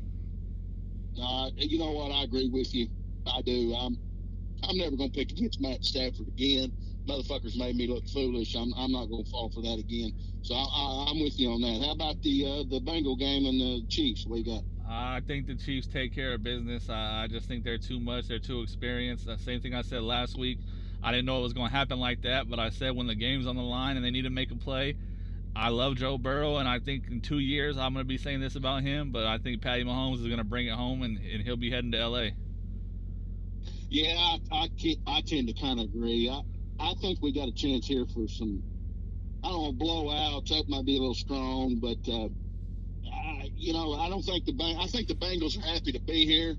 Uh, 1.21 1.51
you 1.57 1.79
know 1.79 1.91
what? 1.91 2.12
I 2.12 2.23
agree 2.23 2.49
with 2.49 2.73
you. 2.75 2.89
I 3.27 3.43
do. 3.43 3.75
I'm 3.75 3.99
I'm 4.62 4.77
never 4.79 4.97
gonna 4.97 5.11
pick 5.11 5.33
against 5.33 5.61
Matt 5.61 5.85
Stafford 5.85 6.29
again. 6.29 6.73
Motherfuckers 7.07 7.57
made 7.57 7.77
me 7.77 7.89
look 7.89 8.07
foolish. 8.09 8.55
I'm 8.55 8.73
I'm 8.77 8.93
not 8.93 9.07
gonna 9.07 9.25
fall 9.25 9.51
for 9.51 9.62
that 9.62 9.79
again. 9.79 10.12
So 10.43 10.55
I, 10.55 11.11
am 11.11 11.21
with 11.21 11.39
you 11.39 11.51
on 11.51 11.61
that. 11.62 11.85
How 11.85 11.93
about 11.93 12.23
the 12.23 12.45
uh, 12.47 12.64
the 12.71 12.81
Bengal 12.81 13.16
game 13.16 13.47
and 13.47 13.61
the 13.61 13.83
Chiefs? 13.89 14.25
What 14.27 14.39
you 14.39 14.45
got? 14.45 14.62
I 14.89 15.21
think 15.27 15.47
the 15.47 15.57
Chiefs 15.57 15.87
take 15.87 16.14
care 16.14 16.33
of 16.35 16.43
business. 16.43 16.89
I, 16.89 17.25
I 17.25 17.27
just 17.27 17.49
think 17.49 17.64
they're 17.64 17.79
too 17.79 18.01
much. 18.01 18.29
They're 18.29 18.39
too 18.39 18.62
experienced. 18.62 19.27
The 19.27 19.37
same 19.37 19.61
thing 19.61 19.75
I 19.75 19.83
said 19.83 20.03
last 20.03 20.39
week. 20.39 20.59
I 21.03 21.12
didn't 21.12 21.27
know 21.27 21.39
it 21.39 21.43
was 21.43 21.53
going 21.53 21.69
to 21.69 21.77
happen 21.77 22.01
like 22.01 22.23
that, 22.23 22.49
but 22.49 22.59
I 22.59 22.71
said 22.71 22.97
when 22.97 23.07
the 23.07 23.14
game's 23.14 23.47
on 23.47 23.57
the 23.57 23.62
line 23.62 23.97
and 23.97 24.05
they 24.05 24.11
need 24.11 24.23
to 24.23 24.31
make 24.31 24.51
a 24.51 24.57
play, 24.57 24.97
I 25.59 25.70
love 25.70 25.96
Joe 25.96 26.18
Burrow, 26.18 26.59
and 26.59 26.68
I 26.68 26.78
think 26.78 27.06
in 27.11 27.20
two 27.20 27.40
years 27.40 27.76
I'm 27.76 27.92
going 27.92 28.04
to 28.04 28.09
be 28.09 28.18
saying 28.18 28.40
this 28.40 28.54
about 28.54 28.82
him, 28.82 29.11
but 29.11 29.26
I 29.26 29.38
think 29.38 29.61
Patty 29.61 29.84
Mahomes 29.84 30.20
is 30.20 30.26
going 30.26 30.38
to 30.38 30.44
bring 30.44 30.68
it 30.68 30.74
home 30.74 31.02
and, 31.02 31.18
and 31.18 31.42
he'll 31.42 31.56
be 31.56 31.70
heading 31.70 31.92
to 31.92 31.98
L.A. 31.98 32.36
Yeah, 33.90 34.14
I, 34.16 34.38
I, 34.52 34.96
I 35.06 35.22
tend 35.26 35.48
to 35.48 35.54
kind 35.54 35.80
of 35.80 35.86
agree. 35.86 36.30
I, 36.30 36.40
I 36.80 36.94
think 37.00 37.18
we 37.22 37.32
got 37.32 37.48
a 37.48 37.52
chance 37.52 37.86
here 37.86 38.06
for 38.14 38.28
some 38.28 38.62
I 39.44 39.48
don't 39.48 39.78
know, 39.78 39.86
blowouts. 39.86 40.48
That 40.48 40.64
might 40.68 40.84
be 40.86 40.96
a 40.96 41.00
little 41.00 41.14
strong, 41.14 41.78
but 41.80 41.98
uh, 42.12 42.28
I, 43.12 43.50
you 43.56 43.72
know, 43.72 43.94
I 43.94 44.09
don't 44.11 44.22
think 44.22 44.44
the. 44.46 44.54
I 44.80 44.86
think 44.88 45.09
the 45.09 45.14
Bengals 45.14 45.59
are 45.59 45.66
happy 45.66 45.92
to 45.92 46.00
be 46.00 46.26
here. 46.26 46.56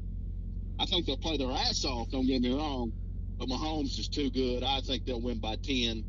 I 0.80 0.86
think 0.86 1.06
they'll 1.06 1.18
play 1.18 1.38
their 1.38 1.52
ass 1.52 1.86
off. 1.86 2.10
Don't 2.12 2.28
get 2.28 2.42
me 2.42 2.54
wrong, 2.54 2.94
but 3.40 3.50
Mahomes 3.50 4.00
is 4.00 4.10
too 4.10 4.32
good. 4.32 4.64
I 4.64 4.82
think 4.82 5.06
they'll 5.06 5.22
win 5.22 5.40
by 5.40 5.58
ten. 5.64 6.06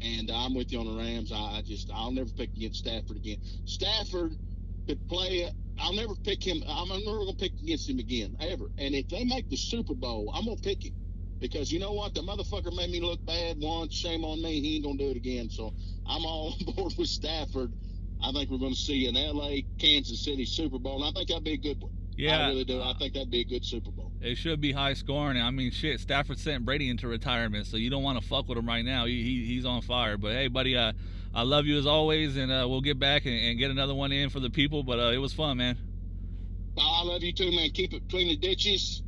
And 0.00 0.30
I'm 0.30 0.54
with 0.54 0.72
you 0.72 0.80
on 0.80 0.86
the 0.86 1.02
Rams. 1.02 1.32
I, 1.32 1.58
I 1.58 1.62
just 1.64 1.90
I'll 1.94 2.12
never 2.12 2.30
pick 2.36 2.50
against 2.56 2.80
Stafford 2.80 3.16
again. 3.16 3.38
Stafford 3.64 4.32
could 4.88 5.00
play. 5.08 5.50
I'll 5.78 5.94
never 5.94 6.14
pick 6.24 6.44
him. 6.46 6.62
I'm 6.68 6.88
never 6.88 7.18
gonna 7.18 7.34
pick 7.34 7.54
against 7.62 7.88
him 7.88 7.98
again 7.98 8.36
ever. 8.40 8.66
And 8.78 8.94
if 8.94 9.08
they 9.08 9.24
make 9.24 9.48
the 9.48 9.56
Super 9.56 9.94
Bowl, 9.94 10.30
I'm 10.34 10.44
gonna 10.44 10.56
pick 10.56 10.84
him 10.84 10.92
because 11.40 11.72
you 11.72 11.80
know 11.80 11.92
what? 11.92 12.14
The 12.14 12.22
motherfucker 12.22 12.74
made 12.76 12.90
me 12.90 13.00
look 13.00 13.20
bad 13.26 13.56
once. 13.60 13.94
Shame 13.94 14.24
on 14.24 14.42
me. 14.42 14.60
He 14.60 14.76
ain't 14.76 14.84
gonna 14.84 14.98
do 14.98 15.10
it 15.10 15.16
again. 15.16 15.50
So 15.50 15.74
I'm 16.06 16.24
all 16.26 16.54
on 16.68 16.74
board 16.74 16.94
with 16.98 17.08
Stafford. 17.08 17.74
I 18.22 18.32
think 18.32 18.50
we're 18.50 18.58
going 18.58 18.74
to 18.74 18.78
see 18.78 19.06
an 19.06 19.14
LA 19.14 19.58
Kansas 19.78 20.22
City 20.24 20.44
Super 20.44 20.78
Bowl, 20.78 20.96
and 20.96 21.04
I 21.04 21.12
think 21.12 21.28
that'd 21.28 21.44
be 21.44 21.52
a 21.52 21.58
good 21.58 21.78
one. 21.80 21.92
Yeah, 22.16 22.38
I 22.38 22.48
really 22.48 22.64
do. 22.64 22.82
I 22.82 22.94
think 22.98 23.14
that'd 23.14 23.30
be 23.30 23.40
a 23.40 23.44
good 23.44 23.64
Super 23.64 23.92
Bowl. 23.92 24.07
It 24.20 24.36
should 24.36 24.60
be 24.60 24.72
high 24.72 24.94
scoring. 24.94 25.40
I 25.40 25.50
mean, 25.50 25.70
shit, 25.70 26.00
Stafford 26.00 26.38
sent 26.38 26.64
Brady 26.64 26.88
into 26.88 27.06
retirement, 27.06 27.66
so 27.66 27.76
you 27.76 27.88
don't 27.88 28.02
want 28.02 28.20
to 28.20 28.26
fuck 28.26 28.48
with 28.48 28.58
him 28.58 28.66
right 28.66 28.84
now. 28.84 29.06
He, 29.06 29.22
he 29.22 29.44
he's 29.44 29.64
on 29.64 29.80
fire. 29.82 30.16
But 30.16 30.32
hey, 30.32 30.48
buddy, 30.48 30.76
uh, 30.76 30.92
I 31.34 31.42
love 31.42 31.66
you 31.66 31.78
as 31.78 31.86
always, 31.86 32.36
and 32.36 32.50
uh, 32.50 32.66
we'll 32.68 32.80
get 32.80 32.98
back 32.98 33.26
and, 33.26 33.34
and, 33.34 33.58
get 33.58 33.70
another 33.70 33.94
one 33.94 34.10
in 34.10 34.30
for 34.30 34.40
the 34.40 34.50
people. 34.50 34.82
But 34.82 34.98
uh, 34.98 35.12
it 35.12 35.18
was 35.18 35.32
fun, 35.32 35.58
man. 35.58 35.78
I 36.76 37.02
love 37.04 37.22
you 37.22 37.32
too, 37.32 37.52
man. 37.52 37.70
Keep 37.70 37.94
it 37.94 38.08
between 38.08 38.28
the 38.28 38.36
ditches, 38.36 39.02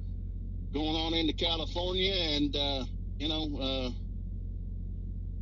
going 0.72 0.94
on 0.94 1.14
into 1.14 1.32
California, 1.32 2.12
and 2.12 2.54
uh, 2.54 2.84
you 3.18 3.28
know 3.28 3.58
uh, 3.60 3.90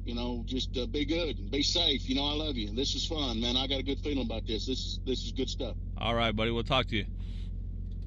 you 0.08 0.14
know, 0.14 0.42
just 0.46 0.76
uh, 0.78 0.86
be 0.86 1.04
good 1.04 1.38
and 1.38 1.50
be 1.50 1.62
safe. 1.62 2.08
You 2.08 2.14
know, 2.14 2.24
I 2.24 2.32
love 2.32 2.56
you. 2.56 2.74
This 2.74 2.94
is 2.94 3.06
fun, 3.06 3.42
man. 3.42 3.58
I 3.58 3.66
got 3.66 3.80
a 3.80 3.82
good 3.82 4.00
feeling 4.00 4.24
about 4.24 4.46
this. 4.46 4.64
This 4.64 4.78
is 4.78 5.00
this 5.04 5.22
is 5.22 5.32
good 5.32 5.50
stuff. 5.50 5.76
All 5.98 6.14
right, 6.14 6.34
buddy. 6.34 6.50
We'll 6.50 6.64
talk 6.64 6.86
to 6.86 6.96
you. 6.96 7.04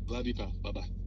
Love 0.08 0.26
you, 0.26 0.34
pal. 0.34 0.52
Bye 0.64 0.72
bye. 0.72 1.01